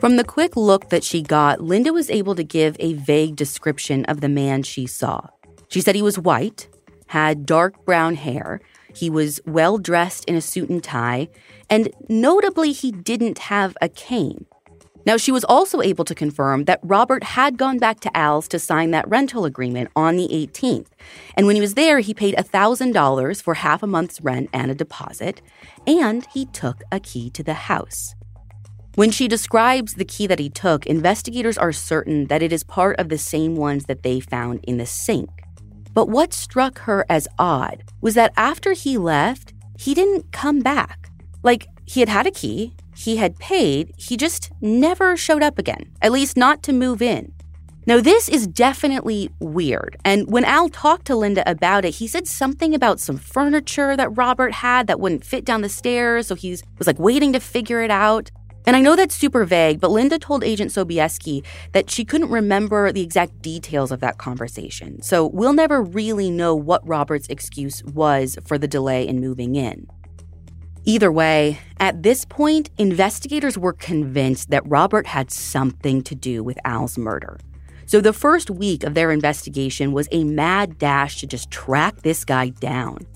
From 0.00 0.16
the 0.16 0.24
quick 0.24 0.56
look 0.56 0.90
that 0.90 1.04
she 1.04 1.22
got, 1.22 1.62
Linda 1.62 1.90
was 1.90 2.10
able 2.10 2.34
to 2.34 2.44
give 2.44 2.76
a 2.78 2.92
vague 2.92 3.34
description 3.34 4.04
of 4.04 4.20
the 4.20 4.28
man 4.28 4.62
she 4.62 4.86
saw. 4.86 5.28
She 5.68 5.80
said 5.80 5.94
he 5.94 6.02
was 6.02 6.18
white, 6.18 6.68
had 7.06 7.46
dark 7.46 7.82
brown 7.86 8.16
hair, 8.16 8.60
he 8.94 9.08
was 9.08 9.40
well 9.46 9.78
dressed 9.78 10.26
in 10.26 10.34
a 10.34 10.40
suit 10.42 10.68
and 10.68 10.84
tie, 10.84 11.28
and 11.70 11.88
notably, 12.08 12.72
he 12.72 12.92
didn't 12.92 13.38
have 13.38 13.76
a 13.80 13.88
cane. 13.88 14.44
Now, 15.06 15.16
she 15.16 15.32
was 15.32 15.44
also 15.44 15.80
able 15.80 16.04
to 16.04 16.14
confirm 16.14 16.64
that 16.64 16.80
Robert 16.82 17.22
had 17.22 17.56
gone 17.56 17.78
back 17.78 18.00
to 18.00 18.16
Al's 18.16 18.48
to 18.48 18.58
sign 18.58 18.90
that 18.90 19.08
rental 19.08 19.44
agreement 19.44 19.90
on 19.96 20.16
the 20.16 20.28
18th. 20.28 20.88
And 21.36 21.46
when 21.46 21.54
he 21.56 21.60
was 21.60 21.74
there, 21.74 22.00
he 22.00 22.12
paid 22.12 22.34
$1,000 22.36 23.42
for 23.42 23.54
half 23.54 23.82
a 23.82 23.86
month's 23.86 24.20
rent 24.20 24.50
and 24.52 24.70
a 24.70 24.74
deposit, 24.74 25.40
and 25.86 26.26
he 26.34 26.44
took 26.46 26.82
a 26.92 27.00
key 27.00 27.30
to 27.30 27.42
the 27.42 27.54
house. 27.54 28.14
When 28.96 29.10
she 29.10 29.28
describes 29.28 29.92
the 29.92 30.06
key 30.06 30.26
that 30.26 30.38
he 30.38 30.48
took, 30.48 30.86
investigators 30.86 31.58
are 31.58 31.70
certain 31.70 32.28
that 32.28 32.42
it 32.42 32.50
is 32.50 32.64
part 32.64 32.98
of 32.98 33.10
the 33.10 33.18
same 33.18 33.54
ones 33.54 33.84
that 33.84 34.02
they 34.02 34.20
found 34.20 34.60
in 34.62 34.78
the 34.78 34.86
sink. 34.86 35.28
But 35.92 36.08
what 36.08 36.32
struck 36.32 36.78
her 36.80 37.04
as 37.10 37.28
odd 37.38 37.84
was 38.00 38.14
that 38.14 38.32
after 38.38 38.72
he 38.72 38.96
left, 38.96 39.52
he 39.78 39.92
didn't 39.92 40.32
come 40.32 40.60
back. 40.60 41.10
Like, 41.42 41.66
he 41.84 42.00
had 42.00 42.08
had 42.08 42.26
a 42.26 42.30
key, 42.30 42.74
he 42.96 43.18
had 43.18 43.38
paid, 43.38 43.92
he 43.98 44.16
just 44.16 44.50
never 44.62 45.14
showed 45.14 45.42
up 45.42 45.58
again, 45.58 45.92
at 46.00 46.10
least 46.10 46.38
not 46.38 46.62
to 46.62 46.72
move 46.72 47.02
in. 47.02 47.34
Now, 47.84 48.00
this 48.00 48.30
is 48.30 48.46
definitely 48.46 49.28
weird. 49.40 49.98
And 50.06 50.32
when 50.32 50.46
Al 50.46 50.70
talked 50.70 51.04
to 51.08 51.16
Linda 51.16 51.48
about 51.48 51.84
it, 51.84 51.96
he 51.96 52.06
said 52.06 52.26
something 52.26 52.74
about 52.74 52.98
some 52.98 53.18
furniture 53.18 53.94
that 53.94 54.16
Robert 54.16 54.52
had 54.52 54.86
that 54.86 55.00
wouldn't 55.00 55.22
fit 55.22 55.44
down 55.44 55.60
the 55.60 55.68
stairs. 55.68 56.28
So 56.28 56.34
he 56.34 56.50
was 56.78 56.86
like 56.86 56.98
waiting 56.98 57.34
to 57.34 57.40
figure 57.40 57.82
it 57.82 57.90
out. 57.90 58.30
And 58.66 58.74
I 58.74 58.80
know 58.80 58.96
that's 58.96 59.14
super 59.14 59.44
vague, 59.44 59.80
but 59.80 59.92
Linda 59.92 60.18
told 60.18 60.42
Agent 60.42 60.72
Sobieski 60.72 61.44
that 61.72 61.88
she 61.88 62.04
couldn't 62.04 62.30
remember 62.30 62.90
the 62.90 63.00
exact 63.00 63.40
details 63.40 63.92
of 63.92 64.00
that 64.00 64.18
conversation. 64.18 65.00
So 65.02 65.26
we'll 65.26 65.52
never 65.52 65.80
really 65.80 66.30
know 66.30 66.54
what 66.56 66.86
Robert's 66.86 67.28
excuse 67.28 67.84
was 67.84 68.36
for 68.44 68.58
the 68.58 68.66
delay 68.66 69.06
in 69.06 69.20
moving 69.20 69.54
in. 69.54 69.86
Either 70.84 71.10
way, 71.10 71.58
at 71.78 72.02
this 72.02 72.24
point, 72.24 72.70
investigators 72.78 73.56
were 73.56 73.72
convinced 73.72 74.50
that 74.50 74.62
Robert 74.66 75.06
had 75.06 75.30
something 75.30 76.02
to 76.02 76.14
do 76.14 76.42
with 76.42 76.58
Al's 76.64 76.98
murder. 76.98 77.38
So 77.86 78.00
the 78.00 78.12
first 78.12 78.50
week 78.50 78.82
of 78.82 78.94
their 78.94 79.12
investigation 79.12 79.92
was 79.92 80.08
a 80.10 80.24
mad 80.24 80.78
dash 80.78 81.20
to 81.20 81.26
just 81.26 81.52
track 81.52 82.02
this 82.02 82.24
guy 82.24 82.48
down. 82.48 83.06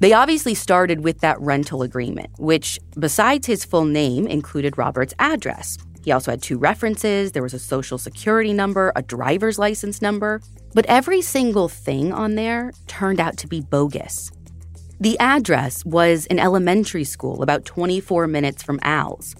They 0.00 0.12
obviously 0.12 0.54
started 0.54 1.02
with 1.02 1.20
that 1.20 1.40
rental 1.40 1.82
agreement, 1.82 2.30
which, 2.38 2.78
besides 2.98 3.46
his 3.46 3.64
full 3.64 3.84
name, 3.84 4.26
included 4.26 4.78
Robert's 4.78 5.14
address. 5.18 5.76
He 6.04 6.12
also 6.12 6.30
had 6.30 6.42
two 6.42 6.56
references 6.56 7.32
there 7.32 7.42
was 7.42 7.54
a 7.54 7.58
social 7.58 7.98
security 7.98 8.52
number, 8.52 8.92
a 8.94 9.02
driver's 9.02 9.58
license 9.58 10.00
number. 10.00 10.40
But 10.72 10.86
every 10.86 11.20
single 11.20 11.68
thing 11.68 12.12
on 12.12 12.36
there 12.36 12.72
turned 12.86 13.20
out 13.20 13.36
to 13.38 13.48
be 13.48 13.60
bogus. 13.60 14.30
The 15.00 15.18
address 15.18 15.84
was 15.84 16.26
an 16.26 16.38
elementary 16.38 17.04
school 17.04 17.42
about 17.42 17.64
24 17.64 18.26
minutes 18.26 18.62
from 18.62 18.78
Al's. 18.82 19.34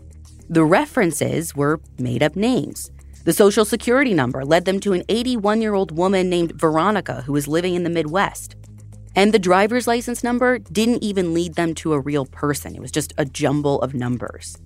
The 0.49 0.65
references 0.65 1.55
were 1.55 1.81
made 1.99 2.23
up 2.23 2.35
names. 2.35 2.91
The 3.25 3.33
social 3.33 3.65
security 3.65 4.15
number 4.15 4.45
led 4.45 4.65
them 4.65 4.81
to 4.81 4.93
an 4.93 5.05
81 5.09 5.61
year 5.61 5.75
old 5.75 5.97
woman 5.97 6.29
named 6.29 6.53
Veronica 6.53 7.23
who 7.23 7.33
was 7.33 7.47
living 7.47 7.75
in 7.75 7.85
the 7.85 7.91
Midwest. 7.91 8.57
And 9.19 9.35
the 9.35 9.41
driver's 9.41 9.89
license 9.89 10.23
number 10.23 10.61
didn't 10.61 11.03
even 11.03 11.35
lead 11.35 11.57
them 11.57 11.75
to 11.83 11.93
a 11.93 11.99
real 11.99 12.25
person, 12.25 12.77
it 12.77 12.81
was 12.81 12.93
just 12.93 13.13
a 13.19 13.25
jumble 13.25 13.83
of 13.83 13.93
numbers. 13.93 14.57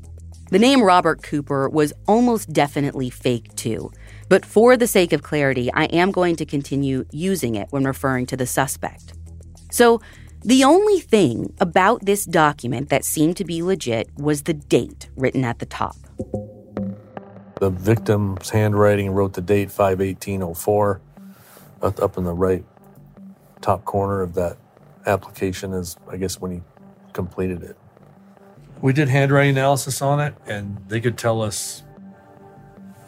The 0.50 0.58
name 0.58 0.82
Robert 0.82 1.22
Cooper 1.22 1.70
was 1.70 1.94
almost 2.06 2.52
definitely 2.52 3.08
fake, 3.08 3.56
too. 3.56 3.90
But 4.28 4.44
for 4.44 4.76
the 4.76 4.86
sake 4.86 5.14
of 5.14 5.22
clarity, 5.22 5.72
I 5.72 5.84
am 5.84 6.12
going 6.12 6.36
to 6.36 6.44
continue 6.44 7.06
using 7.10 7.54
it 7.54 7.68
when 7.70 7.84
referring 7.84 8.26
to 8.26 8.36
the 8.36 8.44
suspect. 8.44 9.14
So, 9.70 10.02
the 10.42 10.64
only 10.64 11.00
thing 11.00 11.54
about 11.58 12.04
this 12.04 12.26
document 12.26 12.90
that 12.90 13.06
seemed 13.06 13.38
to 13.38 13.46
be 13.46 13.62
legit 13.62 14.10
was 14.18 14.42
the 14.42 14.52
date 14.52 15.08
written 15.16 15.46
at 15.46 15.60
the 15.60 15.66
top. 15.66 15.96
The 17.58 17.70
victim's 17.70 18.50
handwriting 18.50 19.12
wrote 19.12 19.32
the 19.32 19.40
date 19.40 19.70
51804 19.70 21.00
up 21.80 22.18
in 22.18 22.24
the 22.24 22.34
right 22.34 22.66
top 23.62 23.84
corner 23.84 24.20
of 24.20 24.34
that 24.34 24.58
application 25.06 25.72
is, 25.72 25.96
I 26.10 26.18
guess, 26.18 26.40
when 26.40 26.50
he 26.50 26.62
completed 27.14 27.62
it. 27.62 27.78
We 28.82 28.92
did 28.92 29.08
handwriting 29.08 29.56
analysis 29.56 30.02
on 30.02 30.20
it, 30.20 30.34
and 30.46 30.78
they 30.88 31.00
could 31.00 31.16
tell 31.16 31.40
us 31.40 31.82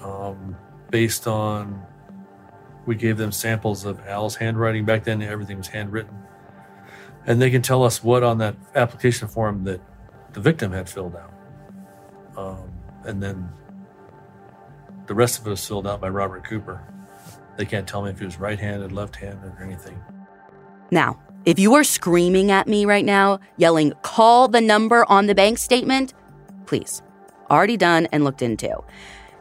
um, 0.01 0.57
based 0.91 1.27
on 1.27 1.83
we 2.87 2.95
gave 2.95 3.19
them 3.19 3.33
samples 3.33 3.85
of 3.85 4.01
Al's 4.07 4.37
handwriting. 4.37 4.85
Back 4.85 5.05
then, 5.05 5.21
everything 5.21 5.59
was 5.59 5.69
handwritten 5.69 6.25
and 7.27 7.41
they 7.41 7.51
can 7.51 7.63
tell 7.63 7.83
us 7.83 8.03
what 8.03 8.23
on 8.23 8.39
that 8.39 8.57
application 8.75 9.29
form 9.29 9.65
that 9.65 9.81
the 10.33 10.41
victim 10.41 10.73
had 10.73 10.89
filled 10.89 11.17
out. 11.17 11.33
Um, 12.37 12.73
and 13.05 13.23
then 13.23 13.49
the 15.07 15.15
rest 15.15 15.41
of 15.41 15.47
it 15.47 15.51
was 15.51 15.67
filled 15.67 15.87
out 15.87 16.01
by 16.01 16.09
Robert 16.09 16.45
Cooper. 16.45 16.83
They 17.57 17.65
can't 17.65 17.87
tell 17.87 18.03
me 18.03 18.11
if 18.11 18.19
he 18.19 18.25
was 18.25 18.39
right 18.39 18.59
handed, 18.59 18.93
left 18.93 19.17
handed, 19.17 19.53
or 19.59 19.63
anything. 19.63 20.01
Now, 20.91 21.19
if 21.45 21.59
you 21.59 21.75
are 21.75 21.85
screaming 21.85 22.51
at 22.51 22.67
me 22.67 22.87
right 22.87 23.05
now, 23.05 23.39
yelling, 23.59 23.93
call 24.03 24.49
the 24.49 24.61
number 24.61 25.05
on 25.11 25.27
the 25.27 25.35
bank 25.35 25.59
statement, 25.59 26.15
please. 26.67 27.03
Already 27.51 27.77
done 27.77 28.09
and 28.13 28.25
looked 28.25 28.43
into. 28.43 28.79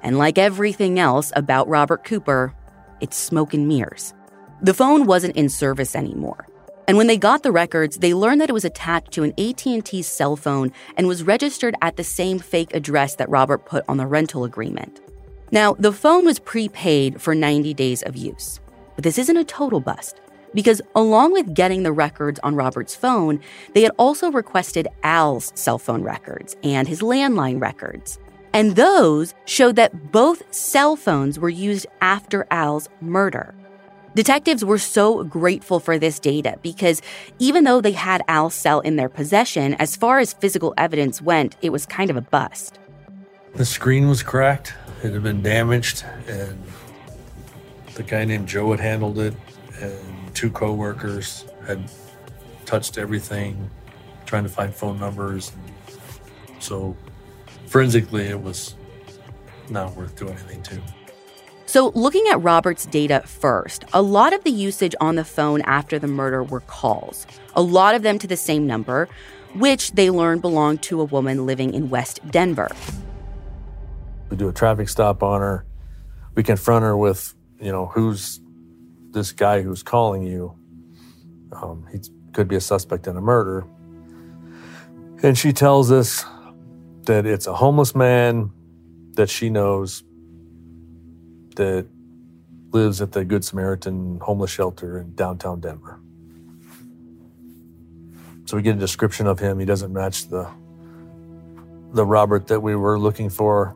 And 0.01 0.17
like 0.17 0.37
everything 0.37 0.99
else 0.99 1.31
about 1.35 1.69
Robert 1.69 2.03
Cooper, 2.03 2.53
it's 2.99 3.15
smoke 3.15 3.53
and 3.53 3.67
mirrors. 3.67 4.13
The 4.61 4.73
phone 4.73 5.05
wasn't 5.05 5.37
in 5.37 5.47
service 5.47 5.95
anymore. 5.95 6.47
And 6.87 6.97
when 6.97 7.07
they 7.07 7.17
got 7.17 7.43
the 7.43 7.51
records, 7.53 7.97
they 7.97 8.13
learned 8.13 8.41
that 8.41 8.49
it 8.49 8.53
was 8.53 8.65
attached 8.65 9.11
to 9.11 9.23
an 9.23 9.33
AT&T 9.37 10.01
cell 10.01 10.35
phone 10.35 10.73
and 10.97 11.07
was 11.07 11.23
registered 11.23 11.75
at 11.81 11.95
the 11.95 12.03
same 12.03 12.39
fake 12.39 12.73
address 12.73 13.15
that 13.15 13.29
Robert 13.29 13.65
put 13.65 13.85
on 13.87 13.95
the 13.95 14.05
rental 14.05 14.43
agreement. 14.43 14.99
Now, 15.51 15.75
the 15.75 15.93
phone 15.93 16.25
was 16.25 16.39
prepaid 16.39 17.21
for 17.21 17.33
90 17.33 17.73
days 17.73 18.03
of 18.03 18.17
use. 18.17 18.59
But 18.95 19.05
this 19.05 19.17
isn't 19.17 19.37
a 19.37 19.45
total 19.45 19.79
bust 19.79 20.19
because 20.53 20.81
along 20.95 21.33
with 21.33 21.53
getting 21.53 21.83
the 21.83 21.91
records 21.91 22.39
on 22.43 22.55
Robert's 22.55 22.95
phone, 22.95 23.39
they 23.73 23.81
had 23.81 23.91
also 23.97 24.31
requested 24.31 24.87
Al's 25.03 25.51
cell 25.55 25.77
phone 25.77 26.03
records 26.03 26.55
and 26.63 26.87
his 26.87 27.01
landline 27.01 27.61
records. 27.61 28.19
And 28.53 28.75
those 28.75 29.33
showed 29.45 29.75
that 29.77 30.11
both 30.11 30.53
cell 30.53 30.95
phones 30.95 31.39
were 31.39 31.49
used 31.49 31.87
after 32.01 32.45
Al's 32.51 32.87
murder. 33.01 33.55
Detectives 34.15 34.63
were 34.63 34.77
so 34.77 35.23
grateful 35.23 35.79
for 35.79 35.97
this 35.97 36.19
data 36.19 36.59
because 36.61 37.01
even 37.39 37.63
though 37.63 37.81
they 37.81 37.93
had 37.93 38.23
Al's 38.27 38.53
cell 38.53 38.79
in 38.81 38.95
their 38.95 39.09
possession, 39.09 39.73
as 39.75 39.95
far 39.95 40.19
as 40.19 40.33
physical 40.33 40.75
evidence 40.77 41.19
went, 41.19 41.55
it 41.63 41.71
was 41.71 41.87
kind 41.87 42.11
of 42.11 42.15
a 42.15 42.21
bust. 42.21 42.77
The 43.55 43.65
screen 43.65 44.07
was 44.07 44.21
cracked, 44.21 44.75
it 45.03 45.13
had 45.13 45.23
been 45.23 45.41
damaged, 45.41 46.05
and 46.27 46.63
the 47.95 48.03
guy 48.03 48.23
named 48.23 48.47
Joe 48.47 48.69
had 48.69 48.79
handled 48.79 49.17
it, 49.17 49.33
and 49.83 50.35
two 50.35 50.49
coworkers 50.49 51.45
had 51.65 51.91
touched 52.65 52.97
everything, 52.97 53.69
trying 54.25 54.43
to 54.43 54.49
find 54.49 54.73
phone 54.73 54.99
numbers. 54.99 55.51
So 56.59 56.95
forensically, 57.67 58.27
it 58.27 58.41
was 58.41 58.75
not 59.69 59.95
worth 59.95 60.15
doing 60.15 60.33
anything 60.33 60.63
to. 60.63 60.81
So, 61.65 61.91
looking 61.95 62.25
at 62.29 62.41
Robert's 62.41 62.85
data 62.85 63.23
first, 63.25 63.83
a 63.93 64.01
lot 64.01 64.33
of 64.33 64.43
the 64.43 64.51
usage 64.51 64.93
on 65.01 65.15
the 65.15 65.23
phone 65.23 65.61
after 65.61 65.97
the 65.97 66.07
murder 66.07 66.43
were 66.43 66.59
calls, 66.59 67.25
a 67.55 67.61
lot 67.61 67.95
of 67.95 68.03
them 68.03 68.19
to 68.19 68.27
the 68.27 68.37
same 68.37 68.67
number, 68.67 69.09
which 69.55 69.91
they 69.93 70.11
learned 70.11 70.41
belonged 70.41 70.83
to 70.83 71.01
a 71.01 71.05
woman 71.05 71.45
living 71.45 71.73
in 71.73 71.89
West 71.89 72.19
Denver. 72.29 72.69
We 74.29 74.37
do 74.37 74.49
a 74.49 74.53
traffic 74.53 74.87
stop 74.87 75.23
on 75.23 75.41
her. 75.41 75.65
We 76.35 76.43
confront 76.43 76.83
her 76.83 76.95
with, 76.95 77.33
you 77.59 77.71
know, 77.71 77.87
who's 77.87 78.39
this 79.13 79.31
guy 79.31 79.61
who's 79.61 79.83
calling 79.83 80.23
you? 80.23 80.55
Um, 81.51 81.87
he 81.91 81.99
could 82.33 82.47
be 82.47 82.55
a 82.55 82.61
suspect 82.61 83.07
in 83.07 83.15
a 83.15 83.21
murder. 83.21 83.65
And 85.21 85.37
she 85.37 85.53
tells 85.53 85.91
us 85.91 86.25
that 87.03 87.25
it's 87.25 87.47
a 87.47 87.53
homeless 87.53 87.95
man 87.95 88.51
that 89.13 89.29
she 89.29 89.49
knows 89.49 90.03
that 91.55 91.87
lives 92.71 93.01
at 93.01 93.11
the 93.11 93.23
Good 93.23 93.45
Samaritan 93.45 94.19
homeless 94.19 94.51
shelter 94.51 94.99
in 94.99 95.13
downtown 95.15 95.59
Denver. 95.59 95.99
So 98.45 98.57
we 98.57 98.63
get 98.63 98.75
a 98.75 98.79
description 98.79 99.27
of 99.27 99.39
him. 99.39 99.59
He 99.59 99.65
doesn't 99.65 99.93
match 99.93 100.27
the 100.27 100.49
the 101.93 102.05
Robert 102.05 102.47
that 102.47 102.59
we 102.59 102.75
were 102.75 102.99
looking 102.99 103.29
for. 103.29 103.75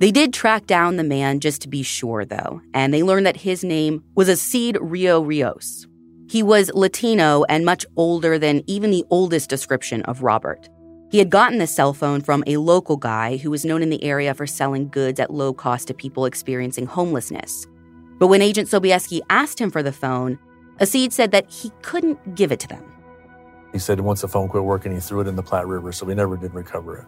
They 0.00 0.10
did 0.10 0.32
track 0.32 0.66
down 0.66 0.96
the 0.96 1.04
man 1.04 1.40
just 1.40 1.60
to 1.60 1.68
be 1.68 1.82
sure, 1.82 2.24
though, 2.24 2.62
and 2.72 2.92
they 2.92 3.02
learned 3.02 3.26
that 3.26 3.36
his 3.36 3.62
name 3.62 4.02
was 4.14 4.30
Acid 4.30 4.78
Rio 4.80 5.20
Rios. 5.20 5.86
He 6.30 6.42
was 6.42 6.70
Latino 6.72 7.44
and 7.50 7.66
much 7.66 7.84
older 7.96 8.38
than 8.38 8.62
even 8.66 8.90
the 8.90 9.04
oldest 9.10 9.50
description 9.50 10.00
of 10.04 10.22
Robert. 10.22 10.70
He 11.10 11.18
had 11.18 11.28
gotten 11.28 11.58
the 11.58 11.66
cell 11.66 11.92
phone 11.92 12.22
from 12.22 12.42
a 12.46 12.56
local 12.56 12.96
guy 12.96 13.36
who 13.36 13.50
was 13.50 13.66
known 13.66 13.82
in 13.82 13.90
the 13.90 14.02
area 14.02 14.32
for 14.32 14.46
selling 14.46 14.88
goods 14.88 15.20
at 15.20 15.34
low 15.34 15.52
cost 15.52 15.88
to 15.88 15.94
people 15.94 16.24
experiencing 16.24 16.86
homelessness. 16.86 17.66
But 18.18 18.28
when 18.28 18.40
Agent 18.40 18.70
Sobieski 18.70 19.20
asked 19.28 19.60
him 19.60 19.70
for 19.70 19.82
the 19.82 19.92
phone, 19.92 20.38
Acid 20.80 21.12
said 21.12 21.30
that 21.32 21.50
he 21.50 21.72
couldn't 21.82 22.34
give 22.34 22.52
it 22.52 22.60
to 22.60 22.68
them. 22.68 22.90
He 23.72 23.78
said 23.78 24.00
once 24.00 24.22
the 24.22 24.28
phone 24.28 24.48
quit 24.48 24.64
working, 24.64 24.92
he 24.92 25.00
threw 25.00 25.20
it 25.20 25.28
in 25.28 25.36
the 25.36 25.42
Platte 25.42 25.68
River, 25.68 25.92
so 25.92 26.06
we 26.06 26.14
never 26.14 26.38
did 26.38 26.54
recover 26.54 27.00
it. 27.00 27.06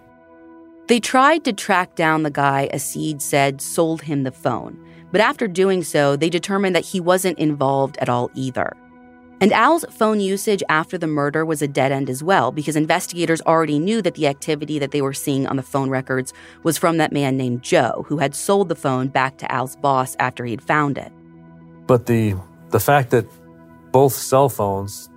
They 0.88 0.98
tried 1.00 1.44
to 1.44 1.52
track 1.52 1.94
down 1.94 2.22
the 2.22 2.30
guy 2.30 2.68
Acid 2.72 3.22
said 3.22 3.60
sold 3.60 4.02
him 4.02 4.24
the 4.24 4.32
phone, 4.32 4.78
but 5.12 5.20
after 5.20 5.46
doing 5.46 5.82
so, 5.84 6.16
they 6.16 6.28
determined 6.28 6.74
that 6.74 6.84
he 6.84 7.00
wasn't 7.00 7.38
involved 7.38 7.96
at 7.98 8.08
all 8.08 8.30
either. 8.34 8.76
And 9.40 9.52
Al's 9.52 9.84
phone 9.90 10.20
usage 10.20 10.62
after 10.68 10.96
the 10.96 11.08
murder 11.08 11.44
was 11.44 11.62
a 11.62 11.68
dead 11.68 11.90
end 11.90 12.08
as 12.08 12.22
well, 12.22 12.52
because 12.52 12.76
investigators 12.76 13.40
already 13.42 13.78
knew 13.78 14.00
that 14.02 14.14
the 14.14 14.28
activity 14.28 14.78
that 14.78 14.92
they 14.92 15.02
were 15.02 15.12
seeing 15.12 15.48
on 15.48 15.56
the 15.56 15.64
phone 15.64 15.90
records 15.90 16.32
was 16.62 16.78
from 16.78 16.98
that 16.98 17.12
man 17.12 17.36
named 17.36 17.62
Joe, 17.62 18.04
who 18.06 18.18
had 18.18 18.36
sold 18.36 18.68
the 18.68 18.76
phone 18.76 19.08
back 19.08 19.38
to 19.38 19.50
Al's 19.50 19.74
boss 19.76 20.14
after 20.20 20.44
he'd 20.44 20.62
found 20.62 20.96
it. 20.96 21.12
But 21.86 22.06
the 22.06 22.36
the 22.70 22.80
fact 22.80 23.10
that 23.10 23.26
both 23.90 24.12
cell 24.12 24.48
phones, 24.48 25.10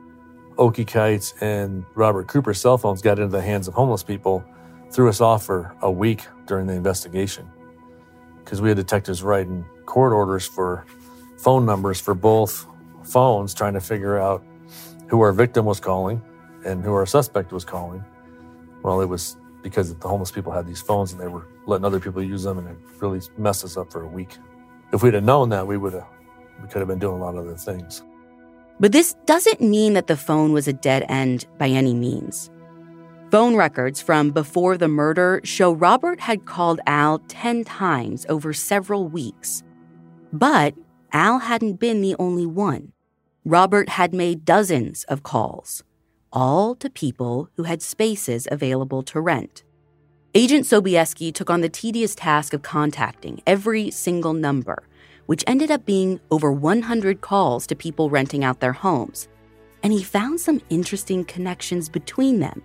Oakey 0.57 0.85
Kite's 0.85 1.33
and 1.39 1.85
Robert 1.95 2.27
Cooper's 2.27 2.59
cell 2.59 2.77
phones, 2.77 3.01
got 3.01 3.19
into 3.19 3.31
the 3.31 3.41
hands 3.41 3.67
of 3.67 3.73
homeless 3.75 4.03
people 4.03 4.43
threw 4.95 5.09
us 5.09 5.19
off 5.19 5.45
for 5.45 5.75
a 5.81 5.91
week 5.91 6.25
during 6.47 6.67
the 6.67 6.73
investigation 6.73 7.45
because 8.39 8.61
we 8.61 8.69
had 8.69 8.77
detectives 8.77 9.21
writing 9.21 9.65
court 9.85 10.13
orders 10.13 10.47
for 10.47 10.85
phone 11.37 11.65
numbers 11.65 11.99
for 11.99 12.13
both 12.13 12.65
phones 13.03 13.53
trying 13.53 13.73
to 13.73 13.81
figure 13.81 14.17
out 14.17 14.41
who 15.07 15.19
our 15.19 15.33
victim 15.33 15.65
was 15.65 15.81
calling 15.81 16.21
and 16.65 16.81
who 16.81 16.93
our 16.93 17.05
suspect 17.05 17.51
was 17.51 17.65
calling. 17.65 18.01
Well, 18.83 19.01
it 19.01 19.07
was 19.07 19.35
because 19.61 19.93
the 19.93 20.07
homeless 20.07 20.31
people 20.31 20.53
had 20.53 20.65
these 20.65 20.81
phones 20.81 21.11
and 21.11 21.19
they 21.19 21.27
were 21.27 21.45
letting 21.65 21.83
other 21.83 21.99
people 21.99 22.23
use 22.23 22.43
them, 22.43 22.57
and 22.57 22.69
it 22.69 22.77
really 23.01 23.19
messed 23.37 23.65
us 23.65 23.75
up 23.75 23.91
for 23.91 24.03
a 24.03 24.07
week. 24.07 24.37
If 24.93 25.03
we'd 25.03 25.13
have 25.13 25.25
known 25.25 25.49
that, 25.49 25.67
we 25.67 25.75
would 25.75 25.93
have 25.93 26.07
we 26.61 26.69
could 26.69 26.79
have 26.79 26.87
been 26.87 26.99
doing 26.99 27.19
a 27.19 27.23
lot 27.25 27.35
of 27.35 27.45
other 27.45 27.57
things. 27.57 28.01
But 28.79 28.93
this 28.93 29.13
doesn't 29.25 29.59
mean 29.59 29.93
that 29.93 30.07
the 30.07 30.15
phone 30.15 30.53
was 30.53 30.69
a 30.69 30.73
dead 30.73 31.05
end 31.09 31.47
by 31.57 31.67
any 31.67 31.93
means. 31.93 32.49
Phone 33.31 33.55
records 33.55 34.01
from 34.01 34.29
before 34.29 34.77
the 34.77 34.87
murder 34.87 35.41
show 35.43 35.71
Robert 35.71 36.19
had 36.19 36.45
called 36.45 36.79
Al 36.85 37.19
10 37.27 37.63
times 37.63 38.23
over 38.29 38.53
several 38.53 39.07
weeks. 39.07 39.63
But 40.31 40.75
Al 41.11 41.39
hadn't 41.39 41.79
been 41.79 42.01
the 42.01 42.15
only 42.19 42.45
one. 42.45 42.91
Robert 43.43 43.89
had 43.89 44.13
made 44.13 44.45
dozens 44.45 45.05
of 45.05 45.23
calls, 45.23 45.83
all 46.31 46.75
to 46.75 46.89
people 46.89 47.49
who 47.55 47.63
had 47.63 47.81
spaces 47.81 48.47
available 48.51 49.01
to 49.03 49.19
rent. 49.19 49.63
Agent 50.35 50.65
Sobieski 50.65 51.33
took 51.33 51.49
on 51.49 51.61
the 51.61 51.69
tedious 51.69 52.13
task 52.13 52.53
of 52.53 52.61
contacting 52.61 53.41
every 53.47 53.89
single 53.89 54.33
number, 54.33 54.83
which 55.25 55.43
ended 55.47 55.71
up 55.71 55.85
being 55.85 56.19
over 56.29 56.51
100 56.51 57.21
calls 57.21 57.65
to 57.67 57.75
people 57.75 58.09
renting 58.11 58.43
out 58.43 58.59
their 58.59 58.73
homes. 58.73 59.27
And 59.81 59.91
he 59.91 60.03
found 60.03 60.39
some 60.39 60.61
interesting 60.69 61.25
connections 61.25 61.89
between 61.89 62.39
them. 62.39 62.61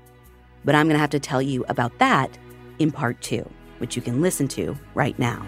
But 0.65 0.75
I'm 0.75 0.87
going 0.87 0.95
to 0.95 1.01
have 1.01 1.11
to 1.11 1.21
tell 1.21 1.43
you 1.43 1.65
about 1.69 1.99
that 1.99 2.37
in 2.79 2.91
part 2.91 3.21
two, 3.21 3.49
which 3.79 3.97
you 3.97 4.03
can 4.03 4.21
listen 4.21 4.49
to 4.49 4.77
right 4.95 5.19
now. 5.19 5.47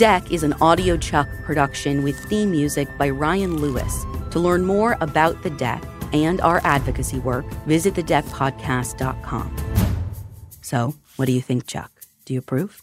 Deck 0.00 0.32
is 0.32 0.42
an 0.44 0.54
Audio 0.62 0.96
Chuck 0.96 1.28
production 1.44 2.02
with 2.02 2.18
theme 2.24 2.50
music 2.50 2.88
by 2.96 3.10
Ryan 3.10 3.58
Lewis. 3.58 4.06
To 4.30 4.40
learn 4.40 4.64
more 4.64 4.96
about 5.02 5.42
The 5.42 5.50
Deck 5.50 5.84
and 6.14 6.40
our 6.40 6.62
advocacy 6.64 7.18
work, 7.18 7.44
visit 7.66 7.92
thedeckpodcast.com. 7.92 9.56
So, 10.62 10.94
what 11.16 11.26
do 11.26 11.32
you 11.32 11.42
think, 11.42 11.66
Chuck? 11.66 11.92
Do 12.24 12.32
you 12.32 12.38
approve? 12.38 12.82